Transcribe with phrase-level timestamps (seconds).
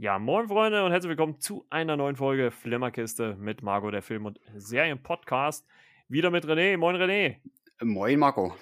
[0.00, 4.26] Ja, moin Freunde und herzlich willkommen zu einer neuen Folge Flimmerkiste mit Marco, der Film-
[4.26, 5.66] und Serienpodcast.
[6.06, 6.76] Wieder mit René.
[6.76, 7.38] Moin René.
[7.82, 8.54] Moin Marco.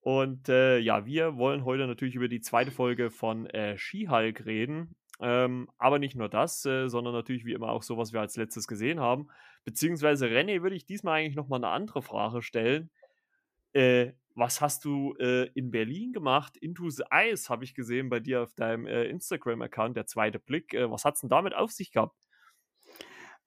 [0.00, 4.96] Und äh, ja, wir wollen heute natürlich über die zweite Folge von äh, She-Hulk reden.
[5.20, 8.38] Ähm, aber nicht nur das, äh, sondern natürlich wie immer auch so, was wir als
[8.38, 9.28] letztes gesehen haben.
[9.66, 12.90] Beziehungsweise René würde ich diesmal eigentlich nochmal eine andere Frage stellen.
[13.74, 16.56] Äh, was hast du äh, in Berlin gemacht?
[16.56, 20.74] Into the Ice habe ich gesehen bei dir auf deinem äh, Instagram-Account, der zweite Blick.
[20.74, 22.16] Äh, was hat es denn damit auf sich gehabt?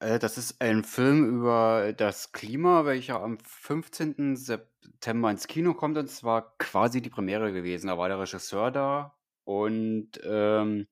[0.00, 4.36] Äh, das ist ein Film über das Klima, welcher am 15.
[4.36, 7.88] September ins Kino kommt und zwar quasi die Premiere gewesen.
[7.88, 10.86] Da war der Regisseur da und ähm,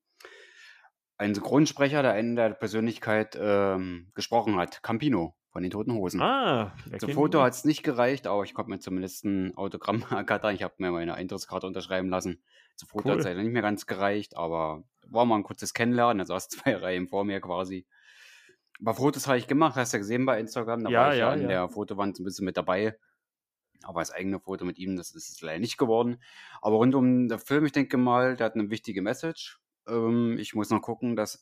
[1.17, 6.19] ein Synchronsprecher, der einen der Persönlichkeit ähm, gesprochen hat, Campino von den Toten Hosen.
[6.19, 10.55] Ah, Zum Foto hat es nicht gereicht, aber ich konnte mir zumindest ein Autogramm ergattern.
[10.55, 12.41] Ich habe mir meine Eintrittskarte unterschreiben lassen.
[12.75, 13.11] Zum Foto cool.
[13.11, 16.21] hat es leider nicht mehr ganz gereicht, aber war mal ein kurzes Kennenlernen.
[16.21, 17.85] Er saß zwei Reihen vor mir quasi.
[18.81, 20.85] Aber Fotos habe ich gemacht, hast du ja gesehen bei Instagram.
[20.85, 21.47] Da ja, war ich ja, an ja.
[21.47, 22.97] der Fotowand ein bisschen mit dabei.
[23.83, 26.17] Aber das eigene Foto mit ihm, das ist es leider nicht geworden.
[26.63, 29.59] Aber rund um den Film, ich denke mal, der hat eine wichtige Message.
[29.87, 31.39] Ähm, ich muss noch gucken, dass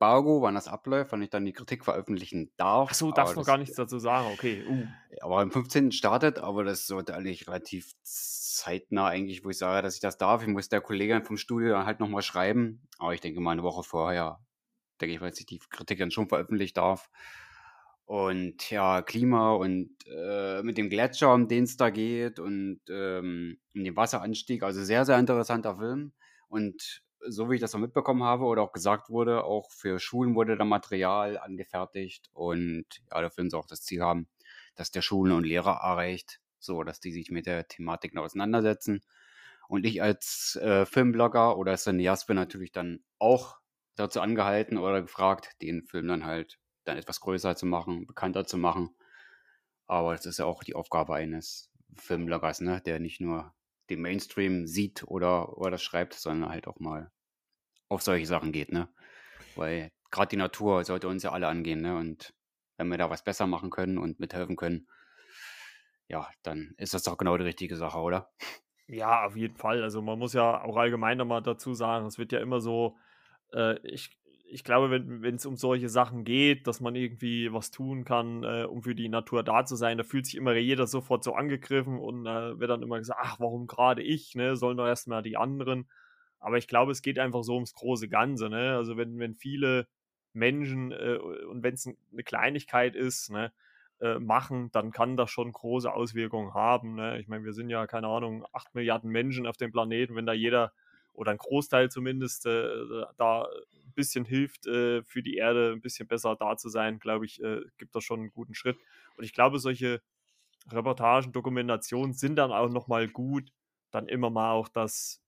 [0.00, 2.88] Embargo, wann das abläuft, wann ich dann die Kritik veröffentlichen darf.
[2.88, 4.64] Achso, darfst noch gar nichts dazu sagen, okay.
[4.66, 4.86] Uh.
[5.20, 5.92] Aber am 15.
[5.92, 10.40] startet, aber das sollte eigentlich relativ zeitnah eigentlich, wo ich sage, dass ich das darf.
[10.40, 12.80] Ich muss der Kollegin vom Studio dann halt nochmal schreiben.
[12.98, 14.40] Aber ich denke mal eine Woche vorher,
[15.02, 17.10] denke ich, dass ich die Kritik dann schon veröffentlichen darf.
[18.06, 23.58] Und ja, Klima und äh, mit dem Gletscher, um den es da geht und ähm,
[23.74, 24.62] um den Wasseranstieg.
[24.62, 26.14] Also sehr, sehr interessanter Film.
[26.48, 30.34] Und so wie ich das noch mitbekommen habe oder auch gesagt wurde, auch für Schulen
[30.34, 34.28] wurde da Material angefertigt und ja, der Film soll auch das Ziel haben,
[34.74, 39.02] dass der Schulen und Lehrer erreicht, so dass die sich mit der Thematik auseinandersetzen.
[39.68, 43.58] Und ich als äh, Filmblogger oder Cineast bin natürlich dann auch
[43.94, 48.56] dazu angehalten oder gefragt, den Film dann halt dann etwas größer zu machen, bekannter zu
[48.56, 48.96] machen.
[49.86, 52.80] Aber das ist ja auch die Aufgabe eines Filmbloggers, ne?
[52.84, 53.54] der nicht nur
[53.90, 57.10] den Mainstream sieht oder, oder schreibt, sondern halt auch mal
[57.88, 58.88] auf solche Sachen geht, ne?
[59.56, 61.96] Weil gerade die Natur sollte uns ja alle angehen, ne?
[61.96, 62.32] Und
[62.76, 64.88] wenn wir da was besser machen können und mithelfen können,
[66.08, 68.30] ja, dann ist das doch genau die richtige Sache, oder?
[68.86, 69.82] Ja, auf jeden Fall.
[69.82, 72.96] Also man muss ja auch allgemein nochmal dazu sagen, es wird ja immer so,
[73.52, 74.18] äh, ich,
[74.52, 78.64] ich glaube, wenn es um solche Sachen geht, dass man irgendwie was tun kann, äh,
[78.64, 81.98] um für die Natur da zu sein, da fühlt sich immer jeder sofort so angegriffen
[81.98, 84.56] und äh, wird dann immer gesagt, ach, warum gerade ich, ne?
[84.56, 85.88] Sollen doch erstmal die anderen.
[86.40, 88.76] Aber ich glaube, es geht einfach so ums große Ganze, ne?
[88.76, 89.86] Also wenn, wenn viele
[90.32, 93.52] Menschen äh, und wenn es eine Kleinigkeit ist, ne,
[94.00, 96.94] äh, machen, dann kann das schon große Auswirkungen haben.
[96.94, 97.20] Ne?
[97.20, 100.32] Ich meine, wir sind ja, keine Ahnung, acht Milliarden Menschen auf dem Planeten, wenn da
[100.32, 100.72] jeder
[101.12, 102.68] oder ein Großteil zumindest äh,
[103.18, 103.46] da
[103.90, 107.42] ein bisschen hilft, äh, für die Erde ein bisschen besser da zu sein, glaube ich,
[107.42, 108.78] äh, gibt das schon einen guten Schritt.
[109.16, 110.02] Und ich glaube, solche
[110.70, 113.50] Reportagen, Dokumentationen sind dann auch nochmal gut,
[113.90, 115.22] dann immer mal auch das,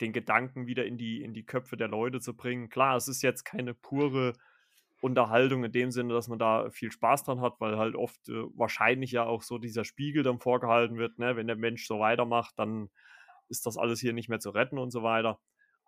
[0.00, 2.68] den Gedanken wieder in die, in die Köpfe der Leute zu bringen.
[2.68, 4.34] Klar, es ist jetzt keine pure
[5.00, 8.44] Unterhaltung in dem Sinne, dass man da viel Spaß dran hat, weil halt oft äh,
[8.56, 11.36] wahrscheinlich ja auch so dieser Spiegel dann vorgehalten wird, ne?
[11.36, 12.90] wenn der Mensch so weitermacht, dann
[13.48, 15.40] ist das alles hier nicht mehr zu retten und so weiter.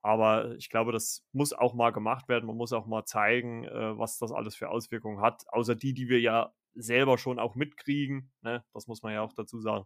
[0.03, 2.47] Aber ich glaube, das muss auch mal gemacht werden.
[2.47, 5.45] Man muss auch mal zeigen, äh, was das alles für Auswirkungen hat.
[5.49, 8.33] Außer die, die wir ja selber schon auch mitkriegen.
[8.43, 8.65] Ne?
[8.73, 9.85] Das muss man ja auch dazu sagen.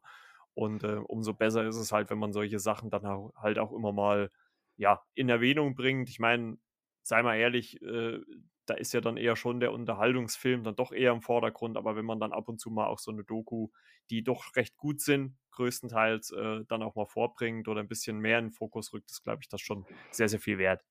[0.54, 3.04] Und äh, umso besser ist es halt, wenn man solche Sachen dann
[3.36, 4.30] halt auch immer mal
[4.76, 6.08] ja, in Erwähnung bringt.
[6.08, 6.58] Ich meine,
[7.02, 8.20] sei mal ehrlich, äh,
[8.66, 12.04] da ist ja dann eher schon der Unterhaltungsfilm dann doch eher im Vordergrund, aber wenn
[12.04, 13.68] man dann ab und zu mal auch so eine Doku,
[14.10, 18.38] die doch recht gut sind, größtenteils äh, dann auch mal vorbringt oder ein bisschen mehr
[18.38, 20.82] in den Fokus rückt, ist, glaube ich, das schon sehr, sehr viel wert.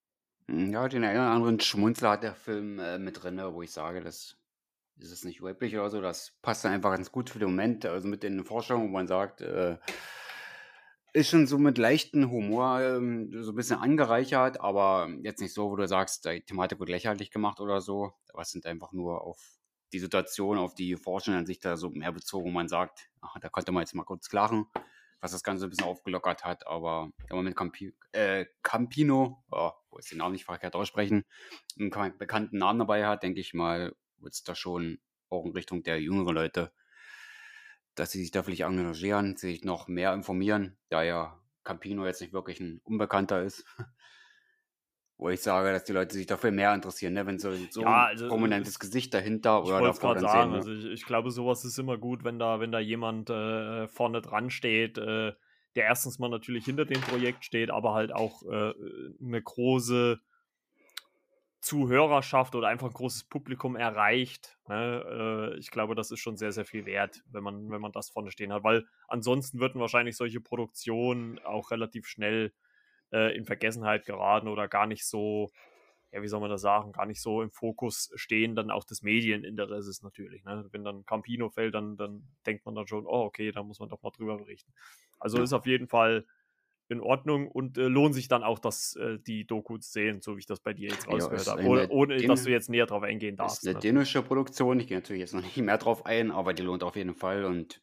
[0.48, 3.72] Hm, ja, den einen oder anderen Schmunzler hat der Film äh, mit drin, wo ich
[3.72, 4.38] sage, das
[4.98, 7.86] ist es nicht üblich oder so, das passt dann einfach ganz gut für den Moment,
[7.86, 9.78] also mit den Vorstellungen, wo man sagt, äh,
[11.14, 15.70] ist schon so mit leichten Humor ähm, so ein bisschen angereichert, aber jetzt nicht so,
[15.70, 18.14] wo du sagst, die Thematik wird lächerlich gemacht oder so.
[18.34, 19.40] Was sind einfach nur auf
[19.94, 23.50] die Situation, auf die Forschenden sich da so mehr bezogen, wo man sagt, ach, da
[23.50, 24.66] konnte man jetzt mal kurz lachen,
[25.20, 26.66] was das Ganze ein bisschen aufgelockert hat.
[26.66, 31.26] Aber wenn man mit Campi äh, Campino, oh, wo ist den Namen nicht verkehrt aussprechen,
[31.78, 35.00] einen bekannten Namen dabei hat, denke ich mal, wird es da schon
[35.30, 36.72] auch in Richtung der jüngeren Leute
[37.96, 42.34] dass sie sich da vielleicht engagieren, sich noch mehr informieren, da ja Campino jetzt nicht
[42.34, 43.66] wirklich ein Unbekannter ist.
[45.18, 47.26] Wo ich sage, dass die Leute sich dafür mehr interessieren, ne?
[47.26, 50.56] wenn so, so Ja, also, ein prominentes Gesicht dahinter oder davor dann sagen, sehen.
[50.56, 54.22] also ich, ich glaube, sowas ist immer gut, wenn da, wenn da jemand äh, vorne
[54.22, 55.34] dran steht, äh,
[55.76, 58.74] der erstens mal natürlich hinter dem Projekt steht, aber halt auch äh,
[59.24, 60.20] eine große
[61.64, 64.58] Zuhörerschaft oder einfach ein großes Publikum erreicht.
[64.68, 65.54] Ne?
[65.56, 68.10] Äh, ich glaube, das ist schon sehr, sehr viel wert, wenn man, wenn man das
[68.10, 72.54] vorne stehen hat, weil ansonsten würden wahrscheinlich solche Produktionen auch relativ schnell
[73.14, 75.52] äh, in Vergessenheit geraten oder gar nicht so,
[76.12, 79.02] ja, wie soll man das sagen, gar nicht so im Fokus stehen, dann auch des
[79.02, 80.44] Medieninteresses natürlich.
[80.44, 80.68] Ne?
[80.72, 83.88] Wenn dann Campino fällt, dann, dann denkt man dann schon, oh, okay, da muss man
[83.88, 84.74] doch mal drüber berichten.
[85.18, 86.26] Also ist auf jeden Fall
[86.94, 90.36] in Ordnung und äh, lohnt sich dann auch, dass äh, die Doku zu sehen, so
[90.36, 91.64] wie ich das bei dir jetzt rausgehört ja, habe.
[91.66, 93.64] Ohne, ohne dass du jetzt näher drauf eingehen darfst.
[93.64, 93.82] Ist eine ne?
[93.82, 96.96] dänische Produktion, ich gehe natürlich jetzt noch nicht mehr drauf ein, aber die lohnt auf
[96.96, 97.82] jeden Fall und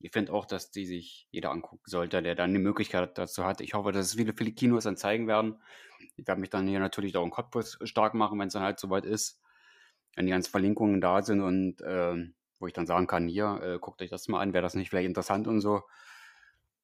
[0.00, 3.60] ich finde auch, dass die sich jeder angucken sollte, der dann die Möglichkeit dazu hat.
[3.60, 5.60] Ich hoffe, dass es viele, viele Kinos dann zeigen werden.
[6.16, 8.78] Ich werde mich dann hier natürlich auch in Cottbus stark machen, wenn es dann halt
[8.78, 9.40] soweit ist.
[10.14, 12.14] Wenn die ganzen Verlinkungen da sind und äh,
[12.58, 14.90] wo ich dann sagen kann, hier, äh, guckt euch das mal an, wäre das nicht
[14.90, 15.82] vielleicht interessant und so.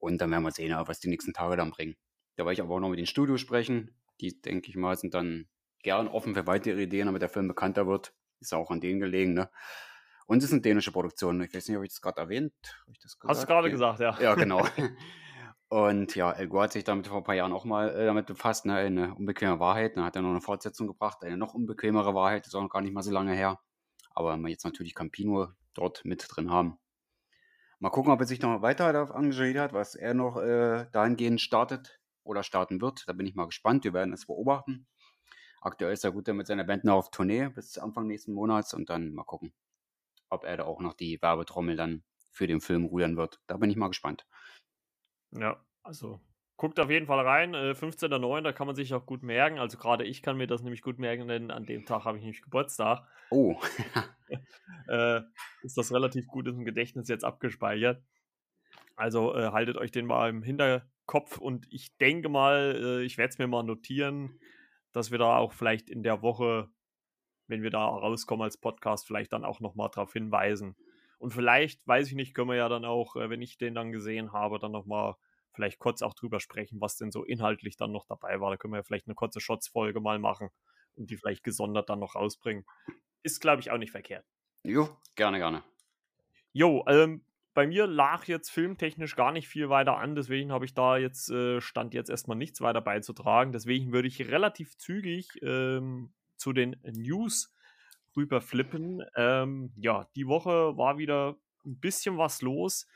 [0.02, 1.94] Und dann werden wir sehen, was die nächsten Tage dann bringen.
[2.34, 3.94] Da werde ich aber auch noch mit den Studios sprechen.
[4.20, 5.46] Die, denke ich mal, sind dann
[5.84, 8.12] gern offen für weitere Ideen, damit der Film bekannter wird.
[8.40, 9.48] Ist auch an denen gelegen, ne?
[10.26, 11.40] Und es ist eine dänische Produktion.
[11.42, 13.28] Ich weiß nicht, ob ich das gerade erwähnt habe.
[13.28, 14.18] Hast du gerade gesagt, ja.
[14.20, 14.66] Ja, genau.
[15.68, 18.26] Und ja, El Gore hat sich damit vor ein paar Jahren auch mal äh, damit
[18.26, 18.74] befasst, ne?
[18.74, 19.96] eine unbequeme Wahrheit.
[19.96, 22.82] Dann hat er noch eine Fortsetzung gebracht, eine noch unbequemere Wahrheit, ist auch noch gar
[22.82, 23.60] nicht mal so lange her.
[24.10, 26.78] Aber wenn wir jetzt natürlich Campino dort mit drin haben.
[27.82, 31.40] Mal gucken, ob er sich noch weiter darauf engagiert hat, was er noch äh, dahingehend
[31.40, 33.02] startet oder starten wird.
[33.08, 33.82] Da bin ich mal gespannt.
[33.82, 34.86] Wir werden es beobachten.
[35.60, 38.88] Aktuell ist er gut mit seiner Band noch auf Tournee bis Anfang nächsten Monats und
[38.88, 39.52] dann mal gucken,
[40.28, 43.40] ob er da auch noch die Werbetrommel dann für den Film rühren wird.
[43.48, 44.28] Da bin ich mal gespannt.
[45.32, 46.20] Ja, also
[46.62, 47.54] guckt auf jeden Fall rein.
[47.54, 48.42] Äh, 15.09.
[48.42, 49.58] da kann man sich auch gut merken.
[49.58, 52.22] Also gerade ich kann mir das nämlich gut merken, denn an dem Tag habe ich
[52.22, 53.04] nämlich Geburtstag.
[53.30, 53.60] Oh.
[54.88, 55.22] äh,
[55.64, 58.00] ist das relativ gut im Gedächtnis jetzt abgespeichert.
[58.94, 63.30] Also äh, haltet euch den mal im Hinterkopf und ich denke mal, äh, ich werde
[63.30, 64.38] es mir mal notieren,
[64.92, 66.68] dass wir da auch vielleicht in der Woche,
[67.48, 70.76] wenn wir da rauskommen als Podcast, vielleicht dann auch nochmal darauf hinweisen.
[71.18, 73.90] Und vielleicht, weiß ich nicht, können wir ja dann auch, äh, wenn ich den dann
[73.90, 75.16] gesehen habe, dann nochmal
[75.52, 78.50] vielleicht kurz auch drüber sprechen, was denn so inhaltlich dann noch dabei war.
[78.50, 80.50] Da können wir ja vielleicht eine kurze Shots-Folge mal machen
[80.94, 82.64] und die vielleicht gesondert dann noch rausbringen.
[83.22, 84.26] Ist, glaube ich, auch nicht verkehrt.
[84.62, 85.62] Jo, gerne, gerne.
[86.52, 90.74] Jo, ähm, bei mir lag jetzt filmtechnisch gar nicht viel weiter an, deswegen habe ich
[90.74, 93.52] da jetzt, äh, stand jetzt erstmal nichts weiter beizutragen.
[93.52, 97.54] Deswegen würde ich relativ zügig ähm, zu den News
[98.16, 99.02] rüberflippen.
[99.16, 102.86] Ähm, ja, die Woche war wieder ein bisschen was los.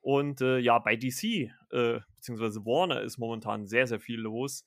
[0.00, 4.66] Und äh, ja, bei DC, äh, beziehungsweise Warner, ist momentan sehr, sehr viel los.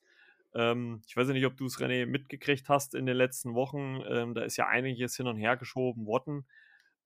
[0.54, 4.02] Ähm, ich weiß nicht, ob du es, René, mitgekriegt hast in den letzten Wochen.
[4.08, 6.46] Ähm, da ist ja einiges hin und her geschoben worden.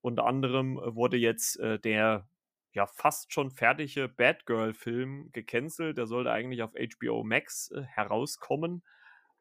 [0.00, 2.28] Unter anderem wurde jetzt äh, der
[2.72, 5.96] ja fast schon fertige Batgirl-Film gecancelt.
[5.96, 8.82] Der sollte eigentlich auf HBO Max äh, herauskommen.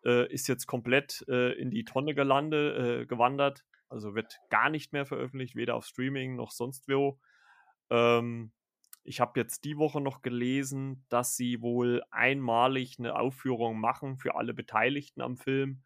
[0.05, 3.65] Äh, ist jetzt komplett äh, in die Tonne gelande, äh, gewandert.
[3.89, 7.19] Also wird gar nicht mehr veröffentlicht, weder auf Streaming noch sonst wo.
[7.89, 8.51] Ähm,
[9.07, 14.35] ich habe jetzt die Woche noch gelesen, dass sie wohl einmalig eine Aufführung machen für
[14.35, 15.81] alle Beteiligten am Film.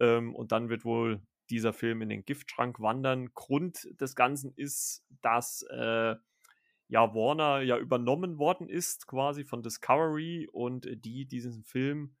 [0.00, 3.32] Ähm, und dann wird wohl dieser Film in den Giftschrank wandern.
[3.34, 6.16] Grund des Ganzen ist, dass äh,
[6.88, 12.16] ja Warner ja übernommen worden ist, quasi von Discovery und die diesen Film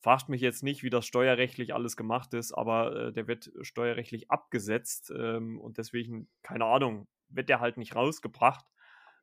[0.00, 4.30] fragt mich jetzt nicht, wie das steuerrechtlich alles gemacht ist, aber äh, der wird steuerrechtlich
[4.30, 8.64] abgesetzt ähm, und deswegen, keine Ahnung, wird der halt nicht rausgebracht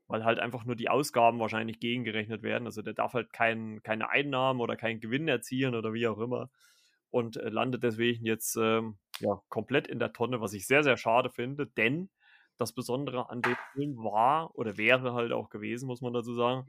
[0.10, 2.66] weil halt einfach nur die Ausgaben wahrscheinlich gegengerechnet werden.
[2.66, 6.50] Also der darf halt kein, keine Einnahmen oder keinen Gewinn erzielen oder wie auch immer
[7.12, 10.98] und äh, landet deswegen jetzt ähm, ja, komplett in der Tonne, was ich sehr, sehr
[10.98, 12.10] schade finde, denn
[12.58, 16.68] das Besondere an dem Film war oder wäre halt auch gewesen, muss man dazu sagen,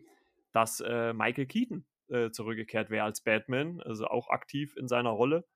[0.52, 5.46] dass äh, Michael Keaton äh, zurückgekehrt wäre als Batman, also auch aktiv in seiner Rolle.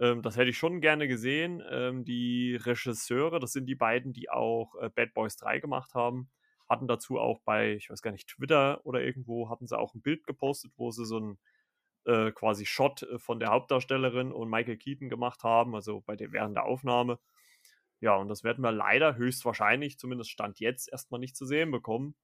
[0.00, 1.62] Ähm, das hätte ich schon gerne gesehen.
[1.70, 6.30] Ähm, die Regisseure, das sind die beiden, die auch äh, Bad Boys 3 gemacht haben,
[6.68, 10.02] hatten dazu auch bei, ich weiß gar nicht, Twitter oder irgendwo, hatten sie auch ein
[10.02, 11.38] Bild gepostet, wo sie so ein
[12.04, 16.32] äh, quasi Shot äh, von der Hauptdarstellerin und Michael Keaton gemacht haben, also bei der,
[16.32, 17.18] während der Aufnahme.
[18.00, 22.14] Ja, und das werden wir leider höchstwahrscheinlich, zumindest Stand jetzt, erstmal nicht zu sehen bekommen.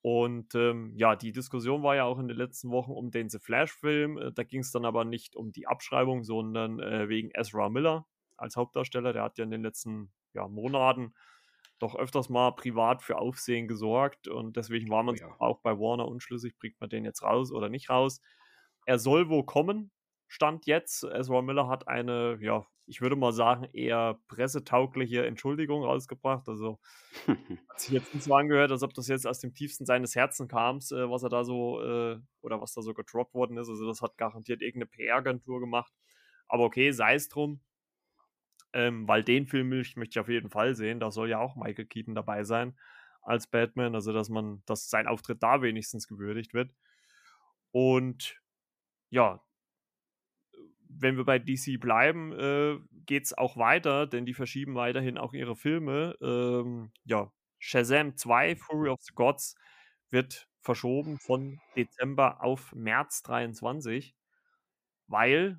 [0.00, 3.38] Und ähm, ja, die Diskussion war ja auch in den letzten Wochen um den The
[3.38, 4.18] Flash-Film.
[4.18, 8.06] Äh, da ging es dann aber nicht um die Abschreibung, sondern äh, wegen Ezra Miller
[8.36, 9.12] als Hauptdarsteller.
[9.12, 11.14] Der hat ja in den letzten ja, Monaten
[11.78, 15.36] doch öfters mal privat für Aufsehen gesorgt und deswegen war man oh ja.
[15.38, 18.20] auch bei Warner unschlüssig, bringt man den jetzt raus oder nicht raus.
[18.86, 19.90] Er soll wo kommen,
[20.28, 21.04] stand jetzt.
[21.04, 26.48] Ezra Miller hat eine, ja, ich würde mal sagen, eher pressetaugliche Entschuldigung rausgebracht.
[26.48, 26.78] Also
[27.68, 30.48] hat sich jetzt nicht so angehört, als ob das jetzt aus dem tiefsten seines Herzens
[30.48, 33.68] kam, äh, was er da so äh, oder was da so gedroppt worden ist.
[33.68, 35.92] Also das hat garantiert irgendeine PR-Agentur gemacht.
[36.48, 37.60] Aber okay, sei es drum.
[38.72, 41.00] Ähm, weil den Film möchte ich auf jeden Fall sehen.
[41.00, 42.76] Da soll ja auch Michael Keaton dabei sein
[43.22, 43.94] als Batman.
[43.94, 46.70] Also, dass man, dass sein Auftritt da wenigstens gewürdigt wird.
[47.72, 48.40] Und
[49.10, 49.42] ja,
[50.88, 55.32] wenn wir bei DC bleiben, äh, geht es auch weiter, denn die verschieben weiterhin auch
[55.34, 56.16] ihre Filme.
[56.22, 59.54] Ähm, ja, Shazam 2, Fury of the Gods,
[60.10, 64.14] wird verschoben von Dezember auf März 23,
[65.06, 65.58] weil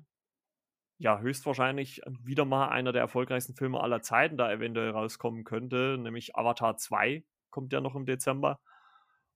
[1.00, 6.36] ja höchstwahrscheinlich wieder mal einer der erfolgreichsten Filme aller Zeiten da eventuell rauskommen könnte, nämlich
[6.36, 8.60] Avatar 2 kommt ja noch im Dezember.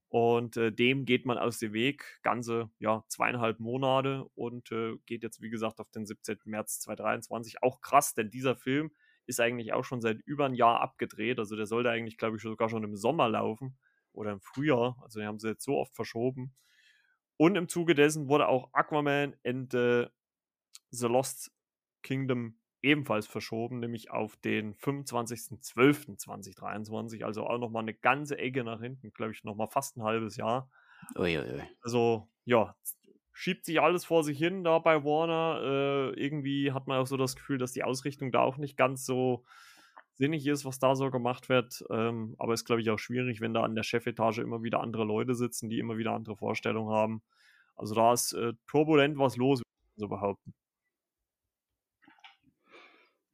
[0.09, 5.23] Und äh, dem geht man aus dem Weg, ganze ja, zweieinhalb Monate und äh, geht
[5.23, 6.37] jetzt, wie gesagt, auf den 17.
[6.45, 7.63] März 2023.
[7.63, 8.93] Auch krass, denn dieser Film
[9.27, 11.39] ist eigentlich auch schon seit über ein Jahr abgedreht.
[11.39, 13.79] Also der sollte eigentlich, glaube ich, sogar schon im Sommer laufen
[14.13, 15.01] oder im Frühjahr.
[15.03, 16.55] Also die haben sie jetzt so oft verschoben.
[17.39, 20.07] Und im Zuge dessen wurde auch Aquaman and äh,
[20.99, 21.53] The Lost
[22.03, 29.13] Kingdom ebenfalls verschoben, nämlich auf den 25.12.2023, also auch nochmal eine ganze Ecke nach hinten,
[29.13, 30.71] glaube ich, nochmal fast ein halbes Jahr.
[31.17, 31.63] Uiuiui.
[31.81, 32.77] Also, ja,
[33.33, 35.61] schiebt sich alles vor sich hin da bei Warner.
[35.63, 39.07] Äh, irgendwie hat man auch so das Gefühl, dass die Ausrichtung da auch nicht ganz
[39.07, 39.45] so
[40.13, 41.85] sinnig ist, was da so gemacht wird.
[41.91, 45.05] Ähm, aber ist, glaube ich, auch schwierig, wenn da an der Chefetage immer wieder andere
[45.05, 47.23] Leute sitzen, die immer wieder andere Vorstellungen haben.
[47.77, 50.55] Also da ist äh, turbulent was los, würde ich so behaupten.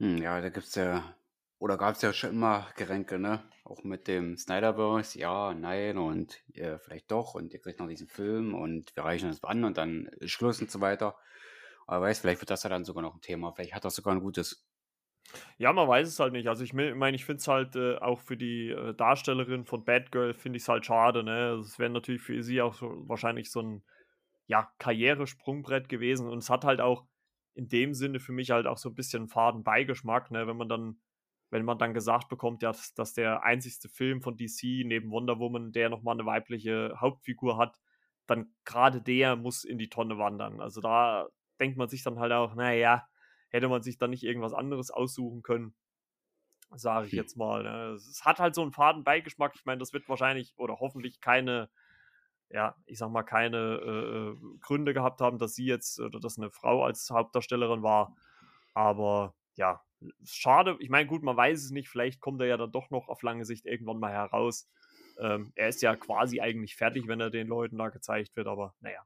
[0.00, 1.14] Hm, ja, da gibt's ja
[1.58, 3.42] oder gab's ja schon immer Geränke, ne?
[3.64, 8.08] Auch mit dem Snyderverse, ja, nein und äh, vielleicht doch und ihr kriegt noch diesen
[8.08, 11.16] Film und wir reichen das an und dann ist Schluss und so weiter.
[11.86, 13.52] Aber weiß, vielleicht wird das ja dann sogar noch ein Thema.
[13.52, 14.66] Vielleicht hat das sogar ein gutes.
[15.58, 16.48] Ja, man weiß es halt nicht.
[16.48, 20.34] Also ich meine, ich finde es halt äh, auch für die äh, Darstellerin von Batgirl
[20.34, 21.50] finde ich es halt schade, ne?
[21.50, 23.82] Also es wäre natürlich für sie auch so, wahrscheinlich so ein
[24.46, 27.06] ja, Karrieresprungbrett gewesen und es hat halt auch
[27.60, 30.46] in dem Sinne für mich halt auch so ein bisschen faden Beigeschmack, ne?
[30.46, 30.98] wenn man dann,
[31.50, 35.38] wenn man dann gesagt bekommt, ja, dass, dass der einzigste Film von DC neben Wonder
[35.38, 37.78] Woman, der nochmal eine weibliche Hauptfigur hat,
[38.26, 40.60] dann gerade der muss in die Tonne wandern.
[40.60, 41.28] Also da
[41.60, 43.06] denkt man sich dann halt auch, naja,
[43.50, 45.74] hätte man sich dann nicht irgendwas anderes aussuchen können,
[46.70, 47.18] sage ich hm.
[47.18, 47.62] jetzt mal.
[47.62, 47.92] Ne?
[47.92, 49.52] Es hat halt so einen faden Beigeschmack.
[49.54, 51.68] Ich meine, das wird wahrscheinlich oder hoffentlich keine
[52.50, 56.38] ja, ich sag mal, keine äh, äh, Gründe gehabt haben, dass sie jetzt oder dass
[56.38, 58.16] eine Frau als Hauptdarstellerin war.
[58.74, 59.80] Aber ja,
[60.24, 60.76] schade.
[60.80, 61.88] Ich meine, gut, man weiß es nicht.
[61.88, 64.68] Vielleicht kommt er ja dann doch noch auf lange Sicht irgendwann mal heraus.
[65.18, 68.48] Ähm, er ist ja quasi eigentlich fertig, wenn er den Leuten da gezeigt wird.
[68.48, 69.04] Aber naja,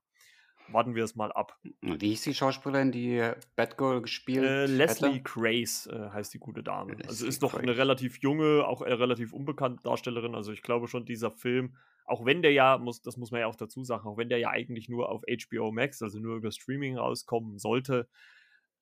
[0.68, 1.58] warten wir es mal ab.
[1.80, 6.92] Wie hieß die Schauspielerin, die Batgirl gespielt äh, Leslie Grace äh, heißt die gute Dame.
[6.92, 7.62] Leslie also ist noch Grace.
[7.62, 10.34] eine relativ junge, auch eine relativ unbekannte Darstellerin.
[10.34, 13.46] Also ich glaube schon, dieser Film auch wenn der ja, muss, das muss man ja
[13.46, 16.50] auch dazu sagen, auch wenn der ja eigentlich nur auf HBO Max, also nur über
[16.50, 18.08] Streaming rauskommen sollte,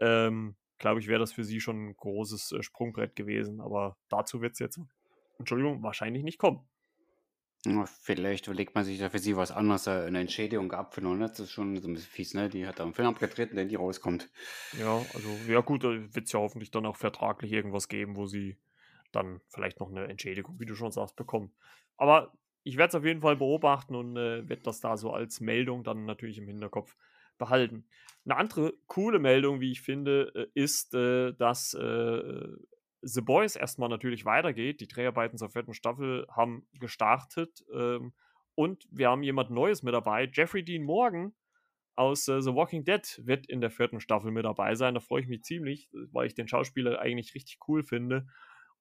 [0.01, 3.61] ähm, glaube ich, wäre das für sie schon ein großes äh, Sprungbrett gewesen.
[3.61, 4.81] Aber dazu wird es jetzt,
[5.39, 6.69] Entschuldigung, wahrscheinlich nicht kommen.
[8.01, 11.17] Vielleicht überlegt man sich da für sie was anderes, äh, eine Entschädigung gehabt für ne?
[11.19, 12.49] Das ist schon so ein bisschen fies, ne?
[12.49, 14.29] Die hat da einen Film abgetreten, der nie rauskommt.
[14.79, 18.27] Ja, also, ja gut, da wird es ja hoffentlich dann auch vertraglich irgendwas geben, wo
[18.27, 18.59] sie
[19.13, 21.53] dann vielleicht noch eine Entschädigung, wie du schon sagst, bekommen.
[21.97, 22.33] Aber
[22.65, 25.85] ich werde es auf jeden Fall beobachten und äh, werde das da so als Meldung
[25.85, 26.97] dann natürlich im Hinterkopf
[27.39, 27.87] behalten.
[28.25, 32.49] Eine andere coole Meldung, wie ich finde, äh, ist, äh, dass äh,
[33.03, 34.81] The Boys erstmal natürlich weitergeht.
[34.81, 38.13] Die Dreharbeiten zur vierten Staffel haben gestartet ähm,
[38.55, 40.31] und wir haben jemand Neues mit dabei.
[40.33, 41.35] Jeffrey Dean Morgan
[41.97, 44.95] aus äh, The Walking Dead wird in der vierten Staffel mit dabei sein.
[44.95, 48.27] Da freue ich mich ziemlich, weil ich den Schauspieler eigentlich richtig cool finde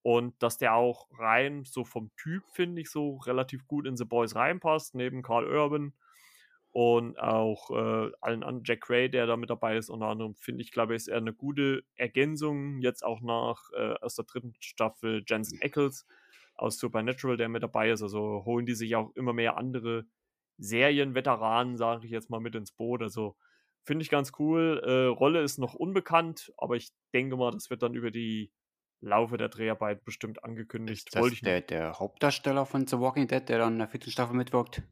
[0.04, 4.06] und dass der auch rein so vom Typ, finde ich, so relativ gut in The
[4.06, 5.94] Boys reinpasst, neben Carl Urban
[6.72, 8.64] und auch äh, allen anderen.
[8.64, 11.18] Jack Ray, der da mit dabei ist, unter anderem, finde ich, glaube ich, ist er
[11.18, 12.80] eine gute Ergänzung.
[12.80, 16.06] Jetzt auch nach äh, aus der dritten Staffel Jensen Eccles
[16.56, 18.02] aus Supernatural, der mit dabei ist.
[18.02, 20.06] Also holen die sich auch immer mehr andere
[20.60, 23.02] Serienveteranen, sage ich jetzt mal, mit ins Boot.
[23.02, 23.36] Also
[23.84, 24.82] finde ich ganz cool.
[24.86, 28.52] Äh, Rolle ist noch unbekannt, aber ich denke mal, das wird dann über die
[29.02, 31.08] Laufe der Dreharbeit bestimmt angekündigt.
[31.08, 33.88] Ist das Wollte ich der, der Hauptdarsteller von The Walking Dead, der dann in der
[33.90, 34.84] vierten Staffel mitwirkt?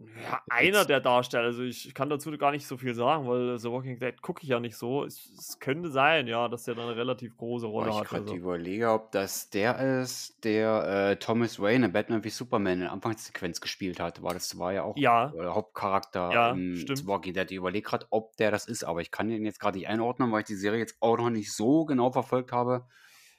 [0.00, 1.44] Ja, einer der Darsteller.
[1.44, 4.48] Also ich kann dazu gar nicht so viel sagen, weil The Walking Dead gucke ich
[4.48, 5.04] ja nicht so.
[5.04, 8.06] Es, es, könnte sein, ja, dass der dann eine relativ große Rolle oh, hat.
[8.06, 8.34] Ich also.
[8.34, 12.92] überlege, ob das der ist, der äh, Thomas Wayne in Batman wie Superman in der
[12.92, 14.22] Anfangssequenz gespielt hat.
[14.22, 15.28] War das war ja auch ja.
[15.28, 16.98] der Hauptcharakter ja, im stimmt.
[16.98, 17.50] The Walking Dead.
[17.50, 20.30] Ich überlege gerade, ob der das ist, aber ich kann den jetzt gerade nicht einordnen,
[20.30, 22.86] weil ich die Serie jetzt auch noch nicht so genau verfolgt habe.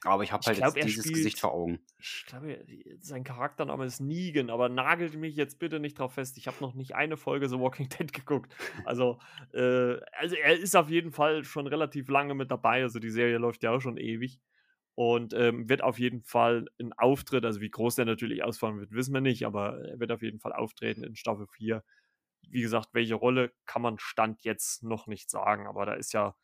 [0.04, 1.80] Aber ich habe halt glaub, jetzt dieses spielt, Gesicht vor Augen.
[1.98, 2.64] Ich glaube,
[3.00, 6.38] sein Charaktername ist Negan, aber nagelt mich jetzt bitte nicht drauf fest.
[6.38, 8.54] Ich habe noch nicht eine Folge The Walking Dead geguckt.
[8.86, 9.18] Also,
[9.52, 12.82] äh, also er ist auf jeden Fall schon relativ lange mit dabei.
[12.82, 14.40] Also die Serie läuft ja auch schon ewig.
[14.94, 18.92] Und ähm, wird auf jeden Fall ein Auftritt, also wie groß der natürlich ausfallen wird,
[18.92, 21.82] wissen wir nicht, aber er wird auf jeden Fall auftreten in Staffel 4.
[22.48, 26.34] Wie gesagt, welche Rolle kann man Stand jetzt noch nicht sagen, aber da ist ja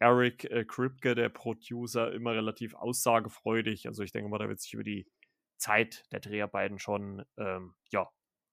[0.00, 3.86] Eric äh, Kripke, der Producer, immer relativ aussagefreudig.
[3.86, 5.06] Also ich denke mal, da wird sich über die
[5.58, 8.08] Zeit der Dreharbeiten schon ähm, ja,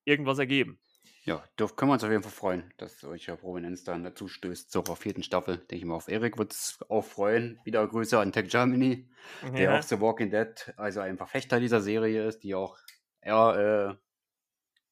[0.06, 0.80] irgendwas ergeben.
[1.24, 4.76] Ja, dürf, können wir uns auf jeden Fall freuen, dass solche Prominenz dann dazu stößt.
[4.76, 7.60] Auf vierten Staffel, denke ich mal, auf Erik wird es auch freuen.
[7.64, 9.10] Wieder Grüße an Tech Germany,
[9.44, 9.50] ja.
[9.52, 12.78] der auch The Walking Dead, also ein Verfechter dieser Serie ist, die auch
[13.22, 13.98] er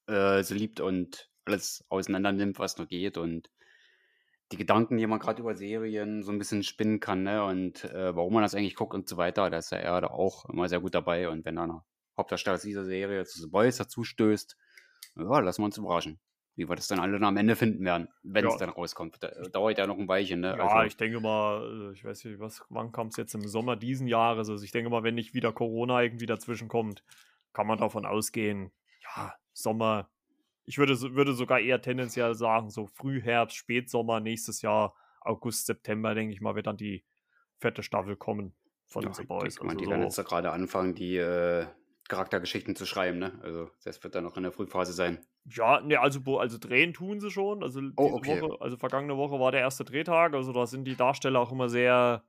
[0.07, 3.50] äh, äh, so liebt und alles auseinander nimmt, was nur geht und
[4.51, 7.43] die Gedanken, die man gerade über Serien so ein bisschen spinnen kann, ne?
[7.43, 10.07] Und äh, warum man das eigentlich guckt und so weiter, da ist ja er da
[10.07, 11.29] auch immer sehr gut dabei.
[11.29, 11.81] Und wenn dann
[12.17, 14.55] Hauptdarsteller dieser Serie zu The Boys dazu stößt,
[15.15, 16.19] ja, lassen wir uns überraschen,
[16.55, 18.59] wie wir das dann alle dann am Ende finden werden, wenn es ja.
[18.59, 19.17] dann rauskommt.
[19.21, 20.55] Da, dauert ja noch ein Weilchen, ne?
[20.57, 23.47] Ja, also, ich denke mal, äh, ich weiß nicht, was, wann kam es jetzt im
[23.47, 24.49] Sommer diesen Jahres?
[24.49, 27.03] Also ich denke mal, wenn nicht wieder Corona irgendwie dazwischen kommt,
[27.51, 28.71] kann man davon ausgehen,
[29.01, 30.09] ja, Sommer
[30.65, 36.34] ich würde, würde sogar eher tendenziell sagen, so Frühherbst, Spätsommer, nächstes Jahr, August, September, denke
[36.34, 37.03] ich mal, wird dann die
[37.57, 38.55] vierte Staffel kommen
[38.86, 39.60] von ja, The Boys.
[39.60, 39.91] Also die so.
[39.91, 41.65] werden jetzt gerade anfangen, die äh,
[42.07, 43.39] Charaktergeschichten zu schreiben, ne?
[43.41, 45.25] Also das wird dann noch in der Frühphase sein.
[45.45, 47.63] Ja, ne, also, also drehen tun sie schon.
[47.63, 48.41] Also oh, okay.
[48.41, 50.34] Woche, also vergangene Woche war der erste Drehtag.
[50.34, 52.24] Also da sind die Darsteller auch immer sehr,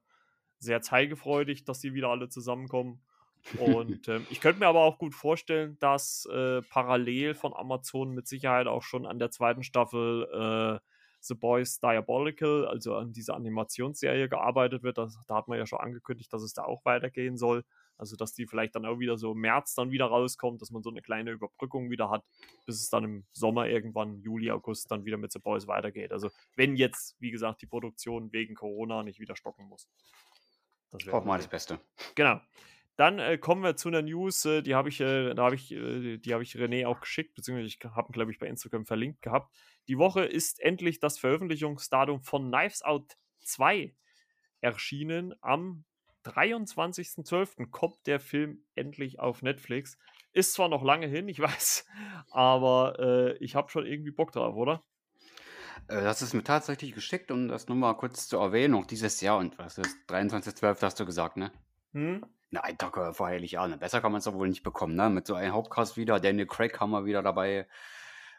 [0.58, 3.02] sehr zeigefreudig, dass sie wieder alle zusammenkommen.
[3.58, 8.26] Und ähm, ich könnte mir aber auch gut vorstellen, dass äh, parallel von Amazon mit
[8.26, 10.86] Sicherheit auch schon an der zweiten Staffel äh,
[11.20, 14.98] The Boys Diabolical, also an dieser Animationsserie gearbeitet wird.
[14.98, 17.64] Das, da hat man ja schon angekündigt, dass es da auch weitergehen soll.
[17.98, 20.82] Also, dass die vielleicht dann auch wieder so im März dann wieder rauskommt, dass man
[20.82, 22.24] so eine kleine Überbrückung wieder hat,
[22.66, 26.12] bis es dann im Sommer irgendwann, Juli, August, dann wieder mit The Boys weitergeht.
[26.12, 29.88] Also, wenn jetzt, wie gesagt, die Produktion wegen Corona nicht wieder stocken muss.
[30.90, 31.80] Das Hoffen mal das Beste.
[32.14, 32.40] Genau.
[32.96, 35.70] Dann äh, kommen wir zu einer News, äh, die habe ich, äh, da habe ich,
[35.72, 38.86] äh, die habe ich René auch geschickt, beziehungsweise ich habe ihn, glaube ich, bei Instagram
[38.86, 39.54] verlinkt gehabt.
[39.88, 43.94] Die Woche ist endlich das Veröffentlichungsdatum von Knives Out 2
[44.60, 45.34] erschienen.
[45.42, 45.84] Am
[46.24, 47.70] 23.12.
[47.70, 49.98] kommt der Film endlich auf Netflix.
[50.32, 51.86] Ist zwar noch lange hin, ich weiß,
[52.30, 54.82] aber äh, ich habe schon irgendwie Bock drauf, oder?
[55.88, 59.20] Äh, das ist mir tatsächlich geschickt, um das nur mal kurz zu erwähnen, noch dieses
[59.20, 60.82] Jahr und was ist 23.12.
[60.82, 61.52] hast du gesagt, ne?
[61.92, 62.24] Hm?
[62.50, 63.80] Nein, Tag vor Heiligabend.
[63.80, 65.10] Besser kann man es doch wohl nicht bekommen, ne?
[65.10, 66.20] Mit so einem Hauptcast wieder.
[66.20, 67.66] Daniel Craig haben wir wieder dabei.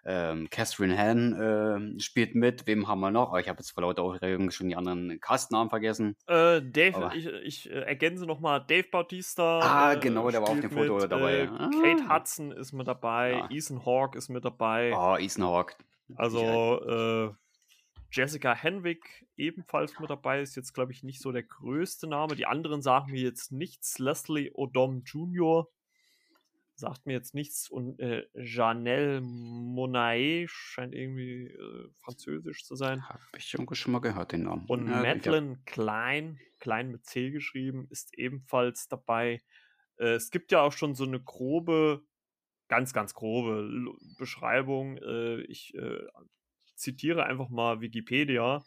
[0.10, 2.66] Ähm, Catherine Hahn äh, spielt mit.
[2.66, 3.34] Wem haben wir noch?
[3.34, 6.16] Oh, ich habe jetzt vor lauter Aufregung schon die anderen Castnamen vergessen.
[6.28, 9.60] Äh, Dave, Aber, ich, ich äh, ergänze nochmal Dave Bautista.
[9.60, 11.40] Ah, äh, genau, der war auf dem Foto mit, dabei.
[11.40, 11.70] Äh, ah.
[11.82, 13.32] Kate Hudson ist mit dabei.
[13.32, 13.50] Ja.
[13.50, 14.94] Ethan Hawke ist mit dabei.
[14.96, 15.76] Oh, Ethan Hawke.
[16.16, 17.34] Also, äh,
[18.12, 22.36] Jessica Henwick ebenfalls mit dabei, ist jetzt, glaube ich, nicht so der größte Name.
[22.36, 24.00] Die anderen sagen mir jetzt nichts.
[24.00, 25.70] Leslie Odom Jr.
[26.76, 27.70] sagt mir jetzt nichts.
[27.70, 33.08] Und äh, Janelle Monae scheint irgendwie äh, französisch zu sein.
[33.08, 34.66] Habe ich schon mal gehört, den Namen.
[34.68, 39.42] Und ja, Madeline Klein, Klein mit C geschrieben, ist ebenfalls dabei.
[39.98, 42.04] Äh, es gibt ja auch schon so eine grobe
[42.68, 43.70] ganz, ganz grobe
[44.18, 44.98] Beschreibung.
[44.98, 46.06] Äh, ich äh,
[46.78, 48.64] zitiere einfach mal Wikipedia.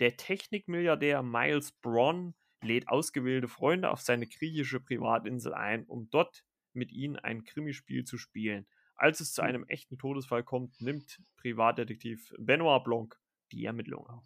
[0.00, 6.92] Der Technikmilliardär Miles Braun lädt ausgewählte Freunde auf seine griechische Privatinsel ein, um dort mit
[6.92, 8.66] ihnen ein Krimispiel zu spielen.
[8.96, 9.48] Als es zu hm.
[9.48, 13.18] einem echten Todesfall kommt, nimmt Privatdetektiv Benoit Blanc
[13.52, 14.24] die Ermittlungen auf.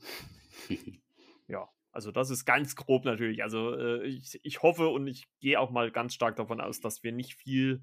[1.48, 3.42] ja, also das ist ganz grob natürlich.
[3.42, 7.02] Also äh, ich, ich hoffe und ich gehe auch mal ganz stark davon aus, dass
[7.02, 7.82] wir nicht viel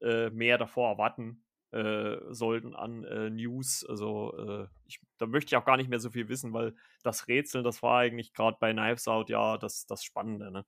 [0.00, 1.43] äh, mehr davor erwarten
[1.74, 3.84] äh, sollten an äh, News.
[3.88, 7.26] Also äh, ich, da möchte ich auch gar nicht mehr so viel wissen, weil das
[7.26, 10.50] Rätseln, das war eigentlich gerade bei Knives Out ja das, das Spannende.
[10.50, 10.64] Ne?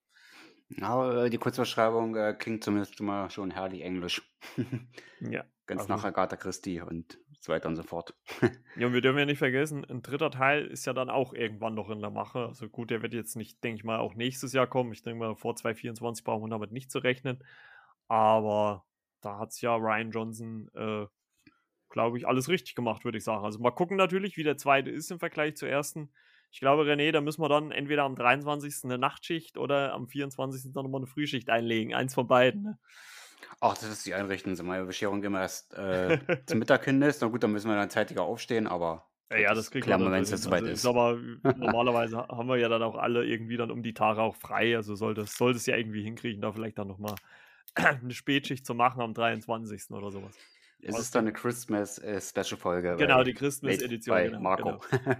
[0.69, 4.23] Ja, äh, die Kurzbeschreibung äh, klingt zumindest immer schon herrlich englisch.
[5.21, 5.45] ja.
[5.67, 8.15] Ganz also, nach Agatha Christie und so weiter und so fort.
[8.77, 11.75] ja, und wir dürfen ja nicht vergessen, ein dritter Teil ist ja dann auch irgendwann
[11.75, 12.47] noch in der Mache.
[12.47, 14.93] Also gut, der wird jetzt nicht, denke ich mal, auch nächstes Jahr kommen.
[14.93, 17.43] Ich denke mal, vor 2024 brauchen wir damit nicht zu rechnen.
[18.09, 18.85] Aber
[19.27, 21.07] da hat es ja Ryan Johnson, äh,
[21.91, 23.45] glaube ich, alles richtig gemacht, würde ich sagen.
[23.45, 26.13] Also mal gucken natürlich, wie der zweite ist im Vergleich zur ersten.
[26.53, 28.89] Ich glaube, René, da müssen wir dann entweder am 23.
[28.89, 30.73] eine Nachtschicht oder am 24.
[30.73, 31.95] dann nochmal eine Frühschicht einlegen.
[31.95, 32.63] Eins von beiden.
[32.63, 32.79] Ne?
[33.61, 34.55] Ach, das ist die Einrichtung.
[34.55, 37.23] So meine Bescherung immer erst äh, zum Mittag hin ist.
[37.23, 40.23] Na gut, dann müssen wir dann zeitiger aufstehen, aber Ja, ja, das kriegt man wenn
[40.23, 40.95] es jetzt soweit Also ist.
[40.95, 44.37] mal, normalerweise ha- haben wir ja dann auch alle irgendwie dann um die Tage auch
[44.37, 44.77] frei.
[44.77, 47.17] Also sollte es sollte es ja irgendwie hinkriegen, da vielleicht dann nochmal
[47.77, 49.91] eine Spätschicht zu machen am 23.
[49.91, 50.37] oder sowas.
[50.83, 52.97] Es Was ist dann eine Christmas-Special-Folge.
[52.99, 54.15] Genau, bei- die Christmas-Edition.
[54.15, 54.79] Bei Genau, Marco.
[54.91, 55.15] genau.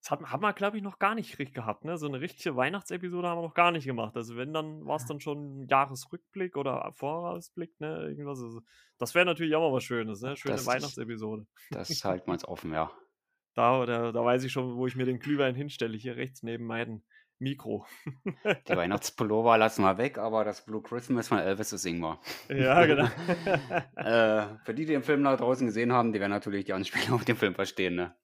[0.00, 1.84] Das hat, haben wir, glaube ich, noch gar nicht richtig gehabt.
[1.84, 1.96] Ne?
[1.96, 4.16] So eine richtige Weihnachtsepisode haben wir noch gar nicht gemacht.
[4.16, 7.78] Also wenn, dann war es dann schon ein Jahresrückblick oder Vorausblick.
[7.78, 8.08] Ne?
[8.08, 8.40] Irgendwas.
[8.42, 8.62] Also,
[8.98, 10.20] das wäre natürlich auch mal was Schönes.
[10.20, 10.36] Ne?
[10.36, 11.46] Schöne Das- Weihnachtsepisode.
[11.70, 12.90] das halten wir uns offen, ja.
[13.54, 15.96] Da, da, da weiß ich schon, wo ich mir den Glühwein hinstelle.
[15.96, 17.04] Hier rechts neben meinem
[17.38, 17.86] Mikro.
[18.68, 22.20] Die Weihnachtspullover lassen wir weg, aber das Blue Christmas von Elvis, das singen wir.
[22.48, 23.08] ja, genau.
[23.96, 27.12] Äh, für die, die den Film da draußen gesehen haben, die werden natürlich die Anspielung
[27.14, 28.16] auf den Film verstehen, ne?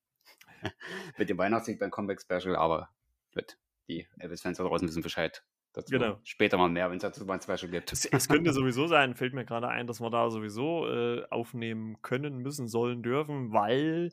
[1.19, 2.91] Mit dem Weihnachtslied beim Comeback Special, aber
[3.35, 3.57] gut,
[3.89, 5.45] die Elvis-Fans da draußen wissen Bescheid.
[5.73, 6.19] Dazu Genau.
[6.25, 7.93] Später mal mehr, wenn es dazu mal ein Special gibt.
[7.93, 12.01] Es, es könnte sowieso sein, fällt mir gerade ein, dass wir da sowieso äh, aufnehmen
[12.03, 14.11] können, müssen, sollen, dürfen, weil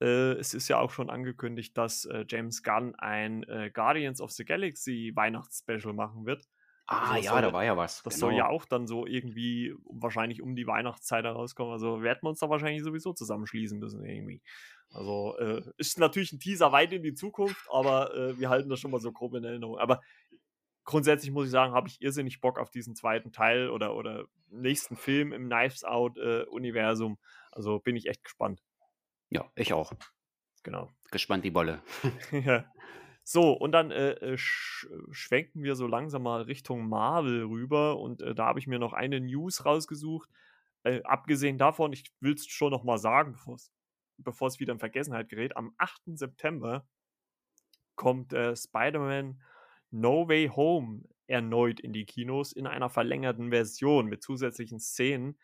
[0.00, 4.30] äh, es ist ja auch schon angekündigt, dass äh, James Gunn ein äh, Guardians of
[4.32, 6.44] the Galaxy Weihnachtsspecial machen wird.
[6.88, 8.02] Ah, das ja, soll- da war ja was.
[8.04, 8.26] Das genau.
[8.28, 11.72] soll ja auch dann so irgendwie wahrscheinlich um die Weihnachtszeit herauskommen.
[11.72, 14.40] Also werden wir uns da wahrscheinlich sowieso zusammenschließen müssen irgendwie.
[14.90, 18.78] Also äh, ist natürlich ein Teaser weit in die Zukunft, aber äh, wir halten das
[18.78, 19.78] schon mal so grob in Erinnerung.
[19.78, 20.00] Aber
[20.84, 24.94] grundsätzlich muss ich sagen, habe ich irrsinnig Bock auf diesen zweiten Teil oder, oder nächsten
[24.96, 27.18] Film im Knives Out äh, Universum.
[27.50, 28.62] Also bin ich echt gespannt.
[29.30, 29.92] Ja, ich auch.
[30.62, 30.90] Genau.
[31.10, 31.82] Gespannt die Bolle.
[32.32, 32.64] Ja.
[33.28, 38.22] So, und dann äh, äh, sch schwenken wir so langsam mal Richtung Marvel rüber und
[38.22, 40.28] äh, da habe ich mir noch eine News rausgesucht.
[40.84, 43.36] Äh, abgesehen davon, ich will es schon noch mal sagen,
[44.18, 46.02] bevor es wieder in Vergessenheit gerät, am 8.
[46.16, 46.86] September
[47.96, 49.42] kommt äh, Spider-Man
[49.90, 55.38] No Way Home erneut in die Kinos in einer verlängerten Version mit zusätzlichen Szenen.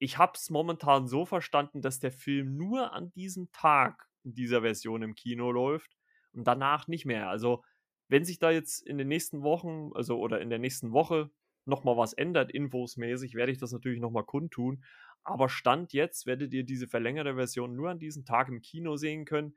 [0.00, 4.62] Ich habe es momentan so verstanden, dass der Film nur an diesem Tag in dieser
[4.62, 5.94] Version im Kino läuft
[6.32, 7.28] und danach nicht mehr.
[7.28, 7.62] Also,
[8.08, 11.30] wenn sich da jetzt in den nächsten Wochen, also oder in der nächsten Woche
[11.66, 14.82] nochmal was ändert, infosmäßig, werde ich das natürlich nochmal kundtun.
[15.22, 19.26] Aber Stand jetzt werdet ihr diese verlängerte Version nur an diesem Tag im Kino sehen
[19.26, 19.54] können.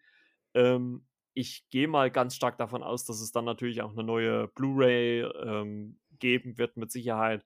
[0.53, 4.49] Ähm, ich gehe mal ganz stark davon aus, dass es dann natürlich auch eine neue
[4.49, 7.45] Blu-ray ähm, geben wird, mit Sicherheit.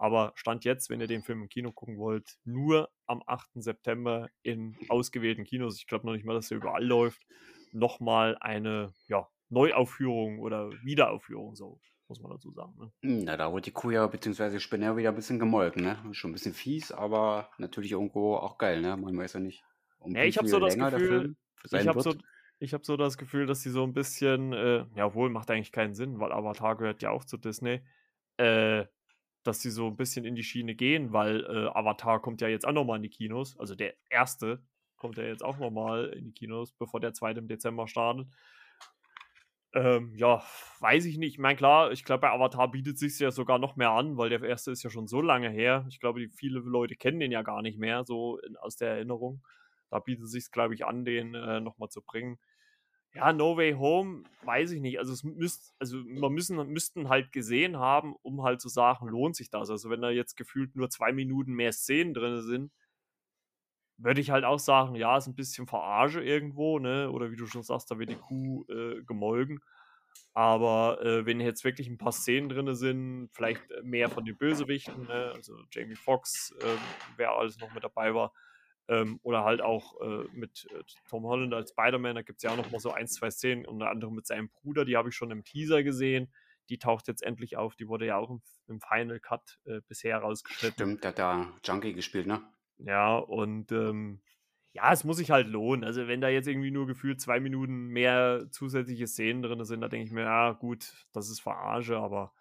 [0.00, 3.50] Aber Stand jetzt, wenn ihr den Film im Kino gucken wollt, nur am 8.
[3.56, 5.76] September in ausgewählten Kinos.
[5.76, 7.20] Ich glaube noch nicht mal, dass er überall läuft.
[7.72, 12.72] Nochmal eine ja, Neuaufführung oder Wiederaufführung, so muss man dazu sagen.
[12.78, 12.90] Ne?
[13.02, 14.58] Na, da wurde die Kuh ja bzw.
[14.58, 15.98] Spinner wieder ein bisschen gemolken, ne?
[16.12, 18.96] Schon ein bisschen fies, aber natürlich irgendwo auch geil, ne?
[18.96, 19.62] Man weiß ja nicht.
[19.98, 21.36] Um Ja, ich habe so das Gefühl,
[21.74, 22.14] Ich habe so,
[22.58, 25.72] ich hab so das Gefühl, dass sie so ein bisschen, äh, ja, wohl macht eigentlich
[25.72, 27.82] keinen Sinn, weil Avatar gehört ja auch zu Disney,
[28.38, 28.86] äh,
[29.42, 32.66] dass sie so ein bisschen in die Schiene gehen, weil äh, Avatar kommt ja jetzt
[32.66, 33.58] auch nochmal in die Kinos.
[33.58, 34.62] Also der erste
[34.96, 38.28] kommt ja jetzt auch nochmal in die Kinos, bevor der zweite im Dezember startet.
[39.72, 40.42] Ähm, ja,
[40.80, 41.34] weiß ich nicht.
[41.34, 44.28] Ich meine, klar, ich glaube, bei Avatar bietet sich ja sogar noch mehr an, weil
[44.28, 45.86] der erste ist ja schon so lange her.
[45.88, 49.42] Ich glaube, viele Leute kennen den ja gar nicht mehr, so in, aus der Erinnerung.
[49.88, 52.38] Da bietet es sich, glaube ich, an, den äh, nochmal zu bringen.
[53.12, 54.98] Ja, No Way Home, weiß ich nicht.
[54.98, 59.34] Also, es müsst, also man müssen, müssten halt gesehen haben, um halt zu sagen, lohnt
[59.36, 59.68] sich das.
[59.70, 62.72] Also, wenn da jetzt gefühlt nur zwei Minuten mehr Szenen drin sind,
[63.98, 67.10] würde ich halt auch sagen, ja, ist ein bisschen Verarsche irgendwo, ne?
[67.10, 69.60] Oder wie du schon sagst, da wird die Kuh äh, gemolken.
[70.32, 75.06] Aber äh, wenn jetzt wirklich ein paar Szenen drin sind, vielleicht mehr von den Bösewichten,
[75.06, 75.32] ne?
[75.34, 76.76] also Jamie Foxx, äh,
[77.16, 78.32] wer alles noch mit dabei war,
[78.90, 82.50] ähm, oder halt auch äh, mit äh, Tom Holland als Spider-Man, da gibt es ja
[82.50, 85.14] auch noch mal so ein, zwei Szenen, unter anderem mit seinem Bruder, die habe ich
[85.14, 86.32] schon im Teaser gesehen.
[86.68, 90.18] Die taucht jetzt endlich auf, die wurde ja auch im, im Final Cut äh, bisher
[90.18, 90.74] rausgeschnitten.
[90.74, 92.42] Stimmt, der hat da Junkie gespielt, ne?
[92.78, 94.20] Ja, und ähm,
[94.72, 95.84] ja, es muss sich halt lohnen.
[95.84, 99.88] Also, wenn da jetzt irgendwie nur gefühlt zwei Minuten mehr zusätzliche Szenen drin sind, da
[99.88, 102.32] denke ich mir, ja, gut, das ist Verarsche, aber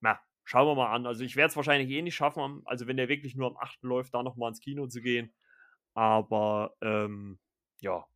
[0.00, 1.06] na, schauen wir mal an.
[1.06, 3.82] Also, ich werde es wahrscheinlich eh nicht schaffen, also wenn der wirklich nur am 8.
[3.82, 5.32] läuft, da nochmal ins Kino zu gehen.
[6.00, 7.38] Aber ähm,
[7.80, 8.06] ja,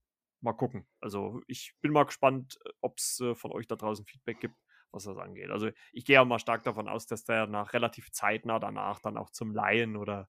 [0.40, 0.86] mal gucken.
[1.00, 4.56] Also, ich bin mal gespannt, ob es äh, von euch da draußen Feedback gibt,
[4.90, 5.50] was das angeht.
[5.50, 9.18] Also, ich gehe auch mal stark davon aus, dass der nach relativ zeitnah danach dann
[9.18, 10.28] auch zum Laien oder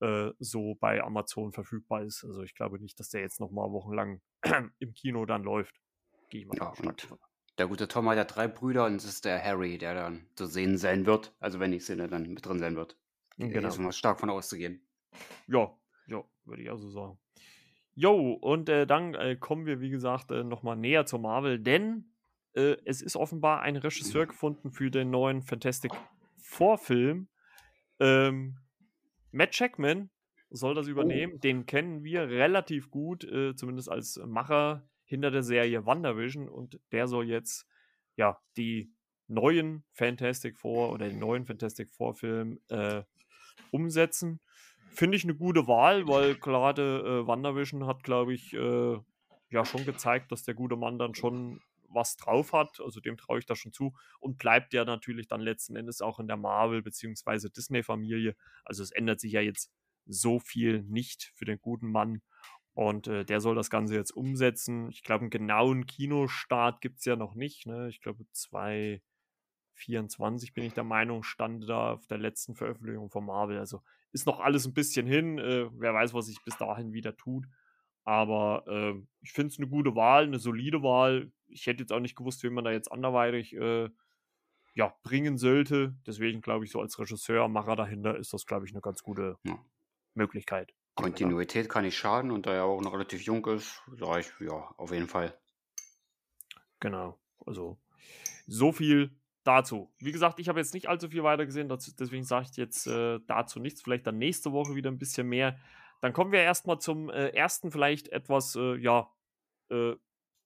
[0.00, 2.24] äh, so bei Amazon verfügbar ist.
[2.24, 4.20] Also ich glaube nicht, dass der jetzt noch mal wochenlang
[4.78, 5.80] im Kino dann läuft.
[6.28, 7.18] Gehe ich mal Ja, stark davon aus.
[7.58, 10.46] der gute Tom hat ja drei Brüder und es ist der Harry, der dann zu
[10.46, 11.34] sehen sein wird.
[11.40, 12.98] Also wenn ich sehe, dann mit drin sein wird.
[13.48, 13.52] Genau.
[13.52, 13.68] Genau.
[13.68, 14.86] ist mal stark von auszugehen.
[15.48, 17.18] Ja, ja, würde ich auch so sagen.
[17.94, 22.12] Jo, und äh, dann äh, kommen wir, wie gesagt, äh, nochmal näher zur Marvel, denn
[22.52, 25.92] äh, es ist offenbar ein Regisseur gefunden für den neuen Fantastic
[26.36, 27.28] Four-Film.
[27.98, 28.58] Ähm,
[29.30, 30.10] Matt Jackman
[30.50, 30.90] soll das oh.
[30.90, 31.34] übernehmen.
[31.36, 31.38] Oh.
[31.38, 36.48] Den kennen wir relativ gut, äh, zumindest als Macher hinter der Serie WandaVision.
[36.48, 37.66] Und der soll jetzt
[38.16, 38.92] ja die
[39.28, 43.02] neuen Fantastic Four oder den neuen Fantastic Four Film äh,
[43.70, 44.40] umsetzen.
[44.96, 48.98] Finde ich eine gute Wahl, weil gerade äh, WandaVision hat, glaube ich, äh,
[49.50, 52.80] ja schon gezeigt, dass der gute Mann dann schon was drauf hat.
[52.80, 53.92] Also dem traue ich da schon zu.
[54.20, 57.50] Und bleibt ja natürlich dann letzten Endes auch in der Marvel- bzw.
[57.50, 58.36] Disney-Familie.
[58.64, 59.70] Also es ändert sich ja jetzt
[60.06, 62.22] so viel nicht für den guten Mann.
[62.72, 64.88] Und äh, der soll das Ganze jetzt umsetzen.
[64.90, 67.66] Ich glaube, einen genauen Kinostart gibt es ja noch nicht.
[67.66, 67.88] Ne?
[67.88, 73.58] Ich glaube, 2024 bin ich der Meinung, stand da auf der letzten Veröffentlichung von Marvel.
[73.58, 75.38] Also ist noch alles ein bisschen hin.
[75.38, 77.46] Äh, wer weiß, was sich bis dahin wieder tut.
[78.04, 81.32] Aber äh, ich finde es eine gute Wahl, eine solide Wahl.
[81.48, 83.88] Ich hätte jetzt auch nicht gewusst, wie man da jetzt anderweitig äh,
[84.74, 85.96] ja, bringen sollte.
[86.06, 89.36] Deswegen glaube ich, so als Regisseur, Macher dahinter ist das, glaube ich, eine ganz gute
[89.44, 89.58] ja.
[90.14, 90.72] Möglichkeit.
[90.94, 94.70] Kontinuität kann nicht schaden und da er auch noch relativ jung ist, sage ich, ja,
[94.76, 95.38] auf jeden Fall.
[96.80, 97.18] Genau.
[97.44, 97.78] Also
[98.46, 99.92] so viel dazu.
[99.98, 103.20] Wie gesagt, ich habe jetzt nicht allzu viel weiter gesehen, deswegen sage ich jetzt äh,
[103.26, 103.82] dazu nichts.
[103.82, 105.58] Vielleicht dann nächste Woche wieder ein bisschen mehr.
[106.00, 109.10] Dann kommen wir erstmal zum äh, ersten, vielleicht etwas, äh, ja,
[109.70, 109.94] äh,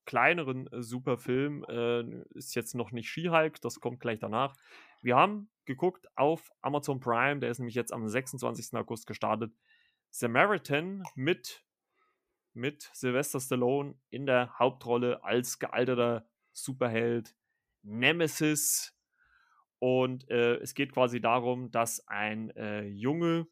[0.05, 1.65] kleineren äh, Superfilm.
[1.69, 4.55] Äh, ist jetzt noch nicht She-Hulk, das kommt gleich danach.
[5.03, 8.75] Wir haben geguckt auf Amazon Prime, der ist nämlich jetzt am 26.
[8.77, 9.53] August gestartet.
[10.11, 11.65] Samaritan mit,
[12.53, 17.37] mit Sylvester Stallone in der Hauptrolle als gealterter Superheld
[17.83, 18.95] Nemesis.
[19.79, 23.47] Und äh, es geht quasi darum, dass ein äh, Junge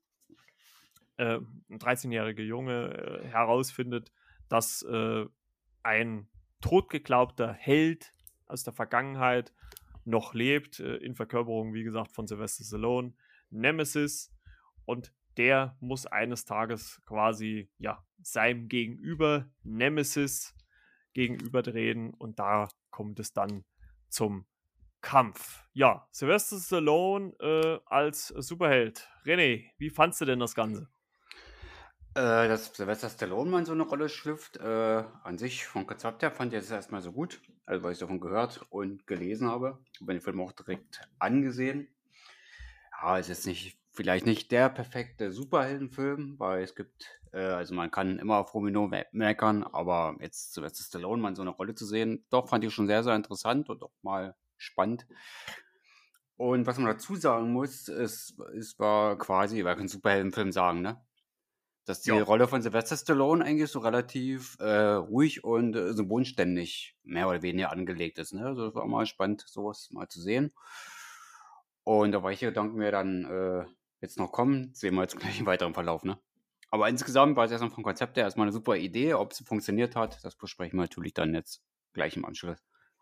[1.19, 1.39] äh,
[1.69, 4.13] ein 13-jähriger Junge äh, herausfindet,
[4.49, 5.27] dass äh,
[5.83, 6.29] ein
[6.61, 8.15] totgeglaubter Held
[8.47, 9.53] aus der Vergangenheit
[10.05, 13.15] noch lebt, äh, in Verkörperung, wie gesagt, von Sylvester Stallone,
[13.51, 14.33] Nemesis.
[14.87, 20.55] Und der muss eines Tages quasi ja, seinem Gegenüber, Nemesis,
[21.15, 23.65] gegenüberdrehen und da kommt es dann
[24.09, 24.47] zum
[25.01, 25.65] Kampf.
[25.73, 29.09] Ja, Sylvester Stallone äh, als Superheld.
[29.25, 30.89] René, wie fandst du denn das Ganze?
[32.15, 36.33] Äh, dass Sylvester Stallone mal so eine Rolle schlüpft, äh, an sich vom Konzept her
[36.33, 39.79] fand ich das erstmal so gut, also weil ich davon gehört und gelesen habe.
[40.01, 41.87] Habe den Film auch direkt angesehen.
[43.01, 47.91] Ja, ist jetzt nicht, vielleicht nicht der perfekte Superheldenfilm, weil es gibt, äh, also man
[47.91, 51.85] kann immer auf Romino meckern, aber jetzt Sylvester Stallone mal in so eine Rolle zu
[51.85, 55.09] sehen, doch fand ich schon sehr, sehr interessant und auch mal spannend.
[56.37, 60.81] Und was man dazu sagen muss, ist, es war quasi, weil ich einen Superheldenfilm sagen,
[60.81, 61.05] ne?
[61.85, 62.23] dass die ja.
[62.23, 67.43] Rolle von Sylvester Stallone eigentlich so relativ äh, ruhig und äh, so bodenständig mehr oder
[67.43, 68.33] weniger angelegt ist.
[68.33, 68.47] Ne?
[68.47, 70.53] Also das war mal spannend, sowas mal zu sehen.
[71.83, 75.47] Und da welche Gedanken mir dann äh, jetzt noch kommen, sehen wir jetzt gleich im
[75.47, 76.05] weiteren Verlauf.
[76.05, 76.19] Ne?
[76.71, 79.15] Aber insgesamt war es erstmal vom Konzept her erstmal eine super Idee.
[79.15, 82.59] Ob sie funktioniert hat, das besprechen wir natürlich dann jetzt gleich im Anschluss.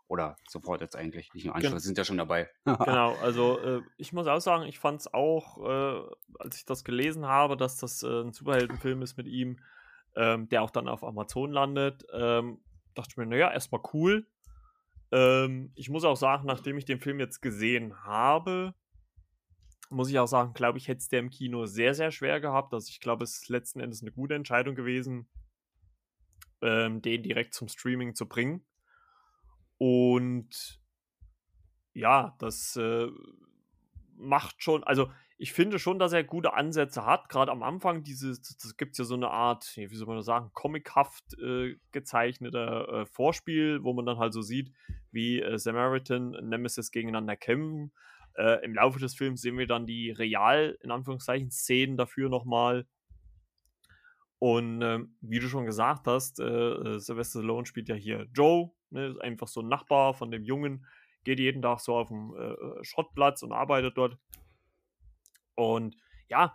[0.08, 2.48] Oder sofort jetzt eigentlich, nicht im Anschluss, Gen sind ja schon dabei.
[2.64, 6.02] genau, also äh, ich muss auch sagen, ich fand es auch, äh,
[6.38, 9.58] als ich das gelesen habe, dass das äh, ein Superheldenfilm ist mit ihm,
[10.14, 12.60] ähm, der auch dann auf Amazon landet, ähm,
[12.94, 14.28] dachte ich mir, naja, erstmal cool.
[15.10, 18.74] Ähm, ich muss auch sagen, nachdem ich den Film jetzt gesehen habe,
[19.90, 22.74] muss ich auch sagen, glaube ich, hätte es der im Kino sehr, sehr schwer gehabt.
[22.74, 25.28] Also ich glaube, es ist letzten Endes eine gute Entscheidung gewesen,
[26.62, 28.64] ähm, den direkt zum Streaming zu bringen.
[29.78, 30.80] Und
[31.92, 33.08] ja, das äh,
[34.16, 37.28] macht schon, also ich finde schon, dass er gute Ansätze hat.
[37.28, 40.24] Gerade am Anfang, dieses, das gibt es ja so eine Art, wie soll man das
[40.24, 44.72] sagen, comichaft äh, gezeichneter äh, Vorspiel, wo man dann halt so sieht,
[45.10, 47.92] wie äh, Samaritan und Nemesis gegeneinander kämpfen.
[48.36, 52.86] Äh, Im Laufe des Films sehen wir dann die real, in Anführungszeichen, Szenen dafür nochmal.
[54.38, 58.70] Und ähm, wie du schon gesagt hast, äh, äh, Sylvester Stallone spielt ja hier Joe,
[58.90, 60.86] ne, einfach so ein Nachbar von dem Jungen,
[61.24, 64.18] geht jeden Tag so auf dem äh, äh, Schrottplatz und arbeitet dort.
[65.54, 65.96] Und
[66.28, 66.54] ja,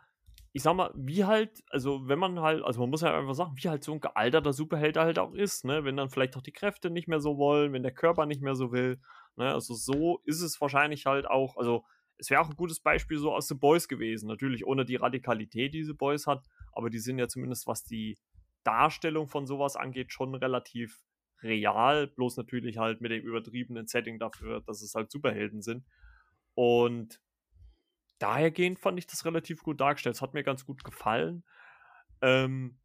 [0.54, 3.56] ich sag mal, wie halt, also wenn man halt, also man muss halt einfach sagen,
[3.56, 6.52] wie halt so ein gealterter Superheld halt auch ist, ne, wenn dann vielleicht auch die
[6.52, 9.00] Kräfte nicht mehr so wollen, wenn der Körper nicht mehr so will,
[9.36, 11.84] ne, also so ist es wahrscheinlich halt auch, also
[12.18, 15.74] es wäre auch ein gutes Beispiel so aus The Boys gewesen, natürlich ohne die Radikalität,
[15.74, 18.18] die The Boys hat, aber die sind ja zumindest, was die
[18.64, 21.04] Darstellung von sowas angeht, schon relativ
[21.42, 25.86] real, bloß natürlich halt mit dem übertriebenen Setting dafür, dass es halt Superhelden sind.
[26.54, 27.20] Und
[28.20, 30.16] dahergehend fand ich das relativ gut dargestellt.
[30.16, 31.44] Es hat mir ganz gut gefallen.
[32.22, 32.78] Ähm,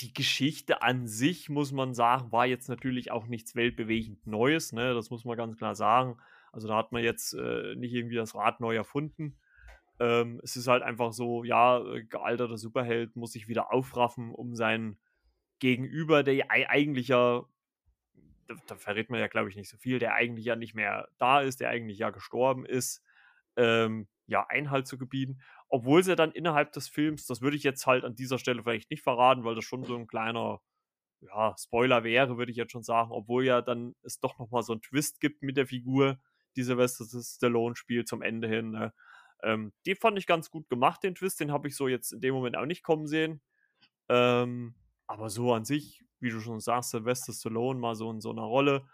[0.00, 4.94] die Geschichte an sich, muss man sagen, war jetzt natürlich auch nichts weltbewegend Neues, ne?
[4.94, 6.16] Das muss man ganz klar sagen.
[6.52, 9.38] Also da hat man jetzt äh, nicht irgendwie das Rad neu erfunden.
[10.00, 14.56] Ähm, es ist halt einfach so, ja, äh, gealterter Superheld muss sich wieder aufraffen, um
[14.56, 14.98] seinen
[15.58, 17.44] Gegenüber, der eigentlich ja,
[18.48, 21.08] da, da verrät man ja, glaube ich, nicht so viel, der eigentlich ja nicht mehr
[21.18, 23.02] da ist, der eigentlich ja gestorben ist,
[23.56, 25.40] ähm, ja, Einhalt zu gebieten.
[25.70, 28.90] Obwohl sie dann innerhalb des Films, das würde ich jetzt halt an dieser Stelle vielleicht
[28.90, 30.60] nicht verraten, weil das schon so ein kleiner
[31.20, 34.72] ja, Spoiler wäre, würde ich jetzt schon sagen, obwohl ja dann es doch nochmal so
[34.72, 36.18] einen Twist gibt mit der Figur,
[36.56, 38.70] die Sylvester Stallone spielt zum Ende hin.
[38.70, 38.92] Ne?
[39.42, 42.20] Ähm, die fand ich ganz gut gemacht, den Twist, den habe ich so jetzt in
[42.20, 43.40] dem Moment auch nicht kommen sehen.
[44.08, 44.74] Ähm,
[45.06, 48.42] aber so an sich, wie du schon sagst, Sylvester Stallone mal so in so einer
[48.42, 48.86] Rolle.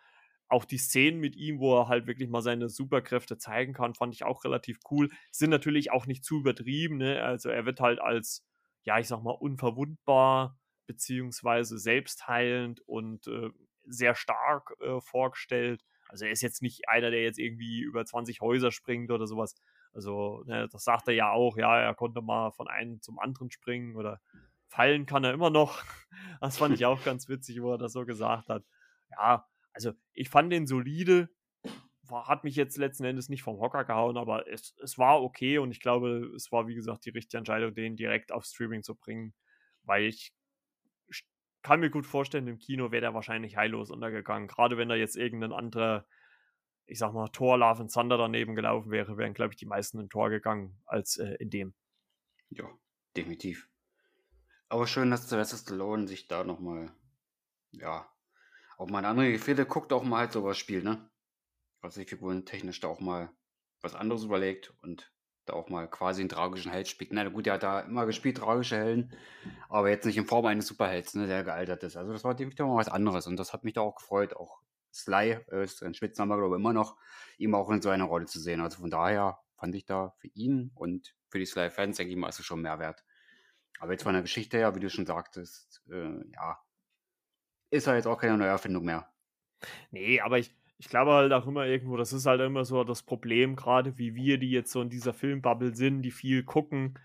[0.48, 4.14] Auch die Szenen mit ihm, wo er halt wirklich mal seine Superkräfte zeigen kann, fand
[4.14, 5.11] ich auch relativ cool.
[5.30, 7.22] Sind natürlich auch nicht zu übertrieben, ne?
[7.22, 8.44] Also er wird halt als,
[8.85, 13.50] ja, ich sag mal, unverwundbar beziehungsweise selbstheilend und äh,
[13.85, 15.85] sehr stark äh, vorgestellt.
[16.09, 19.54] Also er ist jetzt nicht einer, der jetzt irgendwie über 20 Häuser springt oder sowas.
[19.92, 23.50] Also ne, das sagt er ja auch, ja, er konnte mal von einem zum anderen
[23.50, 24.20] springen oder
[24.68, 25.82] fallen kann er immer noch.
[26.40, 28.62] Das fand ich auch ganz witzig, wo er das so gesagt hat.
[29.11, 31.28] Ja, also ich fand den solide,
[32.02, 35.58] war, hat mich jetzt letzten Endes nicht vom Hocker gehauen, aber es, es war okay
[35.58, 38.94] und ich glaube, es war wie gesagt die richtige Entscheidung, den direkt auf Streaming zu
[38.94, 39.34] bringen,
[39.82, 40.32] weil ich
[41.62, 44.48] kann mir gut vorstellen, im Kino wäre der wahrscheinlich heillos untergegangen.
[44.48, 46.06] Gerade wenn da jetzt irgendein anderer,
[46.86, 49.98] ich sag mal, Tor, Love and Thunder daneben gelaufen wäre, wären, glaube ich, die meisten
[49.98, 51.74] in Tor gegangen als äh, in dem.
[52.50, 52.66] Ja,
[53.16, 53.68] definitiv.
[54.68, 56.92] Aber schön, dass Sylvester Stallone sich da nochmal,
[57.72, 58.08] ja,
[58.76, 61.08] auch mal andere Gefilde guckt, auch mal halt sowas spielt, ne?
[61.80, 63.30] Also die Figuren technisch da auch mal
[63.80, 65.12] was anderes überlegt und
[65.46, 67.12] da auch mal quasi einen tragischen Held spielt.
[67.12, 69.16] Na gut, der hat da immer gespielt, tragische Helden,
[69.68, 71.96] aber jetzt nicht in Form eines Superhelds, ne, der gealtert ist.
[71.96, 74.34] Also das war definitiv mal was anderes und das hat mich da auch gefreut.
[74.34, 74.60] Auch
[74.92, 76.96] Sly äh, ist ein Spitzname, glaube ich, immer noch,
[77.38, 78.60] ihm auch in so einer Rolle zu sehen.
[78.60, 82.28] Also von daher fand ich da für ihn und für die Sly-Fans, denke ich mal,
[82.28, 83.04] ist es schon mehr wert.
[83.78, 86.58] Aber jetzt von der Geschichte her, wie du schon sagtest, äh, ja,
[87.76, 89.08] ist er jetzt auch keine Neuerfindung mehr.
[89.90, 93.02] Nee, aber ich, ich glaube halt auch immer irgendwo, das ist halt immer so das
[93.02, 96.98] Problem, gerade wie wir, die jetzt so in dieser Filmbubble sind, die viel gucken,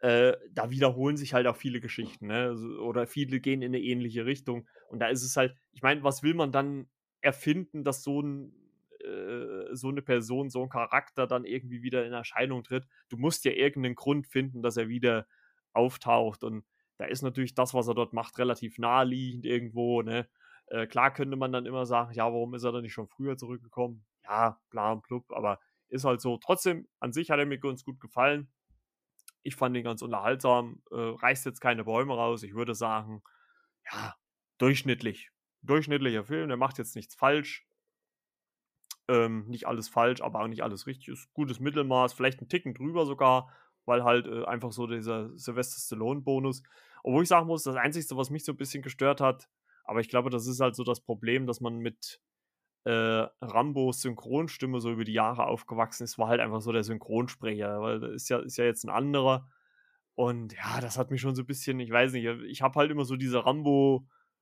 [0.00, 2.54] äh, da wiederholen sich halt auch viele Geschichten, ne?
[2.80, 4.68] oder viele gehen in eine ähnliche Richtung.
[4.88, 6.88] Und da ist es halt, ich meine, was will man dann
[7.20, 8.54] erfinden, dass so ein
[9.00, 12.86] äh, so eine Person, so ein Charakter dann irgendwie wieder in Erscheinung tritt.
[13.08, 15.26] Du musst ja irgendeinen Grund finden, dass er wieder
[15.72, 16.42] auftaucht.
[16.42, 16.64] Und
[16.98, 20.02] da ist natürlich das, was er dort macht, relativ naheliegend irgendwo.
[20.02, 20.28] Ne?
[20.66, 23.36] Äh, klar könnte man dann immer sagen, ja, warum ist er dann nicht schon früher
[23.36, 24.04] zurückgekommen?
[24.24, 26.36] Ja, bla und blub, aber ist halt so.
[26.38, 28.52] Trotzdem, an sich hat er mir ganz gut gefallen.
[29.42, 30.82] Ich fand ihn ganz unterhaltsam.
[30.90, 32.42] Äh, reißt jetzt keine Bäume raus.
[32.42, 33.22] Ich würde sagen,
[33.90, 34.14] ja,
[34.58, 35.30] durchschnittlich.
[35.62, 36.48] Durchschnittlicher Film.
[36.48, 37.66] Der macht jetzt nichts falsch.
[39.08, 41.08] Ähm, nicht alles falsch, aber auch nicht alles richtig.
[41.08, 42.12] Ist gutes Mittelmaß.
[42.12, 43.50] Vielleicht ein Ticken drüber sogar,
[43.88, 46.62] weil halt äh, einfach so dieser Sylvester Stallone-Bonus.
[47.02, 49.48] Obwohl ich sagen muss, das Einzige, was mich so ein bisschen gestört hat,
[49.84, 52.20] aber ich glaube, das ist halt so das Problem, dass man mit
[52.84, 57.80] äh, Rambos Synchronstimme so über die Jahre aufgewachsen ist, war halt einfach so der Synchronsprecher,
[57.80, 59.48] weil das ist ja, ist ja jetzt ein anderer.
[60.14, 62.90] Und ja, das hat mich schon so ein bisschen, ich weiß nicht, ich habe halt
[62.90, 63.38] immer so diese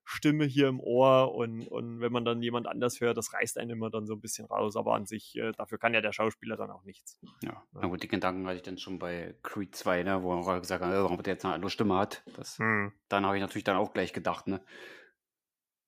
[0.07, 3.71] Rambo-Stimme hier im Ohr und, und wenn man dann jemand anders hört, das reißt einen
[3.71, 4.77] immer dann so ein bisschen raus.
[4.77, 7.19] Aber an sich, äh, dafür kann ja der Schauspieler dann auch nichts.
[7.42, 7.62] Ja, ja.
[7.73, 10.85] na gut, die Gedanken hatte ich dann schon bei Creed 2, ne, wo er gesagt
[10.85, 12.23] hat, warum der jetzt eine andere Stimme hat.
[12.37, 12.92] Das, hm.
[13.09, 14.64] Dann habe ich natürlich dann auch gleich gedacht, ne,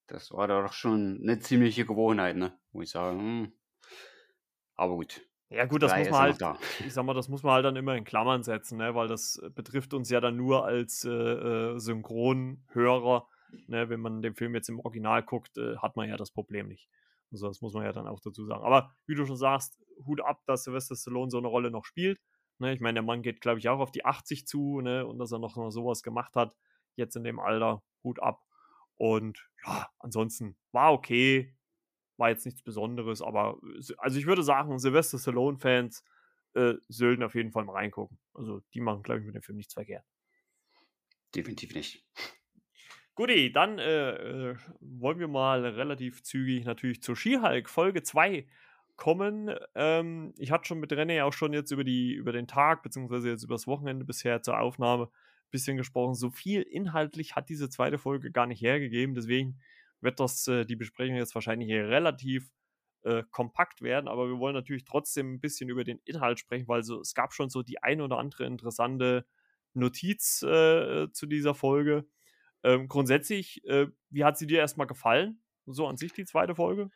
[0.06, 2.58] das war doch schon eine ziemliche Gewohnheit, ne?
[2.72, 3.18] Muss ich sagen.
[3.20, 3.52] Hm.
[4.74, 5.22] Aber gut.
[5.50, 6.58] Ja, gut, das muss man halt, da.
[6.86, 8.94] ich sag mal, das muss man halt dann immer in Klammern setzen, ne?
[8.94, 13.26] weil das betrifft uns ja dann nur als äh, äh, Synchronhörer.
[13.66, 13.88] Ne?
[13.88, 16.88] Wenn man den Film jetzt im Original guckt, äh, hat man ja das Problem nicht.
[17.30, 18.64] Also, das muss man ja dann auch dazu sagen.
[18.64, 22.20] Aber wie du schon sagst, Hut ab, dass Sylvester Stallone so eine Rolle noch spielt.
[22.58, 22.72] Ne?
[22.72, 25.06] Ich meine, der Mann geht, glaube ich, auch auf die 80 zu ne?
[25.06, 26.54] und dass er noch sowas gemacht hat,
[26.96, 28.42] jetzt in dem Alter, Hut ab.
[28.96, 31.54] Und ja, ansonsten war okay,
[32.16, 33.60] war jetzt nichts Besonderes, aber
[33.98, 36.04] also ich würde sagen, Sylvester Stallone-Fans
[36.54, 38.18] äh, sollten auf jeden Fall mal reingucken.
[38.34, 40.04] Also die machen, glaube ich, mit dem Film nichts verkehrt.
[41.34, 42.04] Definitiv nicht.
[43.18, 44.10] Guti, dann äh,
[44.50, 48.46] äh, wollen wir mal relativ zügig natürlich zur Skihulk Folge 2
[48.94, 49.52] kommen.
[49.74, 53.28] Ähm, ich hatte schon mit René auch schon jetzt über, die, über den Tag, beziehungsweise
[53.28, 55.10] jetzt über das Wochenende bisher zur Aufnahme
[55.50, 56.14] bisschen gesprochen.
[56.14, 59.16] So viel inhaltlich hat diese zweite Folge gar nicht hergegeben.
[59.16, 59.58] Deswegen
[60.00, 62.52] wird das äh, die Besprechung jetzt wahrscheinlich relativ
[63.02, 64.06] äh, kompakt werden.
[64.06, 67.34] Aber wir wollen natürlich trotzdem ein bisschen über den Inhalt sprechen, weil so, es gab
[67.34, 69.26] schon so die ein oder andere interessante
[69.74, 72.06] Notiz äh, zu dieser Folge.
[72.62, 75.42] Ähm, grundsätzlich, äh, wie hat sie dir erstmal gefallen?
[75.66, 76.90] So an sich die zweite Folge?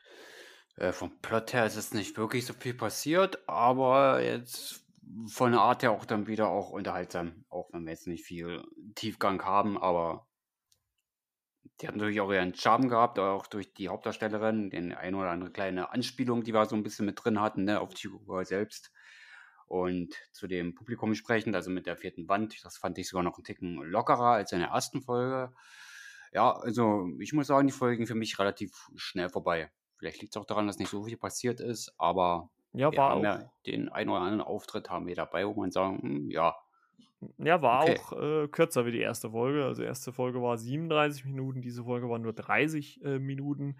[0.77, 4.87] Äh, vom Plot her ist es nicht wirklich so viel passiert, aber jetzt
[5.27, 8.63] von der Art her auch dann wieder auch unterhaltsam, auch wenn wir jetzt nicht viel
[8.95, 10.27] Tiefgang haben, aber
[11.81, 15.51] die hat natürlich auch ihren Charme gehabt, auch durch die Hauptdarstellerin, den ein oder andere
[15.51, 18.93] kleine Anspielung, die wir so ein bisschen mit drin hatten, ne, auf Figur selbst.
[19.73, 23.39] Und zu dem Publikum sprechend, also mit der vierten Wand, das fand ich sogar noch
[23.39, 25.51] einen Ticken lockerer als in der ersten Folge.
[26.31, 29.70] Ja, also ich muss sagen, die Folgen für mich relativ schnell vorbei.
[29.97, 33.11] Vielleicht liegt es auch daran, dass nicht so viel passiert ist, aber ja, wir war
[33.12, 33.25] haben auch.
[33.25, 36.55] ja den einen oder anderen Auftritt haben wir dabei, wo man sagen, hm, ja,
[37.39, 37.99] Ja, war okay.
[37.99, 38.12] auch
[38.45, 39.64] äh, kürzer wie die erste Folge.
[39.64, 43.79] Also, erste Folge war 37 Minuten, diese Folge war nur 30 äh, Minuten.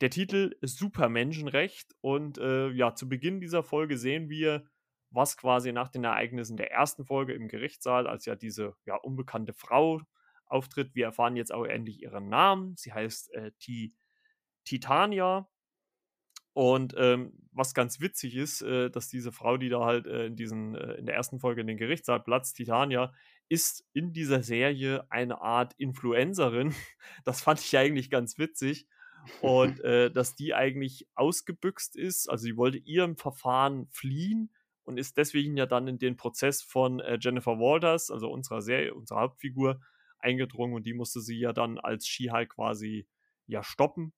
[0.00, 4.64] Der Titel ist Supermenschenrecht und äh, ja, zu Beginn dieser Folge sehen wir,
[5.12, 9.52] was quasi nach den Ereignissen der ersten Folge im Gerichtssaal, als ja diese ja, unbekannte
[9.52, 10.00] Frau
[10.46, 10.94] auftritt.
[10.94, 12.76] Wir erfahren jetzt auch endlich ihren Namen.
[12.76, 13.94] Sie heißt äh, Ti-
[14.64, 15.48] Titania.
[16.54, 20.36] Und ähm, was ganz witzig ist, äh, dass diese Frau, die da halt äh, in,
[20.36, 23.14] diesen, äh, in der ersten Folge in den Gerichtssaal platzt, Titania,
[23.48, 26.74] ist in dieser Serie eine Art Influencerin.
[27.24, 28.86] Das fand ich eigentlich ganz witzig.
[29.40, 34.50] Und äh, dass die eigentlich ausgebüxt ist, also sie wollte ihrem Verfahren fliehen
[34.84, 38.94] und ist deswegen ja dann in den Prozess von äh, Jennifer Walters, also unserer Serie,
[38.94, 39.80] unserer Hauptfigur,
[40.18, 43.06] eingedrungen und die musste sie ja dann als She-Hulk quasi
[43.46, 44.12] ja stoppen.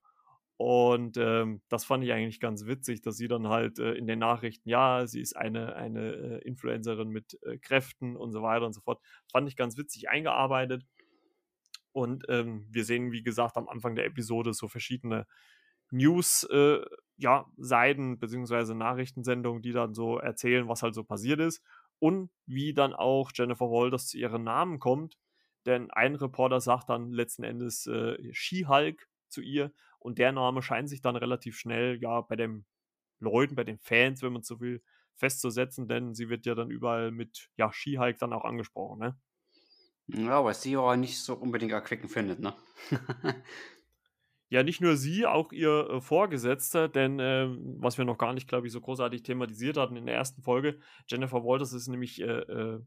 [0.57, 4.21] Und ähm, das fand ich eigentlich ganz witzig, dass sie dann halt äh, in den
[4.21, 8.73] Nachrichten, ja, sie ist eine, eine äh, Influencerin mit äh, Kräften und so weiter und
[8.73, 9.03] so fort.
[9.33, 10.85] Fand ich ganz witzig eingearbeitet.
[11.91, 15.27] Und ähm, wir sehen, wie gesagt, am Anfang der Episode so verschiedene
[15.91, 16.81] News, äh,
[17.17, 21.63] ja, Seiten beziehungsweise Nachrichtensendungen, die dann so erzählen, was halt so passiert ist.
[22.01, 25.17] Und wie dann auch Jennifer Walters zu ihren Namen kommt.
[25.67, 29.73] Denn ein Reporter sagt dann letzten Endes äh, She-Hulk zu ihr.
[29.99, 32.67] Und der Name scheint sich dann relativ schnell ja bei den
[33.21, 34.83] Leuten, bei den Fans, wenn man so will,
[35.17, 39.19] festzusetzen, denn sie wird ja dann überall mit ja, She-Hulk dann auch angesprochen, ne?
[40.07, 42.55] Ja, was sie aber nicht so unbedingt erquickend findet, ne?
[44.55, 48.47] Ja, nicht nur sie, auch ihr äh, Vorgesetzter, denn ähm, was wir noch gar nicht,
[48.47, 50.79] glaube ich, so großartig thematisiert hatten in der ersten Folge,
[51.09, 52.81] Jennifer Walters ist nämlich äh, äh,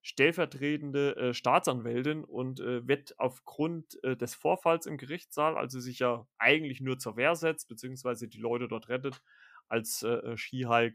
[0.00, 6.26] stellvertretende äh, Staatsanwältin und äh, wird aufgrund äh, des Vorfalls im Gerichtssaal, also sich ja
[6.38, 9.20] eigentlich nur zur Wehr setzt, beziehungsweise die Leute dort rettet,
[9.68, 10.92] als äh, äh,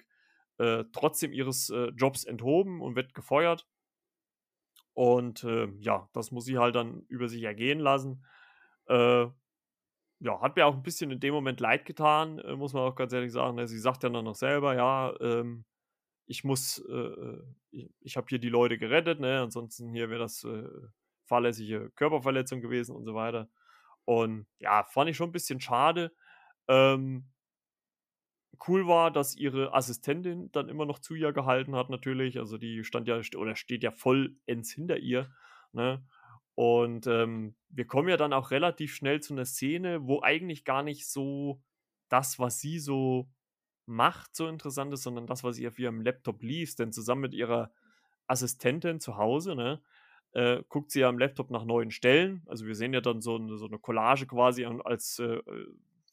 [0.58, 3.68] äh, trotzdem ihres äh, Jobs enthoben und wird gefeuert.
[4.96, 8.26] Und äh, ja, das muss sie halt dann über sich ergehen lassen.
[8.88, 9.28] Äh,
[10.22, 12.96] ja, hat mir auch ein bisschen in dem Moment leid getan, äh, muss man auch
[12.96, 13.56] ganz ehrlich sagen.
[13.56, 13.68] Ne?
[13.68, 15.66] Sie sagt ja dann noch selber, ja, ähm,
[16.28, 17.44] ich muss, äh, äh
[18.02, 19.42] ich, habe hier die Leute gerettet, ne?
[19.42, 20.70] Ansonsten hier wäre das äh,
[21.26, 23.50] fahrlässige Körperverletzung gewesen und so weiter.
[24.06, 26.14] Und ja, fand ich schon ein bisschen schade.
[26.68, 27.30] Ähm,
[28.68, 32.38] cool war, dass ihre Assistentin dann immer noch zu ihr gehalten hat, natürlich.
[32.38, 35.32] Also die stand ja oder steht ja vollends hinter ihr.
[35.72, 36.06] Ne?
[36.56, 40.84] Und ähm, wir kommen ja dann auch relativ schnell zu einer Szene, wo eigentlich gar
[40.84, 41.62] nicht so
[42.10, 43.30] das, was sie so
[43.86, 46.80] macht, so interessant ist, sondern das, was sie auf ihrem Laptop liest.
[46.80, 47.72] Denn zusammen mit ihrer
[48.28, 49.82] Assistentin zu Hause, ne,
[50.34, 52.44] äh, guckt sie ja am Laptop nach neuen Stellen.
[52.48, 55.42] Also wir sehen ja dann so eine, so eine Collage quasi als äh,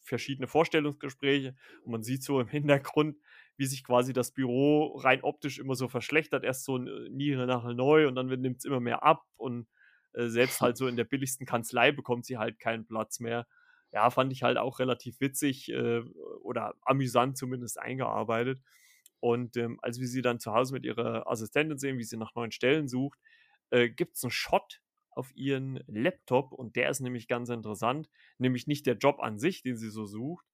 [0.02, 3.16] verschiedene Vorstellungsgespräche und man sieht so im Hintergrund,
[3.56, 6.44] wie sich quasi das Büro rein optisch immer so verschlechtert.
[6.44, 9.68] Erst so nie nachher neu und dann nimmt es immer mehr ab und
[10.18, 13.46] äh, selbst halt so in der billigsten Kanzlei bekommt sie halt keinen Platz mehr.
[13.92, 16.00] Ja, fand ich halt auch relativ witzig äh,
[16.42, 18.60] oder amüsant zumindest eingearbeitet.
[19.20, 22.34] Und ähm, als wir sie dann zu Hause mit ihrer Assistentin sehen, wie sie nach
[22.34, 23.18] neuen Stellen sucht,
[23.70, 28.08] äh, gibt es einen Shot auf ihren Laptop und der ist nämlich ganz interessant,
[28.38, 30.46] nämlich nicht der Job an sich, den sie so sucht,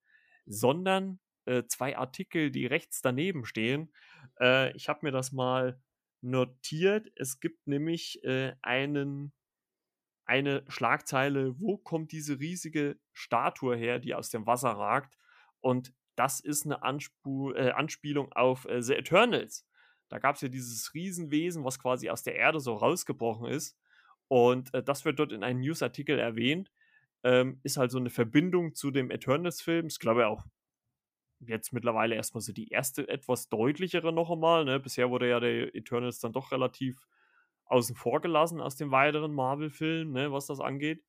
[0.46, 3.92] sondern äh, zwei Artikel, die rechts daneben stehen.
[4.40, 5.80] Äh, ich habe mir das mal
[6.22, 7.10] notiert.
[7.16, 9.32] Es gibt nämlich äh, einen
[10.26, 15.18] eine Schlagzeile, wo kommt diese riesige Statue her, die aus dem Wasser ragt?
[15.60, 19.66] Und das ist eine Anspu äh, Anspielung auf äh, The Eternals.
[20.08, 23.76] Da gab es ja dieses Riesenwesen, was quasi aus der Erde so rausgebrochen ist.
[24.28, 26.70] Und äh, das wird dort in einem Newsartikel erwähnt.
[27.22, 29.86] Ähm, ist halt so eine Verbindung zu dem Eternals-Film.
[29.86, 30.44] Ich glaube auch
[31.40, 34.64] jetzt mittlerweile erstmal so die erste etwas deutlichere noch einmal.
[34.64, 34.80] Ne?
[34.80, 37.06] Bisher wurde ja der Eternals dann doch relativ
[37.66, 41.04] außen vor gelassen aus dem weiteren Marvel-Film, ne, was das angeht.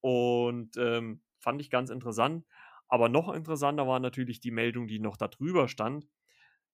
[0.00, 2.44] Und ähm, fand ich ganz interessant.
[2.88, 6.06] Aber noch interessanter war natürlich die Meldung, die noch darüber stand.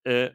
[0.05, 0.31] Äh,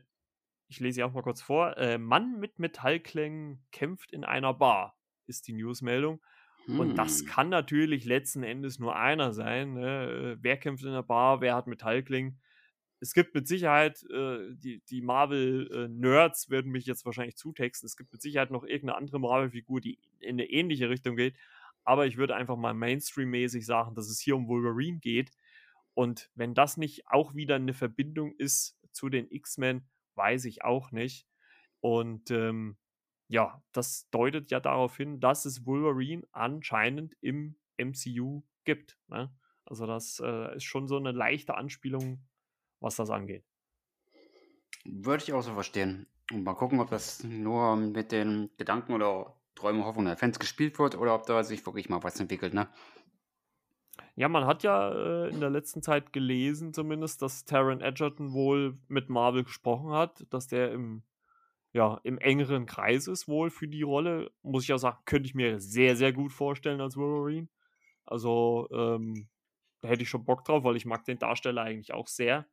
[0.68, 1.78] ich lese sie auch mal kurz vor.
[1.78, 4.98] Äh, Mann mit Metallklängen kämpft in einer Bar,
[5.28, 6.22] ist die Newsmeldung.
[6.66, 6.80] Hm.
[6.80, 7.28] Und das Hm.
[7.28, 9.74] kann natürlich letzten Endes nur einer sein.
[9.74, 10.38] Ne?
[10.42, 12.40] Wer kämpft in der Bar, wer hat Metallklingen?
[13.00, 18.12] Es gibt mit Sicherheit, äh, die, die Marvel-Nerds werden mich jetzt wahrscheinlich zutexten, es gibt
[18.12, 21.36] mit Sicherheit noch irgendeine andere Marvel-Figur, die in eine ähnliche Richtung geht,
[21.84, 25.32] aber ich würde einfach mal Mainstream-mäßig sagen, dass es hier um Wolverine geht.
[25.94, 30.92] Und wenn das nicht auch wieder eine Verbindung ist zu den X-Men, weiß ich auch
[30.92, 31.28] nicht.
[31.80, 32.78] Und ähm,
[33.30, 38.98] ja, das deutet ja darauf hin, dass es Wolverine anscheinend im MCU gibt.
[39.08, 39.34] Ne?
[39.66, 42.22] Also das äh, ist schon so eine leichte Anspielung,
[42.80, 43.44] was das angeht.
[44.86, 46.08] Würde ich auch so verstehen.
[46.32, 50.78] Und mal gucken, ob das nur mit den Gedanken oder Träumen, Hoffnungen der Fans gespielt
[50.80, 52.70] wird oder ob da sich wirklich mal was entwickelt, ne?
[54.16, 58.78] Ja, man hat ja äh, in der letzten Zeit gelesen, zumindest, dass Taron Edgerton wohl
[58.88, 61.04] mit Marvel gesprochen hat, dass der im,
[61.72, 64.32] ja, im engeren Kreis ist, wohl für die Rolle.
[64.42, 67.48] Muss ich ja sagen, könnte ich mir sehr, sehr gut vorstellen als Wolverine.
[68.06, 69.28] Also, ähm,
[69.82, 72.48] da hätte ich schon Bock drauf, weil ich mag den Darsteller eigentlich auch sehr.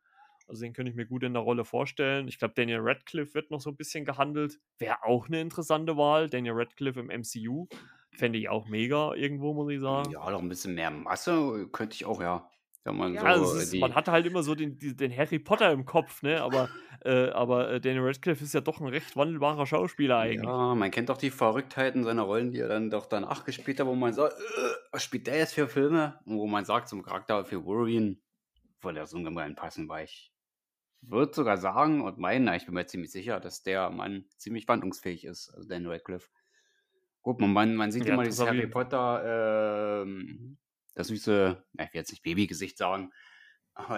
[0.47, 2.29] Also den könnte ich mir gut in der Rolle vorstellen.
[2.29, 4.61] Ich glaube, Daniel Radcliffe wird noch so ein bisschen gehandelt.
[4.79, 6.29] Wäre auch eine interessante Wahl.
[6.29, 7.67] Daniel Radcliffe im MCU.
[8.13, 10.11] Fände ich auch mega irgendwo, muss ich sagen.
[10.11, 12.49] Ja, noch ein bisschen mehr Masse könnte ich auch, ja.
[12.85, 15.73] Wenn man, ja, so also ist, man hat halt immer so den, den Harry Potter
[15.73, 16.43] im Kopf, ne?
[16.43, 16.69] Aber,
[17.03, 20.47] äh, aber äh, Daniel Radcliffe ist ja doch ein recht wandelbarer Schauspieler eigentlich.
[20.47, 23.87] Ja, man kennt doch die Verrücktheiten seiner Rollen, die er dann doch danach gespielt hat,
[23.87, 26.21] wo man sagt, äh, was spielt der jetzt für Filme?
[26.27, 28.19] Und wo man sagt, zum Charakter für Wolverine
[28.83, 30.34] würde er so ungemein passen, weil ich
[31.09, 35.25] würde sogar sagen und meinen, ich bin mir ziemlich sicher, dass der Mann ziemlich wandlungsfähig
[35.25, 36.31] ist, also Daniel Radcliffe.
[37.23, 40.59] Gut, man, man sieht ja, immer dieses Harry Potter, ähm,
[40.95, 43.13] das süße, ich will jetzt nicht Babygesicht sagen,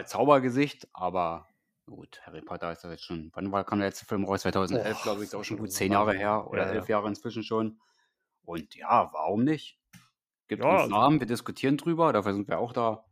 [0.05, 1.49] Zaubergesicht, aber
[1.87, 4.43] gut, Harry Potter ist das jetzt schon, wann war, kam der letzte Film raus?
[4.43, 7.43] 2011, glaube ich, ist auch schon gut zehn Jahre her oder ja, elf Jahre inzwischen
[7.43, 7.81] schon.
[8.43, 9.79] Und ja, warum nicht?
[10.49, 13.06] Gibt ja, uns also Namen, wir diskutieren drüber, dafür sind wir auch da.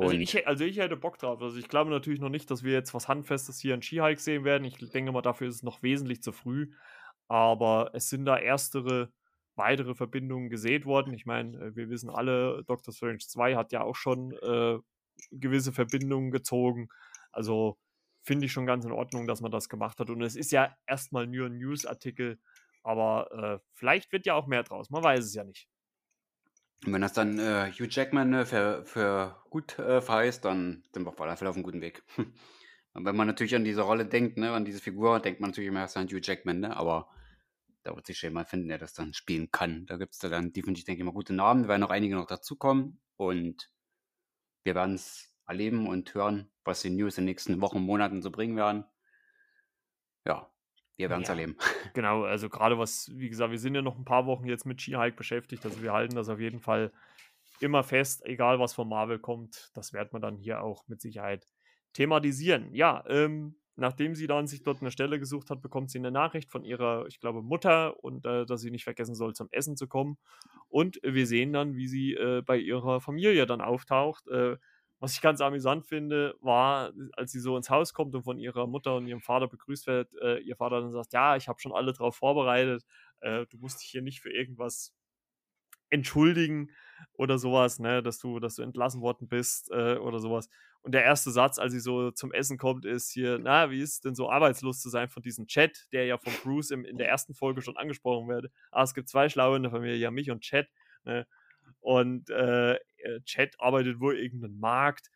[0.00, 1.42] Also ich, also ich hätte Bock drauf.
[1.42, 4.44] Also ich glaube natürlich noch nicht, dass wir jetzt was Handfestes hier in Skihike sehen
[4.44, 4.64] werden.
[4.64, 6.70] Ich denke mal, dafür ist es noch wesentlich zu früh.
[7.28, 9.12] Aber es sind da erstere,
[9.56, 11.12] weitere Verbindungen gesät worden.
[11.14, 14.78] Ich meine, äh, wir wissen alle, Doctor Strange 2 hat ja auch schon äh,
[15.30, 16.88] gewisse Verbindungen gezogen.
[17.32, 17.78] Also
[18.22, 20.10] finde ich schon ganz in Ordnung, dass man das gemacht hat.
[20.10, 22.38] Und es ist ja erstmal nur ein News-Artikel.
[22.82, 24.90] Aber äh, vielleicht wird ja auch mehr draus.
[24.90, 25.68] Man weiß es ja nicht.
[26.84, 31.04] Und wenn das dann äh, Hugh Jackman äh, für, für gut äh, verheißt, dann sind
[31.04, 32.02] wir auf alle Fälle auf einem guten Weg.
[32.94, 35.68] Und wenn man natürlich an diese Rolle denkt, ne, an diese Figur, denkt man natürlich
[35.68, 36.76] immer erst an Hugh Jackman, ne?
[36.76, 37.08] aber
[37.82, 39.86] da wird sich schon jemand finden, der das dann spielen kann.
[39.86, 41.62] Da gibt es da dann definitiv, denke ich mal, gute Namen.
[41.62, 43.70] Da werden noch einige noch dazukommen und
[44.64, 48.30] wir werden es erleben und hören, was die News in den nächsten Wochen, Monaten so
[48.30, 48.84] bringen werden.
[50.26, 50.50] Ja,
[50.98, 51.56] wir werden es ja, erleben.
[51.94, 54.82] Genau, also gerade was, wie gesagt, wir sind ja noch ein paar Wochen jetzt mit
[54.82, 56.92] Ski-Hike beschäftigt, also wir halten das auf jeden Fall
[57.60, 61.48] immer fest, egal was von Marvel kommt, das wird man dann hier auch mit Sicherheit
[61.92, 62.74] thematisieren.
[62.74, 66.50] Ja, ähm, nachdem sie dann sich dort eine Stelle gesucht hat, bekommt sie eine Nachricht
[66.50, 69.86] von ihrer, ich glaube, Mutter und äh, dass sie nicht vergessen soll, zum Essen zu
[69.86, 70.18] kommen.
[70.68, 74.26] Und wir sehen dann, wie sie äh, bei ihrer Familie dann auftaucht.
[74.28, 74.56] Äh,
[75.00, 78.66] was ich ganz amüsant finde, war, als sie so ins Haus kommt und von ihrer
[78.66, 81.72] Mutter und ihrem Vater begrüßt wird, äh, ihr Vater dann sagt, ja, ich habe schon
[81.72, 82.84] alle darauf vorbereitet,
[83.20, 84.94] äh, du musst dich hier nicht für irgendwas
[85.90, 86.70] entschuldigen
[87.14, 90.48] oder sowas, ne, dass du, dass du entlassen worden bist äh, oder sowas.
[90.82, 93.92] Und der erste Satz, als sie so zum Essen kommt, ist hier, na, wie ist
[93.94, 96.98] es denn so arbeitslos zu sein von diesem Chat, der ja von Bruce im, in
[96.98, 98.50] der ersten Folge schon angesprochen wird.
[98.70, 100.68] Ah, es gibt zwei Schlaue in der Familie, ja, mich und Chat.
[101.04, 101.26] Ne?
[101.80, 102.78] Und äh,
[103.24, 105.10] Chat arbeitet wohl irgendeinen Markt.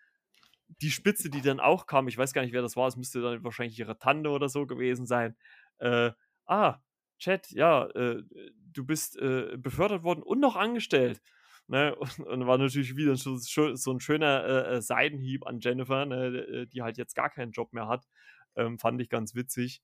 [0.80, 3.20] Die Spitze, die dann auch kam, ich weiß gar nicht, wer das war, es müsste
[3.20, 5.36] dann wahrscheinlich ihre Tante oder so gewesen sein.
[5.78, 6.12] Äh,
[6.46, 6.78] ah,
[7.18, 8.22] Chat, ja, äh,
[8.72, 11.20] du bist äh, befördert worden und noch angestellt.
[11.68, 11.94] Ne?
[11.96, 16.66] Und, und, war natürlich wieder so, so ein schöner äh, äh, Seidenhieb an Jennifer, ne?
[16.66, 18.04] die halt jetzt gar keinen Job mehr hat.
[18.56, 19.80] Ähm, fand ich ganz witzig.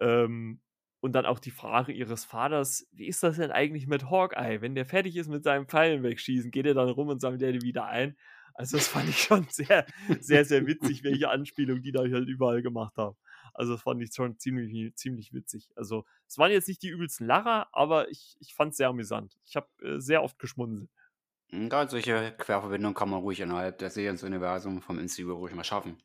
[0.00, 0.60] Ähm,
[1.00, 4.60] und dann auch die Frage ihres Vaters, wie ist das denn eigentlich mit Hawkeye?
[4.60, 7.52] Wenn der fertig ist mit seinem Pfeilen wegschießen, geht er dann rum und sammelt er
[7.52, 8.16] die wieder ein?
[8.54, 9.86] Also das fand ich schon sehr,
[10.20, 13.16] sehr, sehr witzig, welche Anspielung die da halt überall gemacht haben.
[13.54, 15.70] Also das fand ich schon ziemlich, ziemlich witzig.
[15.76, 19.38] Also es waren jetzt nicht die übelsten Lacher, aber ich, ich fand es sehr amüsant.
[19.44, 20.90] Ich habe äh, sehr oft geschmunzelt.
[21.50, 26.02] Hm, gerade solche Querverbindungen kann man ruhig innerhalb des Seriensuniversums vom MCU ruhig mal schaffen.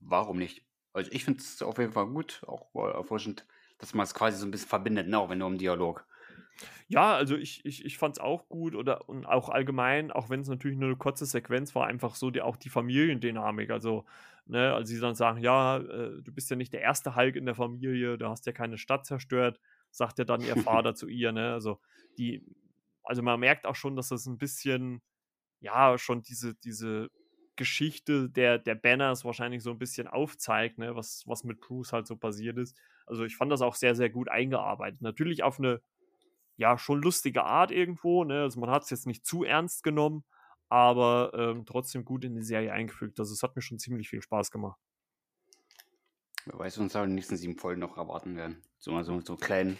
[0.00, 0.64] Warum nicht?
[0.92, 3.46] Also ich finde es auf jeden Fall gut, auch erfrischend
[3.80, 5.18] dass man es quasi so ein bisschen verbindet, ne?
[5.18, 6.06] auch wenn nur im Dialog.
[6.88, 10.40] Ja, also ich, ich, ich fand es auch gut oder und auch allgemein, auch wenn
[10.40, 13.70] es natürlich nur eine kurze Sequenz war, einfach so die, auch die Familiendynamik.
[13.70, 14.04] Also,
[14.46, 17.46] ne, als sie dann sagen, ja, äh, du bist ja nicht der erste Hulk in
[17.46, 19.60] der Familie, du hast ja keine Stadt zerstört,
[19.90, 21.52] sagt ja dann ihr Vater zu ihr, ne?
[21.52, 21.80] Also
[22.18, 22.44] die,
[23.04, 25.00] also man merkt auch schon, dass das ein bisschen,
[25.60, 27.10] ja, schon diese, diese
[27.56, 32.06] Geschichte der, der Banners wahrscheinlich so ein bisschen aufzeigt, ne, was, was mit Bruce halt
[32.06, 32.76] so passiert ist.
[33.10, 35.02] Also ich fand das auch sehr, sehr gut eingearbeitet.
[35.02, 35.82] Natürlich auf eine,
[36.56, 38.42] ja, schon lustige Art irgendwo, ne?
[38.42, 40.24] Also man hat es jetzt nicht zu ernst genommen,
[40.68, 43.18] aber ähm, trotzdem gut in die Serie eingefügt.
[43.18, 44.80] Also es hat mir schon ziemlich viel Spaß gemacht.
[46.46, 48.62] Wer weiß, was uns da in den nächsten sieben Folgen noch erwarten werden.
[48.78, 49.76] So mal so, so kleinen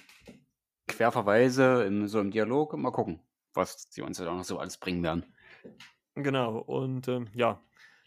[0.89, 2.77] Querverweise, in, so im Dialog.
[2.77, 3.21] Mal gucken,
[3.55, 5.25] was sie uns da noch so alles bringen werden.
[6.17, 7.63] Genau, und ähm, ja,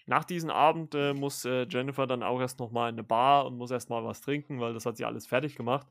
[0.05, 3.57] nach diesem Abend äh, muss äh, Jennifer dann auch erst nochmal in eine Bar und
[3.57, 5.87] muss erstmal was trinken, weil das hat sie alles fertig gemacht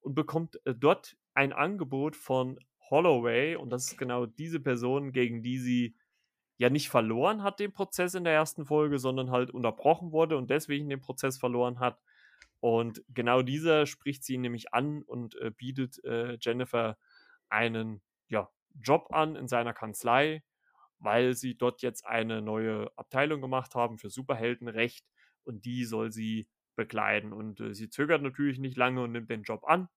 [0.00, 2.58] und bekommt äh, dort ein Angebot von
[2.90, 5.96] Holloway und das ist genau diese Person, gegen die sie
[6.58, 10.50] ja nicht verloren hat den Prozess in der ersten Folge, sondern halt unterbrochen wurde und
[10.50, 12.00] deswegen den Prozess verloren hat.
[12.60, 16.98] Und genau dieser spricht sie nämlich an und äh, bietet äh, Jennifer
[17.48, 20.42] einen ja, Job an in seiner Kanzlei,
[20.98, 25.06] weil sie dort jetzt eine neue Abteilung gemacht haben für Superheldenrecht
[25.44, 27.32] und die soll sie bekleiden.
[27.32, 29.88] Und äh, sie zögert natürlich nicht lange und nimmt den Job an.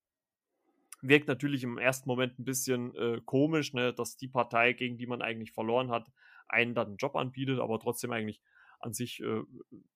[1.02, 5.08] Wirkt natürlich im ersten Moment ein bisschen äh, komisch, ne, dass die Partei, gegen die
[5.08, 6.12] man eigentlich verloren hat,
[6.48, 8.42] einen dann einen Job anbietet, aber trotzdem eigentlich
[8.80, 9.42] an sich äh,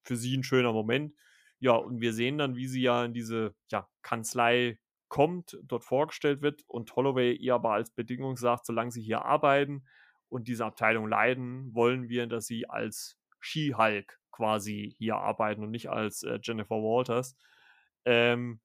[0.01, 1.13] für sie ein schöner Moment.
[1.59, 6.41] Ja, und wir sehen dann, wie sie ja in diese ja, Kanzlei kommt, dort vorgestellt
[6.41, 9.85] wird und Holloway ihr aber als Bedingung sagt, solange sie hier arbeiten,
[10.29, 15.89] und diese Abteilung leiden, wollen wir, dass sie als She-Hulk quasi hier arbeiten und nicht
[15.89, 17.37] als äh, Jennifer Walters.
[18.03, 18.59] Ähm,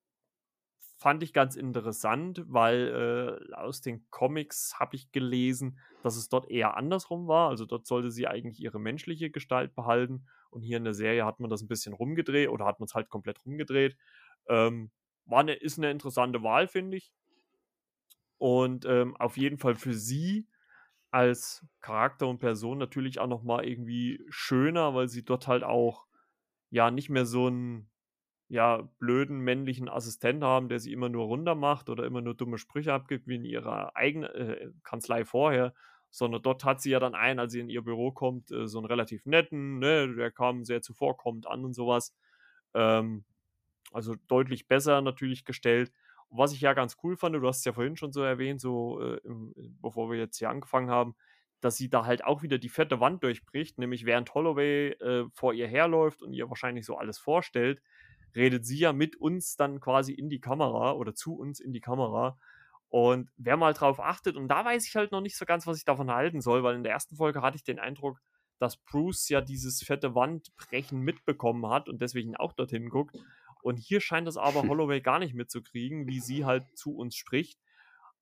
[1.00, 6.50] fand ich ganz interessant, weil äh, aus den Comics habe ich gelesen, dass es dort
[6.50, 7.48] eher andersrum war.
[7.48, 11.40] Also dort sollte sie eigentlich ihre menschliche Gestalt behalten und hier in der Serie hat
[11.40, 13.96] man das ein bisschen rumgedreht oder hat man es halt komplett rumgedreht.
[14.48, 14.90] Ähm,
[15.24, 17.12] war eine, ist eine interessante Wahl, finde ich.
[18.36, 20.48] Und ähm, auf jeden Fall für sie
[21.10, 26.06] als Charakter und Person natürlich auch noch mal irgendwie schöner, weil sie dort halt auch
[26.70, 27.90] ja nicht mehr so einen
[28.48, 32.58] ja blöden männlichen Assistent haben, der sie immer nur runter macht oder immer nur dumme
[32.58, 35.74] Sprüche abgibt wie in ihrer eigenen äh, Kanzlei vorher,
[36.10, 38.78] sondern dort hat sie ja dann einen, als sie in ihr Büro kommt, äh, so
[38.78, 42.14] einen relativ netten, ne, der kam sehr zuvorkommend an und sowas.
[42.74, 43.24] Ähm,
[43.92, 45.92] also deutlich besser natürlich gestellt
[46.30, 49.00] was ich ja ganz cool fand, du hast es ja vorhin schon so erwähnt, so
[49.00, 51.14] äh, im, bevor wir jetzt hier angefangen haben,
[51.60, 55.52] dass sie da halt auch wieder die fette Wand durchbricht, nämlich während Holloway äh, vor
[55.52, 57.82] ihr herläuft und ihr wahrscheinlich so alles vorstellt,
[58.34, 61.80] redet sie ja mit uns dann quasi in die Kamera oder zu uns in die
[61.80, 62.38] Kamera.
[62.88, 65.78] Und wer mal drauf achtet, und da weiß ich halt noch nicht so ganz, was
[65.78, 68.20] ich davon halten soll, weil in der ersten Folge hatte ich den Eindruck,
[68.58, 73.16] dass Bruce ja dieses fette Wandbrechen mitbekommen hat und deswegen auch dorthin guckt.
[73.62, 77.58] Und hier scheint es aber Holloway gar nicht mitzukriegen, wie sie halt zu uns spricht.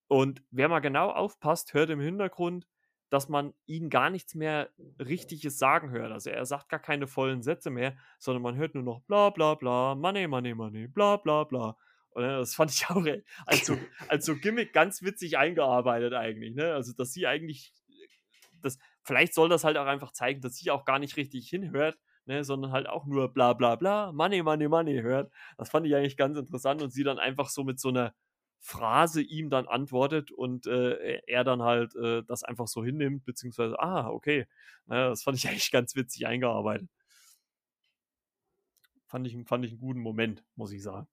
[0.08, 2.66] Und wer mal genau aufpasst, hört im Hintergrund,
[3.10, 6.12] dass man ihn gar nichts mehr Richtiges sagen hört.
[6.12, 9.54] Also er sagt gar keine vollen Sätze mehr, sondern man hört nur noch bla bla
[9.54, 11.76] bla, money, money, money, bla bla bla.
[12.10, 13.04] Und das fand ich auch
[13.46, 13.78] als so,
[14.08, 16.54] als so Gimmick ganz witzig eingearbeitet eigentlich.
[16.54, 16.74] Ne?
[16.74, 17.72] Also dass sie eigentlich,
[18.60, 21.96] das, vielleicht soll das halt auch einfach zeigen, dass sie auch gar nicht richtig hinhört,
[22.28, 25.32] ne, sondern halt auch nur bla bla bla, Money, Money, Money hört.
[25.56, 28.14] Das fand ich eigentlich ganz interessant und sie dann einfach so mit so einer
[28.60, 33.80] Phrase ihm dann antwortet und äh, er dann halt äh, das einfach so hinnimmt, beziehungsweise,
[33.80, 34.46] ah, okay.
[34.88, 36.88] Ja, das fand ich eigentlich ganz witzig eingearbeitet.
[39.06, 41.08] Fand ich, fand ich einen guten Moment, muss ich sagen.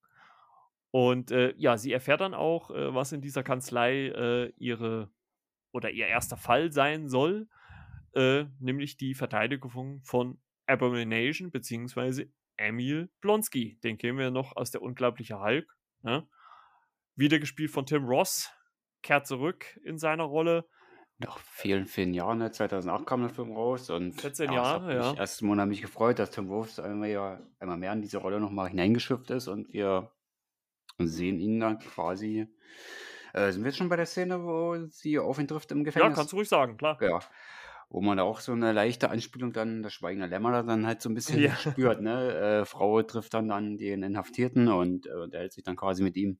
[0.92, 5.10] Und äh, ja, sie erfährt dann auch, äh, was in dieser Kanzlei äh, ihre
[5.72, 7.48] oder ihr erster Fall sein soll,
[8.14, 13.80] äh, nämlich die Verteidigung von Abomination beziehungsweise Emil Blonsky.
[13.84, 15.68] Den kennen wir noch aus der unglaubliche Hulk.
[16.02, 16.28] Ne?
[17.16, 18.50] Wieder gespielt von Tim Ross,
[19.02, 20.68] kehrt zurück in seiner Rolle.
[21.18, 22.52] Nach vielen, vielen Jahren, ne?
[22.52, 25.14] 2008 kam der Film raus und 14 Jahre, ja.
[25.14, 28.42] Ich erst Mal mich gefreut, dass Tim Ross einmal, ja, einmal mehr in diese Rolle
[28.42, 30.12] nochmal hineingeschifft ist und wir
[30.98, 32.48] sehen ihn dann quasi.
[33.34, 36.12] Äh, sind wir jetzt schon bei der Szene, wo sie auf ihn trifft im Gefängnis?
[36.12, 36.98] Ja, kannst du ruhig sagen, klar.
[37.02, 37.22] Ja
[37.90, 41.10] wo man auch so eine leichte Anspielung dann, das Schweigen der Lämmer dann halt so
[41.10, 41.56] ein bisschen ja.
[41.56, 42.62] spürt, ne?
[42.62, 46.38] Äh, Frau trifft dann dann den Inhaftierten und äh, unterhält sich dann quasi mit ihm.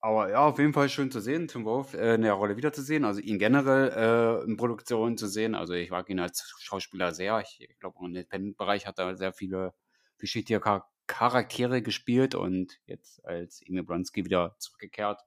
[0.00, 3.04] Aber ja, auf jeden Fall schön zu sehen, Tim Wolf äh, in der Rolle wiederzusehen,
[3.04, 5.56] also ihn generell äh, in Produktionen zu sehen.
[5.56, 7.40] Also ich mag ihn als Schauspieler sehr.
[7.40, 9.74] Ich, ich glaube, im Independent-Bereich hat er sehr viele
[10.16, 10.60] vielschichtige
[11.08, 15.20] Charaktere gespielt und jetzt als Emil Blonsky wieder zurückgekehrt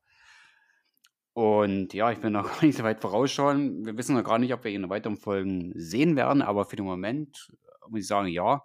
[1.34, 3.86] und ja, ich bin noch gar nicht so weit vorausschauen.
[3.86, 6.76] Wir wissen noch gar nicht, ob wir ihn in weiteren Folgen sehen werden, aber für
[6.76, 8.64] den Moment äh, muss ich sagen, ja.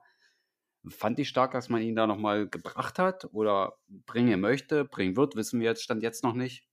[0.89, 4.85] Fand ich stark, dass man ihn da nochmal gebracht hat oder bringen möchte.
[4.85, 6.65] Bringen wird, wissen wir jetzt, stand jetzt noch nicht.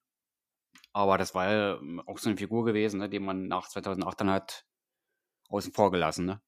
[0.94, 4.30] Aber das war ja auch so eine Figur gewesen, ne, die man nach 2008 dann
[4.30, 4.66] hat
[5.50, 6.26] außen vor gelassen.
[6.26, 6.41] Ne?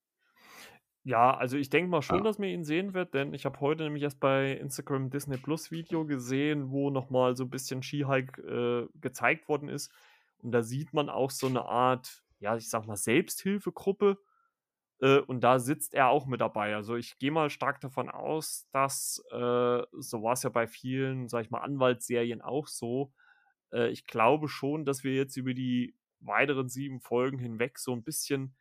[1.08, 2.26] Ja, also ich denke mal schon, Ja.
[2.26, 6.04] dass man ihn sehen wird, denn ich habe heute nämlich erst bei Instagram 'n Disney-Plus-Video
[6.08, 9.94] gesehen, wo noch mal so 'n bisschen She-Hulk, äh, gezeigt worden ist.
[10.40, 14.18] Und da sieht man auch so 'ne Art, ja, ich sage mal, Selbsthilfegruppe,
[15.02, 16.76] äh, und da sitzt er auch mit dabei.
[16.76, 21.46] Also, ich gehe mal stark davon aus, dass, äh so war's ja bei vielen, sage
[21.46, 23.14] ich mal, Anwaltsserien auch so.
[23.74, 28.04] Äh, ich glaube schon, dass wir jetzt über die weiteren 7 Folgen hinweg so 'n
[28.04, 28.56] bisschen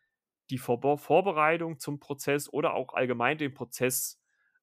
[0.50, 4.20] die Vorbe Vorbereitung zum Prozess oder auch allgemein den Prozess,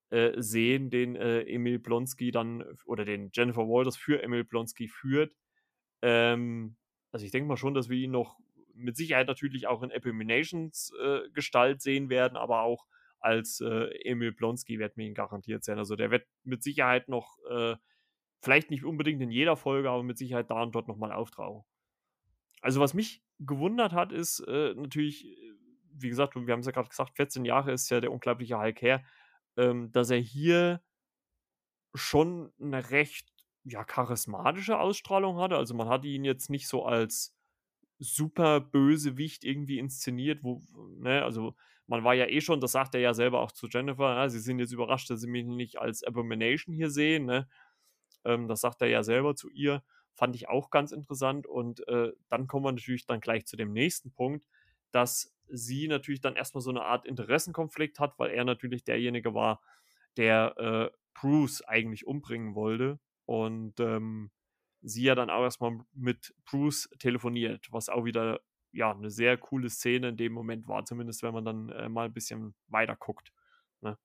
[0.10, 5.34] äh, sehen, den, äh, Emil Blonsky dann oder den Jennifer Walters für Emil Blonsky führt.
[6.02, 6.78] Ähm,
[7.12, 8.38] also, ich denke mal schon, dass wir ihn noch
[8.74, 12.86] mit Sicherheit natürlich auch in Abominations, äh, Gestalt sehen werden, aber auch
[13.20, 15.78] als, äh, Emil Blonsky werden wir ihn garantiert sehen.
[15.78, 17.76] Also, der wird mit Sicherheit noch, äh
[18.44, 21.64] vielleicht nicht unbedingt in jeder Folge, aber mit Sicherheit da und dort noch mal auftauchen.
[22.62, 25.28] Also, was mich gewundert hat, ist, äh, natürlich,
[26.02, 29.04] wie gesagt, wir haben's ja grad gesagt, 14 Jahre ist ja der unglaubliche Hulk her,
[29.58, 30.82] ähm, dass er hier
[31.95, 33.28] schon 'ne recht,
[33.64, 35.58] ja, charismatische Ausstrahlung hatte.
[35.58, 37.36] Also, man hat ihn jetzt nicht so als
[37.99, 40.62] Superbösewicht irgendwie inszeniert, wo
[40.99, 41.56] ne, also,
[41.88, 44.39] man war ja eh schon das sagt er ja selber auch zu Jennifer, ja: „Sie
[44.39, 47.49] sind jetzt überrascht, dass Sie mich nicht als Abomination hier sehen“, ne?
[48.26, 49.84] Ähm, das sagt er ja selber zu ihr.
[50.16, 53.74] Fand ich auch ganz interessant und, äh, dann kommen wir natürlich dann gleich zu dem
[53.74, 54.45] nächsten Punkt,
[54.91, 59.34] dass sie natürlich dann erst mal so 'ne Art Interessenkonflikt hat, weil er natürlich derjenige
[59.36, 59.62] war,
[60.18, 64.32] der, äh, Bruce eigentlich umbringen wollte und, ähm,
[64.82, 68.41] sie ja dann auch erst mal m mit Bruce telefoniert, was auch wieder,
[68.74, 72.08] ja, 'ne sehr coole Szene in dem Moment war, zumindest wenn man dann, äh, mal
[72.10, 73.32] 'n bisschen weiter guckt,
[73.82, 73.97] ne?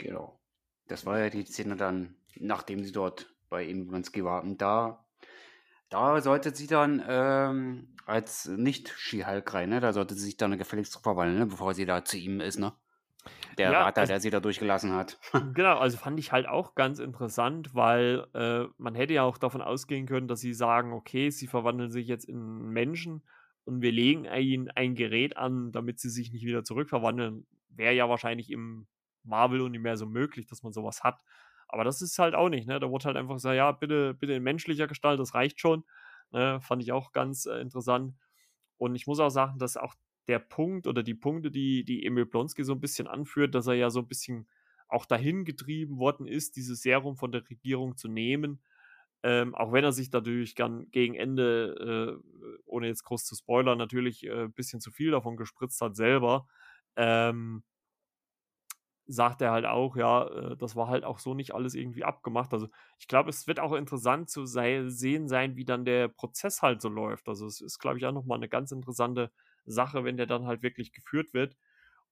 [0.00, 0.40] Genau.
[0.88, 4.42] Das war ja die Szene dann, nachdem sie dort bei Blonsky war.
[4.42, 5.03] Und da
[5.88, 9.80] da sollte sie dann, ähm, als nicht She-Hulk rein, ne?
[9.80, 12.74] Da sollte sie sich dann gefälligst verwandeln, ne, bevor sie da zu ihm ist, ne?
[13.58, 15.20] Der Ja, Wärter, also der sie da durchgelassen hat.
[15.56, 19.62] Genau, also, fand ich halt auch ganz interessant, weil, äh, man hätte ja auch davon
[19.62, 22.38] ausgehen können, dass sie sagen: „Okay, sie verwandeln sich jetzt in
[22.70, 23.24] Menschen
[23.64, 28.08] und wir legen ihnen ein Gerät an, damit sie sich nicht wieder zurückverwandeln.“ Wäre ja
[28.08, 28.86] wahrscheinlich im
[29.24, 31.22] Marvel-Universum möglich, dass man so was hat.
[31.68, 32.80] Aber das ist halt auch nicht, ne?
[32.80, 35.84] Da wurde halt einfach gesagt: „Ja, bitte bitte in menschlicher Gestalt, das reicht schon“,
[36.32, 36.60] ne?
[36.62, 38.14] Fand ich auch ganz, äh, interessant.
[38.78, 39.94] Und ich muss auch sagen, dass auch
[40.28, 43.74] der Punkt oder die Punkte, die die Emil Blonsky so 'n bisschen anführt, dass er
[43.74, 44.48] ja so 'n bisschen
[44.88, 48.62] auch dahin getrieben worden ist, dieses Serum von der Regierung zu nehmen,
[49.24, 53.78] ähm, auch wenn er sich dadurch dann gegen Ende, äh, ohne jetzt groß zu spoilern,
[53.78, 56.46] natürlich, äh, bisschen zu viel davon gespritzt hat selber,
[56.96, 57.64] ähm
[59.06, 62.52] sagt er halt auch, ja, äh, das war halt auch so nicht alles irgendwie abgemacht.
[62.52, 66.62] Also, ich glaube, es wird auch interessant zu sei sehen sein, wie dann der Prozess
[66.62, 67.28] halt so läuft.
[67.28, 69.30] Also, es ist, glaube ich, auch noch mal 'ne ganz interessante
[69.66, 71.56] Sache, wenn der dann halt wirklich geführt wird.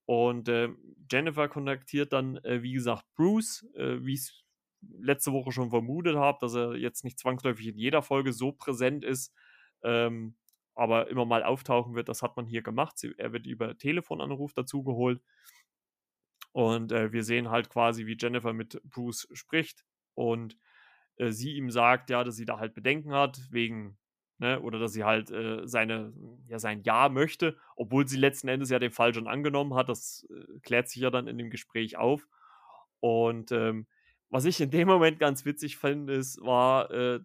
[0.06, 0.78] Und, ähm,
[1.10, 4.44] Jennifer kontaktiert dann, äh, wie gesagt, Bruce, äh, wie ich's
[4.98, 9.04] letzte Woche schon vermutet habe, dass er jetzt nicht zwangsläufig in jeder Folge so präsent
[9.04, 9.32] ist,
[9.84, 10.36] ähm,
[10.74, 12.08] aber immer mal auftauchen wird.
[12.08, 12.98] Das hat man hier gemacht.
[12.98, 15.22] Sie er wird über Telefonanruf dazugeholt.
[16.52, 19.84] Und, äh, wir sehen halt quasi, wie Jennifer mit Bruce spricht
[20.14, 20.56] und,
[21.16, 23.98] äh, sie ihm sagt, ja, dass sie da halt Bedenken hat wegen
[24.38, 26.12] ne, oder dass sie halt, äh, seine
[26.48, 29.88] ja, sein Ja möchte, obwohl sie letzten Endes ja den Fall schon angenommen hat.
[29.88, 32.26] Das, äh, klärt sich ja dann in dem Gespräch auf.
[33.00, 33.86] Und, ähm,
[34.30, 37.20] was ich in dem Moment ganz witzig finde, ist war, äh,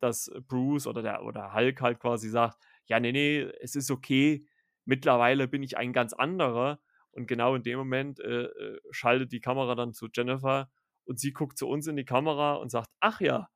[0.00, 4.46] dass Bruce oder der oder Hulk halt quasi sagt: „Ja, ne, ne, es ist okay.
[4.84, 6.80] Mittlerweile bin ich ein ganz anderer.“
[7.12, 10.70] Und genau in dem Moment, äh, äh, schaltet die Kamera dann zu Jennifer
[11.04, 13.48] und sie guckt zu uns in die Kamera und sagt: „Ach ja.“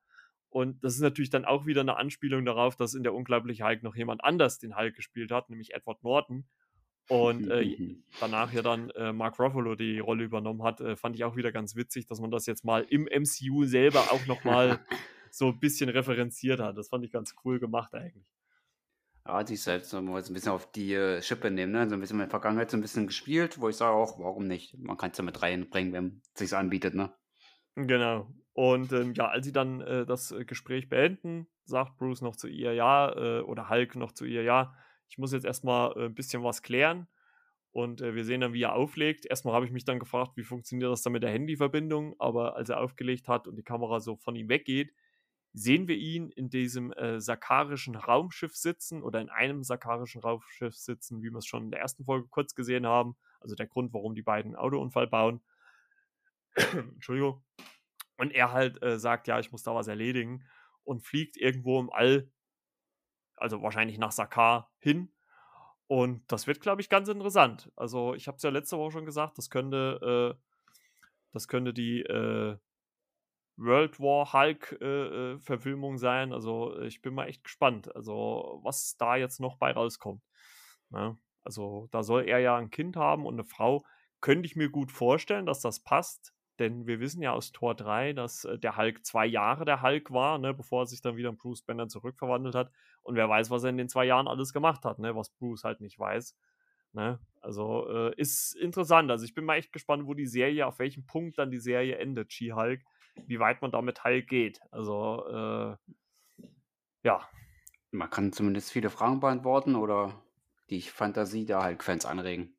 [0.51, 3.83] Und das ist natürlich dann auch wieder 'ne Anspielung darauf, dass in der Unglaubliche Hulk
[3.83, 6.49] noch jemand anders den Hulk gespielt hat, nämlich Edward Norton.
[7.09, 7.67] Und, äh,
[8.19, 11.53] danach ja dann, äh, Mark Ruffalo die Rolle übernommen hat, äh, fand ich auch wieder
[11.53, 14.81] ganz witzig, dass man das jetzt mal im MCU selber auch noch mal
[15.31, 16.79] so 'n bisschen referenziert hat.
[16.79, 18.27] Das fand ich ganz cool gemacht eigentlich.
[19.27, 21.89] Ja, sich selbst mal so 'n bisschen auf die, äh, Schippe nehmen, ne?
[21.89, 24.77] So 'n bisschen mit Vergangenheit so 'n bisschen gespielt, wo ich sage auch: „Warum nicht?“
[24.79, 27.17] Man kann's ja mit reinbringen, wenn sich's anbietet, ne?
[27.77, 28.33] Genau.
[28.55, 32.49] Und, ähm, ja, als sie dann, äh, das, äh, Gespräch beenden, sagt Bruce noch zu
[32.49, 34.75] ihr: „Ja“, äh oder Hulk noch zu ihr: „Ja,
[35.09, 37.07] ich muss jetzt erst mal, äh, bisschen was klären.“
[37.73, 39.27] Und, äh, wir sehen dann, wie er auflegt.
[39.27, 42.57] Erst mal habe ich mich dann gefragt: „Wie funktioniert das dann mit der Handyverbindung?“ Aber
[42.57, 44.95] als er aufgelegt hat und die Kamera so von ihm weggeht,
[45.59, 51.23] sehen wir ihn in diesem, äh, sakarischen Raumschiff sitzen oder in einem sakarischen Raumschiff sitzen,
[51.23, 52.05] wie wir's schon in der 1.
[52.05, 53.17] Folge kurz gesehen haben.
[53.41, 55.41] Also, der Grund, warum die beiden 'n Autounfall bauen.
[56.95, 57.45] Entschuldigung.
[58.19, 60.45] Und er halt, äh, sagt: „Ja, ich muss da was erledigen“
[60.85, 62.31] und fliegt irgendwo im All
[63.39, 65.13] also, wahrscheinlich nach Sakar hin.
[65.89, 67.71] Und das wird, glaube ich, ganz interessant.
[67.77, 70.43] Also, ich habe es ja letzte Woche schon gesagt, das könnte, äh,
[71.33, 72.59] das könnte die äh,
[73.57, 76.33] World War Hulk-Verfilmung äh, äh sein.
[76.33, 80.23] Also, ich bin mal echt gespannt, also was da jetzt noch bei rauskommt.
[80.91, 81.19] Ne?
[81.45, 83.85] Also, da soll er ja ein Kind haben und eine Frau.
[84.21, 86.33] Könnte ich mir gut vorstellen, dass das passt.
[86.59, 90.11] Denn wir wissen ja aus Tor 3, dass äh, der Hulk zwei Jahre der Hulk
[90.11, 92.71] war, ne, bevor er sich dann wieder in Bruce Banner zurückverwandelt hat.
[93.03, 95.65] Und wer weiß, was er in den zwei Jahren alles gemacht hat, ne, was Bruce
[95.65, 96.35] halt nicht weiß.
[96.93, 97.21] Ne?
[97.43, 99.11] Also äh, ist interessant.
[99.11, 101.99] Also ich bin mal echt gespannt, wo die Serie, auf welchem Punkt dann die Serie
[101.99, 102.83] endet, She-Hulk,
[103.27, 104.61] wie weit man da mit Hulk geht.
[104.71, 106.47] Also äh,
[107.03, 107.29] ja.
[107.91, 110.23] Man kann zumindest viele Fragen beantworten oder
[110.71, 112.57] die Fantasie der Hulk-Fans anregen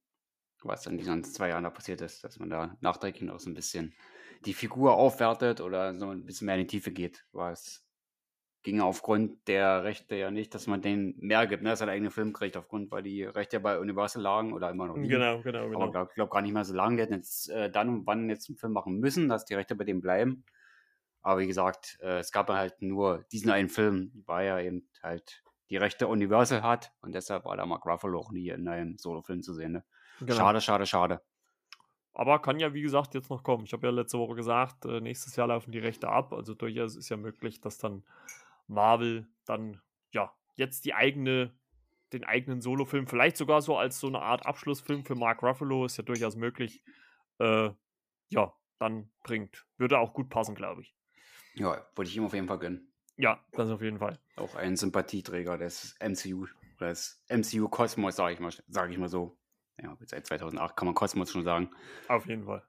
[0.68, 3.54] was in diesen zwei Jahren da passiert ist, dass man da nachträglich noch so ein
[3.54, 3.94] bisschen
[4.46, 7.87] die Figur aufwertet oder so ein bisschen mehr in die Tiefe geht, was
[8.68, 11.94] ging aufgrund der Rechte ja nicht, dass man den mehr gibt, ne, dass er einen
[11.96, 15.08] eigenen Film kriegt, aufgrund, weil die Rechte ja bei Universal lagen oder immer noch nie.
[15.08, 15.84] Genau, genau, genau.
[15.84, 16.98] Aber ich glaube gar nicht mehr so lange.
[16.98, 19.74] Die hätten jetzt äh, dann und wann jetzt einen Film machen müssen, dass die Rechte
[19.76, 20.44] bei dem bleiben.
[21.22, 25.46] Aber wie gesagt, äh, es gab halt nur diesen einen Film, weil er eben halt
[25.70, 29.44] die Rechte Universal hat und deshalb war da Mark Ruffalo auch nie in einem Solo-Film
[29.44, 29.72] zu sehen.
[29.72, 29.86] Ne?
[30.20, 30.36] Genau.
[30.36, 31.22] Schade, schade, schade.
[32.14, 33.64] Aber kann ja, wie gesagt, jetzt noch kommen.
[33.64, 36.34] Ich habe ja letzte Woche gesagt, äh, nächstes Jahr laufen die Rechte ab.
[36.34, 38.04] Also durchaus ist ja möglich, dass dann
[38.68, 41.58] Marvel dann, ja, jetzt die eigene,
[42.14, 45.98] den eigenen Solo-Film, vielleicht sogar so als so eine Art Abschlussfilm für Mark Ruffalo, ist
[45.98, 46.84] ja durchaus möglich,
[47.40, 47.70] äh,
[48.30, 49.66] ja, dann bringt.
[49.78, 50.96] Würde auch gut passen, glaube ich.
[51.56, 52.94] Ja, würde ich ihm auf jeden Fall gönnen.
[53.16, 54.20] Ja, das auf jeden Fall.
[54.36, 56.46] Auch ein Sympathieträger des MCU,
[56.80, 59.38] des MCU-Kosmos, sage ich, mal, sag ich mal so
[59.82, 61.70] ja, seit 2008 kann man Kosmos schon sagen.
[62.08, 62.64] Auf jeden Fall.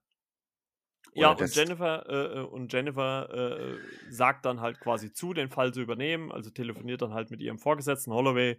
[1.14, 3.78] Ja, und Jennifer, äh, äh, und Jennifer äh,
[4.10, 7.58] sagt dann halt quasi zu, den Fall zu übernehmen, also telefoniert dann halt mit ihrem
[7.58, 8.58] Vorgesetzten Holloway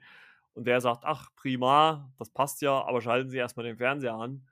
[0.53, 4.45] und der sagt, ach prima, das passt ja, aber schalten Sie erstmal den Fernseher an.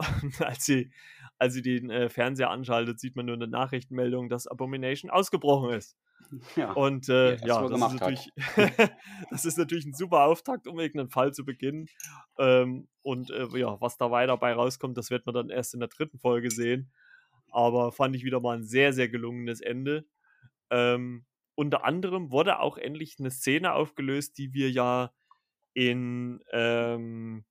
[0.22, 0.90] Und als sie,
[1.38, 5.96] als sie den äh, Fernseher anschaltet, sieht man nur eine Nachrichtenmeldung, dass Abomination ausgebrochen ist.
[6.56, 8.30] Ja, und äh, ja, das ist, natürlich,
[9.30, 11.86] das ist natürlich ein super Auftakt, um irgendeinen Fall zu beginnen.
[12.38, 15.80] Ähm, und äh, ja, was da weiter bei rauskommt, das wird man dann erst in
[15.80, 16.92] der dritten Folge sehen.
[17.52, 20.06] Aber fand ich wieder mal ein sehr, sehr gelungenes Ende.
[20.70, 21.24] Ähm,
[21.54, 25.12] unter anderem wurde auch endlich eine Szene aufgelöst, die wir ja
[25.74, 27.44] in ähm,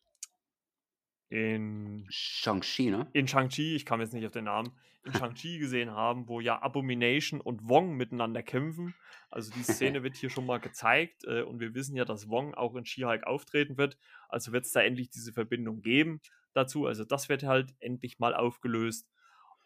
[1.30, 3.08] in Shang-Chi, ne?
[3.14, 4.72] In Shang-Chi, ich kam jetzt nicht auf den Namen,
[5.04, 8.96] in Shang-Chi gesehen haben, wo ja Abomination und Wong miteinander kämpfen.
[9.30, 12.56] Also die Szene wird hier schon mal gezeigt äh, und wir wissen ja, dass Wong
[12.56, 13.98] auch in She-Hulk auftreten wird.
[14.28, 16.20] Also wird es da endlich diese Verbindung geben
[16.54, 16.88] dazu.
[16.88, 19.08] Also das wird halt endlich mal aufgelöst.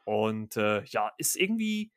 [0.06, 1.92] Und äh, ja, ist irgendwie,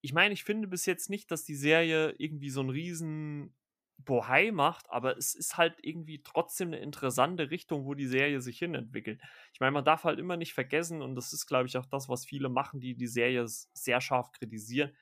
[0.00, 3.54] ich meine, ich finde bis jetzt nicht, dass die Serie irgendwie so einen riesen
[3.98, 8.58] Bohai macht, aber es ist halt irgendwie trotzdem eine interessante Richtung, wo die Serie sich
[8.58, 9.20] hin entwickelt.
[9.52, 12.08] Ich meine, man darf halt immer nicht vergessen, und das ist, glaube ich, auch das,
[12.08, 14.92] was viele machen, die die Serie sehr scharf kritisieren,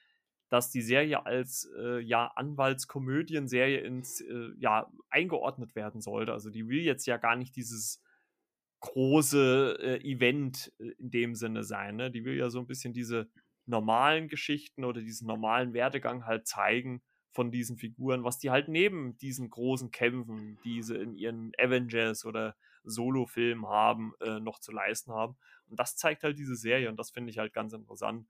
[0.49, 6.33] dass die Serie als äh, ja Anwaltskomödienserie ins äh, ja eingeordnet werden sollte.
[6.33, 8.01] Also die will jetzt ja gar nicht dieses
[8.81, 11.97] große äh, Event äh, in dem Sinne sein.
[11.97, 12.11] Ne?
[12.11, 13.29] Die will ja so ein bisschen diese
[13.66, 17.03] normalen Geschichten oder diesen normalen Werdegang halt zeigen
[17.33, 22.24] von diesen Figuren, was die halt neben diesen großen Kämpfen, die sie in ihren Avengers
[22.24, 25.37] oder Solo-Filmen haben, äh, noch zu leisten haben.
[25.68, 28.27] Und das zeigt halt diese Serie und das finde ich halt ganz interessant.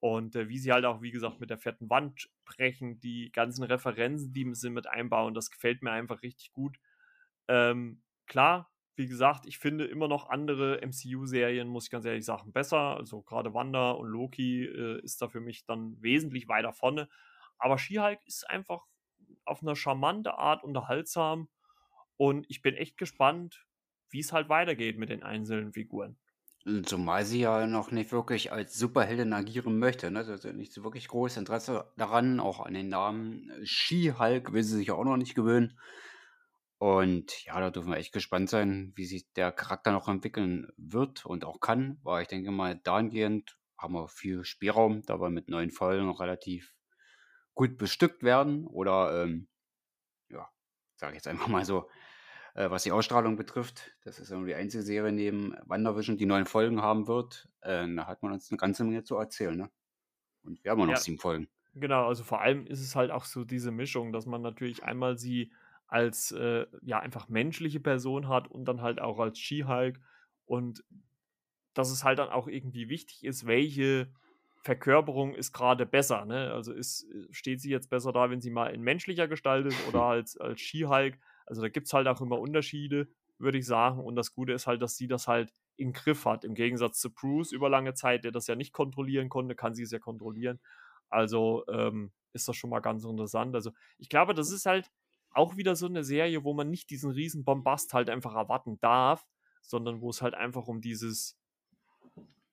[0.00, 3.62] Und äh, wie sie halt auch, wie gesagt, mit der vierten Wand brechen, die ganzen
[3.62, 6.76] Referenzen, die sie mit einbauen, das gefällt mir einfach richtig gut.
[7.46, 12.52] Ähm, klar, wie gesagt, ich finde immer noch andere MCU-Serien, muss ich ganz ehrlich sagen,
[12.52, 12.96] besser.
[12.96, 17.08] Also gerade Wanda und Loki äh, ist da für mich dann wesentlich weiter vorne.
[17.58, 18.84] Aber She-Hulk ist einfach
[19.44, 21.48] auf eine charmante Art unterhaltsam
[22.16, 23.66] und ich bin echt gespannt,
[24.10, 26.18] wie es halt weitergeht mit den einzelnen Figuren.
[26.84, 30.10] Zumal sie ja noch nicht wirklich als Superheldin agieren möchte.
[30.12, 30.20] Ne?
[30.20, 34.92] Also nicht so wirklich großes Interesse daran, auch an den Namen She-Hulk will sie sich
[34.92, 35.76] auch noch nicht gewöhnen.
[36.82, 41.24] Und ja, da dürfen wir echt gespannt sein, wie sich der Charakter noch entwickeln wird
[41.24, 42.00] und auch kann.
[42.02, 46.18] Weil ich denke mal, dahingehend haben wir viel Spielraum, da wir mit neuen Folgen noch
[46.18, 46.74] relativ
[47.54, 49.46] gut bestückt werden oder, ähm,
[50.28, 50.50] ja,
[50.96, 51.88] sage ich jetzt einfach mal so,
[52.54, 53.96] äh, was die Ausstrahlung betrifft.
[54.02, 57.48] Das ist ja nur die einzige Serie neben WandaVision, die neun Folgen haben wird.
[57.60, 59.70] Äh, da hat man uns eine ganze Menge zu erzählen, ne?
[60.42, 61.46] Und wir haben noch ja, sieben Folgen.
[61.74, 65.16] Genau, also vor allem ist es halt auch so diese Mischung, dass man natürlich einmal
[65.16, 65.52] sie
[65.92, 70.00] als äh, ja einfach menschliche Person hat und dann halt auch als She-Hulk
[70.46, 70.82] und
[71.74, 74.10] dass es halt dann auch irgendwie wichtig ist, welche
[74.62, 76.24] Verkörperung ist gerade besser.
[76.24, 76.50] Ne?
[76.50, 80.02] Also ist, steht sie jetzt besser da, wenn sie mal in menschlicher Gestalt ist oder
[80.04, 81.18] als, als She-Hulk.
[81.44, 84.00] Also da gibt es halt auch immer Unterschiede, würde ich sagen.
[84.00, 86.44] Und das Gute ist halt, dass sie das halt im Griff hat.
[86.44, 89.82] Im Gegensatz zu Bruce über lange Zeit, der das ja nicht kontrollieren konnte, kann sie
[89.82, 90.58] es ja kontrollieren.
[91.10, 93.54] Also ähm, ist das schon mal ganz interessant.
[93.54, 94.90] Also ich glaube, das ist halt
[95.34, 99.26] auch wieder so eine Serie, wo man nicht diesen riesen Bombast halt einfach erwarten darf,
[99.62, 101.38] sondern wo es halt einfach um dieses,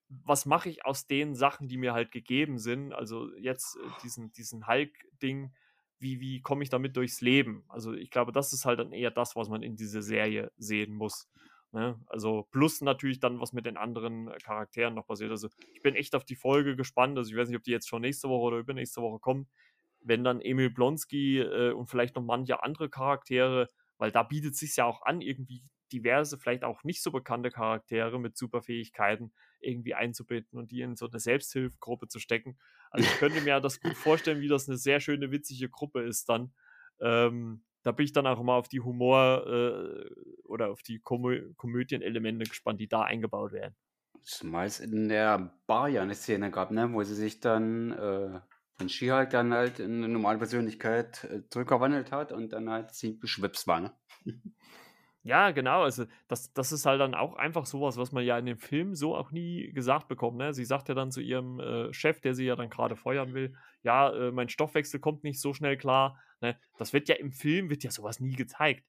[0.09, 4.31] was mache ich aus den Sachen, die mir halt gegeben sind, also jetzt äh, diesen,
[4.31, 5.53] diesen Hulk-Ding,
[5.99, 7.63] wie, wie komme ich damit durchs Leben?
[7.67, 10.93] Also ich glaube, das ist halt dann eher das, was man in dieser Serie sehen
[10.93, 11.29] muss.
[11.71, 11.99] Ne?
[12.07, 15.29] Also plus natürlich dann, was mit den anderen äh, Charakteren noch passiert.
[15.31, 17.17] Also ich bin echt auf die Folge gespannt.
[17.17, 19.47] Also ich weiß nicht, ob die jetzt schon nächste Woche oder übernächste Woche kommt.
[20.01, 24.75] Wenn dann Emil Blonsky äh, und vielleicht noch manche andere Charaktere, weil da bietet sich
[24.77, 30.59] ja auch an, irgendwie diverse, vielleicht auch nicht so bekannte Charaktere mit Superfähigkeiten irgendwie einzubinden
[30.59, 32.57] und die in so eine Selbsthilfegruppe zu stecken.
[32.91, 36.29] Also ich könnte mir das gut vorstellen, wie das eine sehr schöne, witzige Gruppe ist
[36.29, 36.53] dann.
[37.01, 40.09] Ähm, da bin ich dann auch immer auf die Humor- äh,
[40.43, 43.75] oder auf die Komö Komödienelemente gespannt, die da eingebaut werden.
[44.21, 48.41] Zumal es in der Bar ja eine Szene gab, ne, wo sie sich dann äh,
[48.79, 53.19] von She-Hulk dann halt in eine normale Persönlichkeit äh, zurückverwandelt hat und dann halt ziemlich
[53.19, 53.93] beschwipst war, ne?
[55.23, 55.83] Ja, genau.
[55.83, 58.95] Also, das, das ist halt dann auch einfach sowas, was man ja in dem Film
[58.95, 60.37] so auch nie gesagt bekommt.
[60.37, 60.53] Ne?
[60.53, 63.53] Sie sagt ja dann zu ihrem äh, Chef, der sie ja dann gerade feuern will,
[63.83, 66.17] ja, äh, mein Stoffwechsel kommt nicht so schnell klar.
[66.39, 66.57] Ne?
[66.77, 68.85] Das wird ja im Film, wird ja sowas nie gezeigt.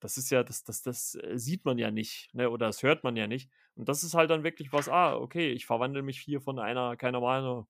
[0.00, 2.48] Das ist ja, das, das, das äh, sieht man ja nicht, ne?
[2.50, 3.50] Oder das hört man ja nicht.
[3.74, 6.96] Und das ist halt dann wirklich was, ah, okay, ich verwandle mich hier von einer,
[6.96, 7.68] keine Ahnung,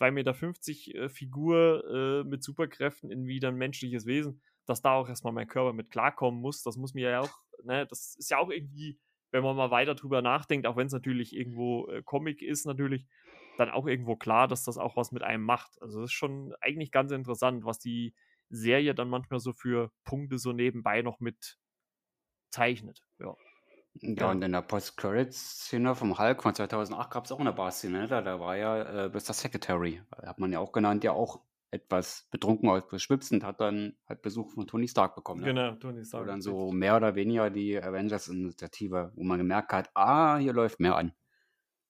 [0.00, 1.84] 2,50 Meter äh, Figur
[2.24, 5.90] äh, mit Superkräften in wieder ein menschliches Wesen dass da auch erstmal mein Körper mit
[5.90, 6.62] klarkommen muss.
[6.62, 8.98] Das muss mir ja auch, ne, das ist ja auch irgendwie,
[9.30, 13.06] wenn man mal weiter drüber nachdenkt, auch wenn es natürlich irgendwo äh, Comic ist, natürlich,
[13.56, 15.80] dann auch irgendwo klar, dass das auch was mit einem macht.
[15.80, 18.14] Also das ist schon eigentlich ganz interessant, was die
[18.50, 21.58] Serie dann manchmal so für Punkte so nebenbei noch mit
[22.50, 23.02] zeichnet.
[23.18, 23.34] Ja.
[24.00, 28.08] Ja, und in der Post-Credits-Szene vom Hulk von 2008 gab es auch eine Bar-Szene, ne?
[28.08, 29.32] da, da war ja äh, Mr.
[29.32, 31.40] Secretary, hat man ja auch genannt, ja auch
[31.70, 35.42] etwas betrunken aus beschwipsend, hat dann halt Besuch von Tony Stark bekommen.
[35.42, 35.48] Ne?
[35.48, 36.24] Genau, Tony Stark.
[36.24, 40.80] Wo dann so mehr oder weniger die Avengers-Initiative, wo man gemerkt hat, ah, hier läuft
[40.80, 41.12] mehr an.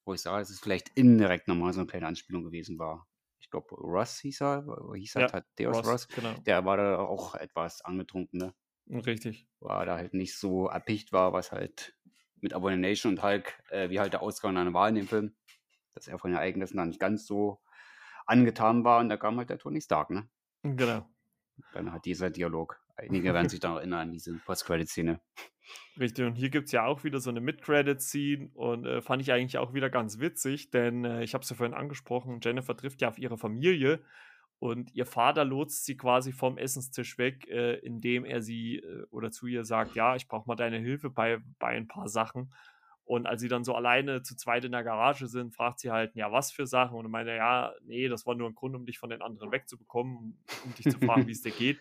[0.04, 3.06] Wo ich sage, es ist vielleicht indirekt nochmal so eine kleine Anspielung gewesen war.
[3.40, 6.08] Ich glaube, Russ hieß er, hieß er, ja, Deus Ross, Ross.
[6.08, 6.34] Genau.
[6.46, 8.54] Der war da auch etwas angetrunken, ne?
[8.90, 9.46] Richtig.
[9.60, 11.94] War da halt nicht so erpicht war, was halt
[12.42, 15.34] mit Abomination und Hulk, äh, wie halt der Ausgang einer Wahl in dem Film,
[15.94, 17.60] dass er von den Ereignissen dann nicht ganz so
[18.26, 20.28] angetan war und da kam halt der Tony Stark, ne?
[20.62, 21.08] Genau.
[21.72, 22.80] Dann hat dieser Dialog.
[22.96, 25.20] Einige werden sich da erinnern an diese Post-Credit-Szene.
[25.98, 29.32] Richtig, und hier gibt es ja auch wieder so eine Mid-Credit-Scene und äh, fand ich
[29.32, 33.00] eigentlich auch wieder ganz witzig, denn äh, ich habe es ja vorhin angesprochen, Jennifer trifft
[33.00, 34.02] ja auf ihre Familie
[34.60, 39.30] und ihr Vater lotst sie quasi vom Essenstisch weg, äh, indem er sie äh, oder
[39.30, 42.52] zu ihr sagt, ja, ich brauche mal deine Hilfe bei, bei ein paar Sachen.
[43.04, 46.14] Und als sie dann so alleine zu zweit in der Garage sind, fragt sie halt,
[46.14, 46.96] ja, was für Sachen?
[46.96, 50.36] Und meinte, ja, nee, das war nur ein Grund, um dich von den anderen wegzubekommen,
[50.64, 51.78] um dich zu fragen, wie es dir geht.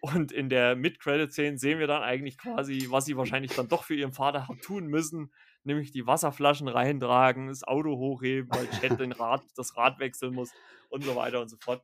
[0.00, 3.94] Und in der Mid-Credit-Szene sehen wir dann eigentlich quasi, was sie wahrscheinlich dann doch für
[3.94, 5.32] ihren Vater hat tun müssen,
[5.64, 10.52] nämlich die Wasserflaschen reintragen, das Auto hochheben, weil Chat den Rad, das Rad wechseln muss
[10.88, 11.82] und so weiter und so fort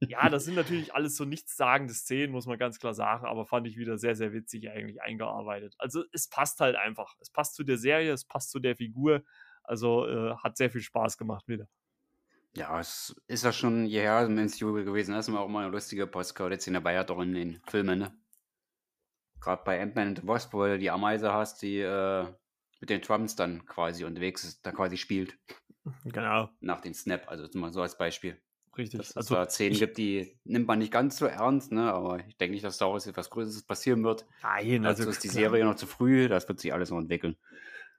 [0.00, 3.66] ja, das sind natürlich alles so nichtssagende Szenen, muss man ganz klar sagen, aber fand
[3.66, 5.74] ich wieder sehr, sehr witzig eigentlich eingearbeitet.
[5.78, 7.14] Also es passt halt einfach.
[7.20, 9.22] Es passt zu der Serie, es passt zu der Figur.
[9.62, 11.66] Also äh, hat sehr viel Spaß gemacht wieder.
[12.56, 15.12] Ja, es ist ja schon hierher im MCU gewesen.
[15.12, 18.16] Das ist immer auch mal eine lustige Postcard-Szene dabei, hat auch in den Filmen, ne?
[19.40, 22.26] Gerade bei Ant-Man and the Wasp, wo du die Ameise hast, die äh,
[22.80, 25.36] mit den Trumps dann quasi unterwegs ist, da quasi spielt.
[26.04, 26.48] Genau.
[26.60, 28.40] Nach dem Snap, also mal so als Beispiel.
[28.76, 28.98] Richtig.
[28.98, 31.92] Dass es also, zwar Szenen gibt, die nimmt man nicht ganz so ernst, ne?
[31.92, 34.26] aber ich denke nicht, dass daraus etwas Größeres passieren wird.
[34.42, 37.36] Nein, also Dazu ist die Serie noch zu früh, das wird sich alles noch entwickeln.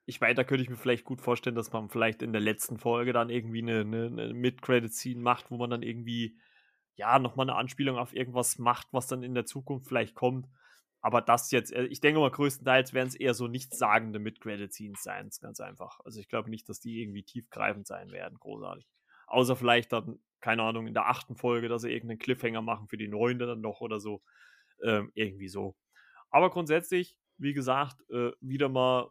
[0.06, 2.78] Ich meine, da könnte ich mir vielleicht gut vorstellen, dass man vielleicht in der letzten
[2.78, 6.38] Folge dann irgendwie eine, eine, eine Mid-Credit-Scene macht, wo man dann irgendwie,
[6.96, 10.48] ja, nochmal eine Anspielung auf irgendwas macht, was dann in der Zukunft vielleicht kommt.
[11.02, 15.30] Aber das jetzt, äh, ich denke mal, größtenteils werden es eher so nichtssagende Mid-Credit-Scenes sein,
[15.42, 16.00] ganz einfach.
[16.04, 18.88] Also ich glaube nicht, dass die irgendwie tiefgreifend sein werden, großartig.
[19.28, 22.98] Außer vielleicht dann keine Ahnung, in der achten Folge, dass sie irgendeinen Cliffhanger machen für
[22.98, 24.22] die neunte dann noch oder so.
[24.84, 25.76] Ähm, irgendwie so.
[26.30, 29.10] Aber grundsätzlich, wie gesagt, äh, wieder mal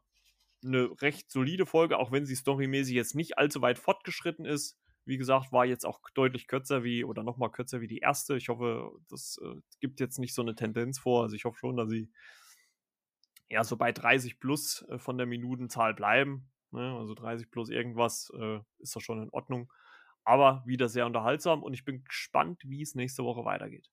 [0.64, 4.78] eine recht solide Folge, auch wenn sie storymäßig jetzt nicht allzu weit fortgeschritten ist.
[5.06, 8.36] Wie gesagt, war jetzt auch deutlich kürzer wie oder nochmal kürzer wie die erste.
[8.36, 11.24] Ich hoffe, das äh, gibt jetzt nicht so eine Tendenz vor.
[11.24, 12.12] Also ich hoffe schon, dass sie
[13.50, 16.48] ja so bei 30 plus äh, von der Minutenzahl bleiben.
[16.70, 16.96] Ne?
[16.96, 19.68] Also 30 plus irgendwas äh, ist das schon in Ordnung
[20.24, 23.90] aber wieder sehr unterhaltsam und ich bin gespannt, wie es nächste Woche weitergeht.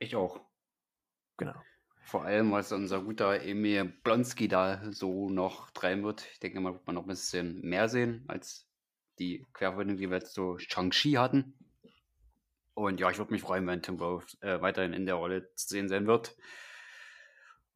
[0.00, 0.40] Ich auch.
[1.36, 1.54] Genau.
[2.02, 6.26] Vor allem, was unser guter Emil Blonsky da so noch treiben wird.
[6.32, 8.66] Ich denke mal, wird man noch ein bisschen mehr sehen als
[9.18, 11.54] die Querverbindung, die wir jetzt so Shang-Chi hatten.
[12.74, 15.68] Und ja, ich würde mich freuen, wenn Tim Wolf äh, weiterhin in der Rolle zu
[15.68, 16.36] sehen sein wird.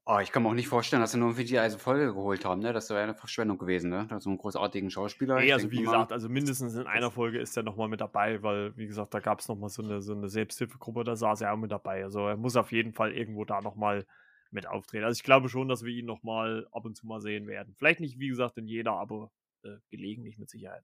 [0.05, 2.45] Aber ich kann mir auch nicht vorstellen, dass sie nur für die also Folge geholt
[2.45, 2.73] haben, ne?
[2.73, 4.09] Das wäre eine Verschwendung gewesen, ne?
[4.19, 5.39] So einen großartigen Schauspieler.
[5.39, 8.43] Nee, also wie gesagt, mal, also mindestens in einer Folge ist er nochmal mit dabei,
[8.43, 11.53] weil, wie gesagt, da gab es nochmal so eine, so eine Selbsthilfegruppe, da saß er
[11.53, 12.03] auch mit dabei.
[12.03, 14.05] Also er muss auf jeden Fall irgendwo da nochmal
[14.51, 15.05] mit auftreten.
[15.05, 17.75] Also ich glaube schon, dass wir ihn nochmal ab und zu mal sehen werden.
[17.79, 19.31] Vielleicht nicht, wie gesagt, in jeder, aber
[19.63, 20.83] äh, gelegentlich mit Sicherheit.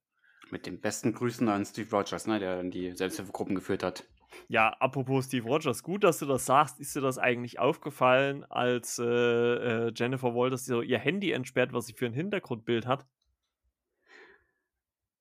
[0.50, 4.04] Mit den besten Grüßen an Steve Rogers, ne, der dann die Selbsthilfegruppen geführt hat.
[4.48, 6.80] Ja, apropos Steve Rogers, gut, dass du das sagst.
[6.80, 11.86] Ist dir das eigentlich aufgefallen, als äh, äh, Jennifer Walters so ihr Handy entsperrt, was
[11.86, 13.06] sie für ein Hintergrundbild hat?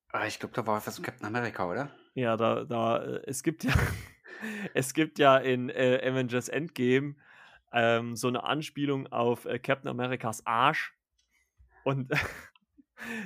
[0.10, 1.92] Ah, ich glaube, da war was Captain America, oder?
[2.14, 3.74] Ja, da, da, äh, es gibt ja,
[4.74, 7.16] es gibt ja in äh, Avengers Endgame
[7.74, 10.96] ähm, so eine Anspielung auf äh, Captain Americas Arsch.
[11.84, 12.12] Und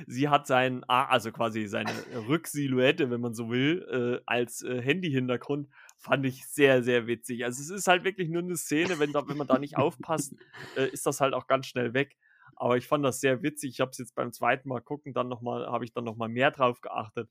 [0.06, 1.92] sie hat seinen, also quasi seine
[2.28, 5.68] Rücksilhouette, wenn man so will, äh, als äh, Handy-Hintergrund,
[5.98, 7.44] fand ich sehr, sehr witzig.
[7.44, 10.34] Also es ist halt wirklich nur eine Szene, wenn, da, wenn man da nicht aufpasst,
[10.76, 12.16] äh, ist das halt auch ganz schnell weg.
[12.56, 13.70] Aber ich fand das sehr witzig.
[13.70, 16.28] Ich habe es jetzt beim zweiten Mal gucken, dann noch mal, habe ich dann nochmal
[16.28, 17.28] mehr drauf geachtet.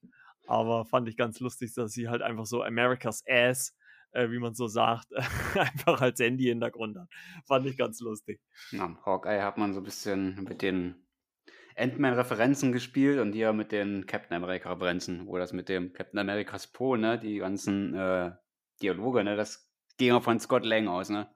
[0.47, 3.75] Aber fand ich ganz lustig, dass sie halt einfach so America's Ass
[4.13, 5.07] äh, wie man so sagt,
[5.55, 7.09] einfach als Handy-Hintergrund hat.
[7.45, 8.41] Fand ich ganz lustig.
[8.71, 10.95] Ja, Hawkeye hat man so ein bisschen mit den
[11.77, 16.95] Ant-Man-Referenzen gespielt und hier mit den Captain America-Referenzen, wo das mit dem Captain America's Po,
[16.95, 18.31] ne, die ganzen äh,
[18.81, 21.29] Dialoge, ne, das ging ja von Scott Lang aus, ne?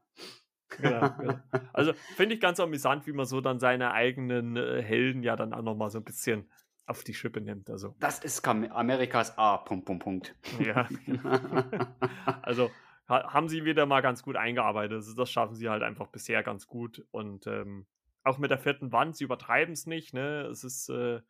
[0.70, 1.40] Genau, genau.
[1.74, 5.54] Also finde ich ganz amüsant, wie man so dann seine eigenen äh, Helden ja dann
[5.54, 6.50] auch nochmal so ein bisschen
[6.88, 7.70] auf die Schippe nimmt.
[7.70, 7.96] Also.
[8.00, 9.58] Das ist Amerikas A.
[9.58, 10.36] Punkt, Punkt, Punkt.
[10.60, 10.88] Ja.
[12.42, 12.70] also
[13.08, 14.94] ha haben sie wieder mal ganz gut eingearbeitet.
[14.94, 17.06] Also, das schaffen sie halt einfach bisher ganz gut.
[17.12, 17.88] Und ähm,
[18.26, 20.14] auch mit der vierten Wand, sie übertreiben es nicht.
[20.14, 20.42] Ne?
[20.48, 21.22] Es ist, äh,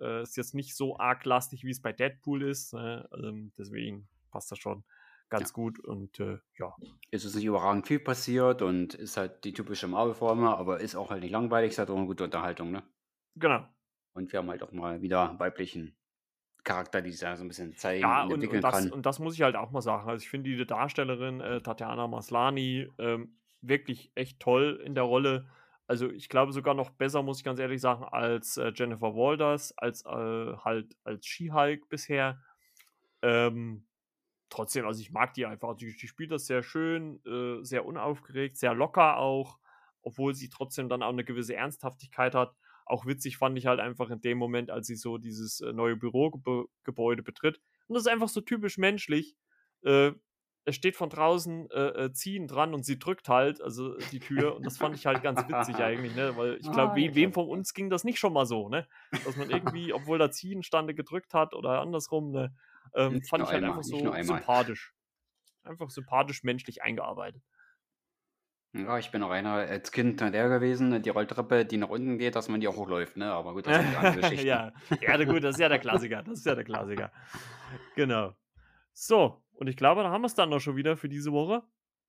[0.00, 2.74] äh, ist jetzt nicht so arg lastig, wie es bei Deadpool ist.
[2.74, 3.08] Ne?
[3.14, 4.84] Ähm, deswegen passt das schon
[5.28, 5.54] ganz ja.
[5.54, 6.74] gut und äh, ja.
[7.10, 11.10] Es ist nicht überragend viel passiert und ist halt die typische Marvel-Formel, aber ist auch
[11.10, 12.82] halt nicht langweilig, ist halt auch eine gute Unterhaltung, ne?
[13.36, 13.66] Genau.
[14.12, 15.96] Und wir haben halt auch mal wieder weiblichen
[16.64, 18.92] Charakter, die sich da so ein bisschen zeigen ja, und, entwickeln und das, kann.
[18.92, 20.08] Und das muss ich halt auch mal sagen.
[20.08, 25.48] Also ich finde die Darstellerin äh, Tatjana Maslani ähm, wirklich echt toll in der Rolle.
[25.92, 29.76] Also ich glaube sogar noch besser, muss ich ganz ehrlich sagen, als äh, Jennifer Walters,
[29.76, 32.42] als äh, halt als She-Hulk bisher.
[33.20, 33.84] Ähm,
[34.48, 35.76] trotzdem, also ich mag die einfach.
[35.76, 39.58] Die, die spielt das sehr schön, äh, sehr unaufgeregt, sehr locker auch,
[40.00, 42.56] obwohl sie trotzdem dann auch eine gewisse Ernsthaftigkeit hat.
[42.86, 45.96] Auch witzig fand ich halt einfach in dem Moment, als sie so dieses äh, neue
[45.96, 47.60] Bürogebäude betritt.
[47.86, 49.36] Und das ist einfach so typisch menschlich.
[49.82, 50.12] Äh,
[50.64, 54.54] es steht von draußen äh, äh, ziehen dran und sie drückt halt, also die Tür.
[54.54, 56.36] Und das fand ich halt ganz witzig eigentlich, ne?
[56.36, 58.86] Weil ich glaube, ah, we wem von uns ging das nicht schon mal so, ne?
[59.24, 62.54] Dass man irgendwie, obwohl da ziehen stande, gedrückt hat oder andersrum, ne?
[62.94, 64.94] Ähm, fand ich halt einmal, einfach so sympathisch.
[65.64, 67.42] Einfach sympathisch menschlich eingearbeitet.
[68.74, 72.36] Ja, ich bin auch einer als Kind der gewesen, die Rolltreppe, die nach unten geht,
[72.36, 73.30] dass man die auch hochläuft, ne?
[73.30, 74.46] Aber gut, das sind andere Geschichten.
[74.46, 74.72] ja.
[75.00, 76.22] ja, gut, das ist ja der Klassiker.
[76.22, 77.12] Das ist ja der Klassiker.
[77.96, 78.34] Genau.
[78.94, 81.62] So, und ich glaube, da haben wir es dann noch schon wieder für diese Woche.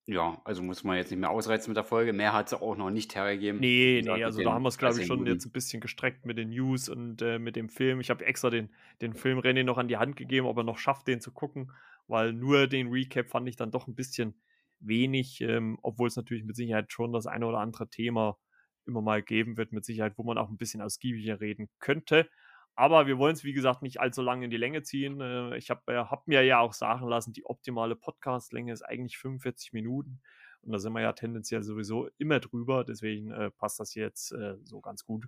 [0.08, 2.12] Ja, also muss man jetzt nicht mehr ausreizen mit der Folge.
[2.12, 3.60] Mehr hat sie auch noch nicht hergegeben.
[3.62, 5.36] Nee, gesagt, nee, also da haben wir es, glaube ich, schon Minuten.
[5.36, 8.00] jetzt ein bisschen gestreckt mit den News und äh, mit dem Film.
[8.00, 10.80] Ich habe extra den, den Film René noch an die Hand gegeben, ob er noch
[10.80, 11.72] schafft, den zu gucken,
[12.08, 14.34] weil nur den Recap fand ich dann doch ein bisschen
[14.80, 18.40] wenig, ähm, obwohl es natürlich mit Sicherheit schon das eine oder andere Thema
[18.88, 22.28] immer mal geben wird, mit Sicherheit, wo man auch ein bisschen ausgiebiger reden könnte.
[22.76, 25.22] Aber wir wollen es, wie gesagt, nicht allzu lange in die Länge ziehen.
[25.22, 29.18] Äh, ich habe äh, hab mir ja auch sagen lassen, die optimale Podcastlänge ist eigentlich
[29.18, 30.22] 45 Minuten.
[30.62, 32.84] Und da sind wir ja tendenziell sowieso immer drüber.
[32.84, 35.28] Deswegen äh, passt das jetzt äh, so ganz gut.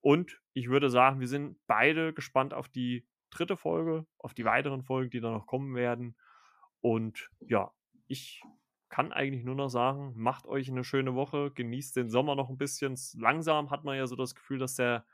[0.00, 4.82] Und ich würde sagen, wir sind beide gespannt auf die dritte Folge, auf die weiteren
[4.82, 6.16] Folgen, die da noch kommen werden.
[6.80, 7.72] Und ja,
[8.06, 8.42] ich
[8.88, 12.58] kann eigentlich nur noch sagen, macht euch eine schöne Woche, genießt den Sommer noch ein
[12.58, 12.96] bisschen.
[13.16, 15.06] Langsam hat man ja so das Gefühl, dass der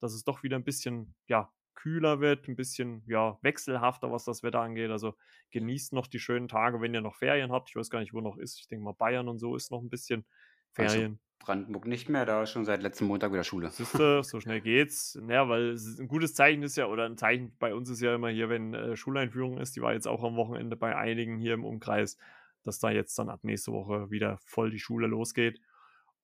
[0.00, 4.42] dass es doch wieder ein bisschen, ja, kühler wird, ein bisschen, ja, wechselhafter, was das
[4.42, 4.90] Wetter angeht.
[4.90, 5.14] Also
[5.50, 7.68] genießt noch die schönen Tage, wenn ihr noch Ferien habt.
[7.70, 8.58] Ich weiß gar nicht, wo noch ist.
[8.58, 10.24] Ich denke mal, Bayern und so ist noch ein bisschen
[10.76, 11.20] also Ferien.
[11.38, 13.70] Brandenburg nicht mehr, da ist schon seit letztem Montag wieder Schule.
[13.70, 15.18] Siehste, so schnell geht's.
[15.28, 18.30] Ja, weil ein gutes Zeichen ist ja, oder ein Zeichen bei uns ist ja immer
[18.30, 21.64] hier, wenn äh, Schuleinführung ist, die war jetzt auch am Wochenende bei einigen hier im
[21.64, 22.16] Umkreis,
[22.62, 25.60] dass da jetzt dann ab nächste Woche wieder voll die Schule losgeht.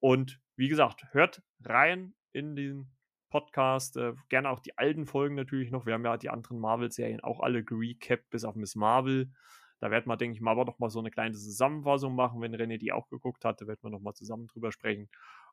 [0.00, 2.90] Und wie gesagt, hört rein in den
[3.32, 3.96] Podcast.
[3.96, 5.86] Äh, gerne auch die alten Folgen natürlich noch.
[5.86, 9.32] Wir haben ja die anderen Marvel-Serien auch alle gerecapt, bis auf Miss Marvel.
[9.80, 12.54] Da werden wir, denke ich mal, aber noch mal so eine kleine Zusammenfassung machen, wenn
[12.54, 13.62] René die auch geguckt hat.
[13.62, 15.08] Da werden wir noch mal zusammen drüber sprechen.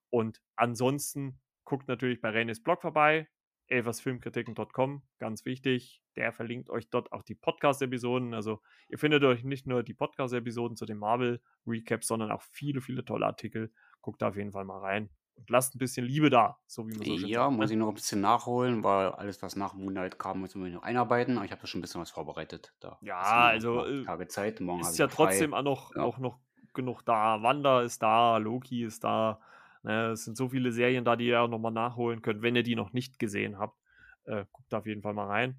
[0.09, 3.29] Und ansonsten guckt natürlich bei Renés Blog vorbei,
[3.67, 6.03] elversfilmkritiken.com, ganz wichtig.
[6.17, 8.33] Der verlinkt euch dort auch die Podcast-Episoden.
[8.33, 13.05] Also ihr findet euch nicht nur die Podcast-Episoden zu den Marvel-Recaps, sondern auch viele, viele
[13.05, 13.71] tolle Artikel.
[14.01, 15.09] Guckt da auf jeden Fall mal rein
[15.39, 17.73] und lasst ein bisschen Liebe da, so wie man so Ja, sagt, muss ne?
[17.73, 21.37] ich noch ein bisschen nachholen, weil alles, was nach Moonlight kam, muss man noch einarbeiten.
[21.37, 22.73] Aber ich habe da schon ein bisschen was vorbereitet.
[22.79, 24.59] Da ja, also äh, Tage Zeit.
[24.59, 26.03] Morgen ist ja trotzdem auch noch, ja.
[26.03, 26.37] auch noch
[26.73, 27.41] genug da.
[27.41, 29.39] Wanda ist da, Loki ist da.
[29.83, 32.63] Ne, es sind so viele Serien da, die ihr auch nochmal nachholen könnt, wenn ihr
[32.63, 33.77] die noch nicht gesehen habt.
[34.25, 35.57] Äh, guckt da auf jeden Fall mal rein.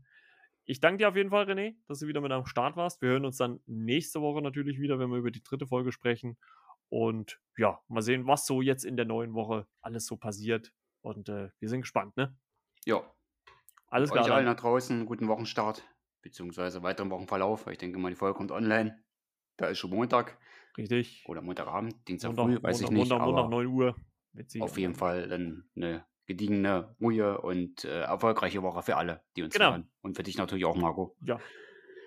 [0.66, 3.00] Ich danke dir auf jeden Fall, René, dass du wieder mit am Start warst.
[3.00, 6.36] Wir hören uns dann nächste Woche natürlich wieder, wenn wir über die dritte Folge sprechen.
[6.90, 10.72] Und ja, mal sehen, was so jetzt in der neuen Woche alles so passiert.
[11.00, 12.36] Und äh, wir sind gespannt, ne?
[12.84, 13.02] Ja.
[13.86, 14.24] Alles klar.
[14.24, 15.82] Euch allen da draußen guten Wochenstart,
[16.22, 17.66] beziehungsweise weiteren Wochenverlauf.
[17.68, 19.02] Ich denke mal, die Folge kommt online.
[19.56, 20.38] Da ist schon Montag.
[20.76, 21.24] Richtig.
[21.26, 23.10] Oder Montagabend, Dienstag Montag, früh, weiß Montag, ich nicht.
[23.10, 23.96] Montag, Montag 9 Uhr.
[24.60, 29.54] Auf jeden Fall dann eine gediegene, ruhige und äh, erfolgreiche Woche für alle, die uns
[29.54, 29.70] genau.
[29.70, 29.90] hören.
[30.00, 31.16] Und für dich natürlich auch, Marco.
[31.24, 31.40] Ja,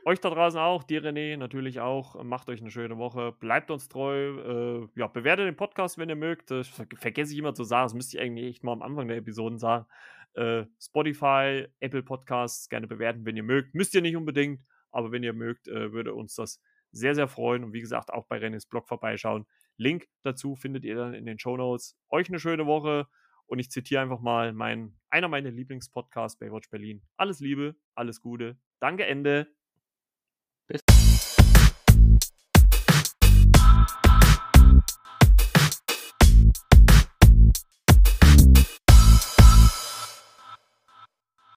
[0.05, 2.21] euch da draußen auch, dir René natürlich auch.
[2.23, 3.31] Macht euch eine schöne Woche.
[3.39, 4.83] Bleibt uns treu.
[4.85, 6.51] Äh, ja, bewertet den Podcast, wenn ihr mögt.
[6.51, 7.85] Das vergesse ich immer zu sagen.
[7.85, 9.85] Das müsste ich eigentlich echt mal am Anfang der Episoden sagen.
[10.33, 13.75] Äh, Spotify, Apple Podcasts gerne bewerten, wenn ihr mögt.
[13.75, 14.61] Müsst ihr nicht unbedingt,
[14.91, 16.61] aber wenn ihr mögt, äh, würde uns das
[16.91, 17.63] sehr, sehr freuen.
[17.63, 19.45] Und wie gesagt, auch bei Renés Blog vorbeischauen.
[19.77, 21.97] Link dazu findet ihr dann in den Show Notes.
[22.09, 23.07] Euch eine schöne Woche.
[23.45, 27.03] Und ich zitiere einfach mal mein, einer meiner Lieblingspodcasts, Baywatch Berlin.
[27.17, 28.57] Alles Liebe, alles Gute.
[28.79, 29.53] Danke, Ende.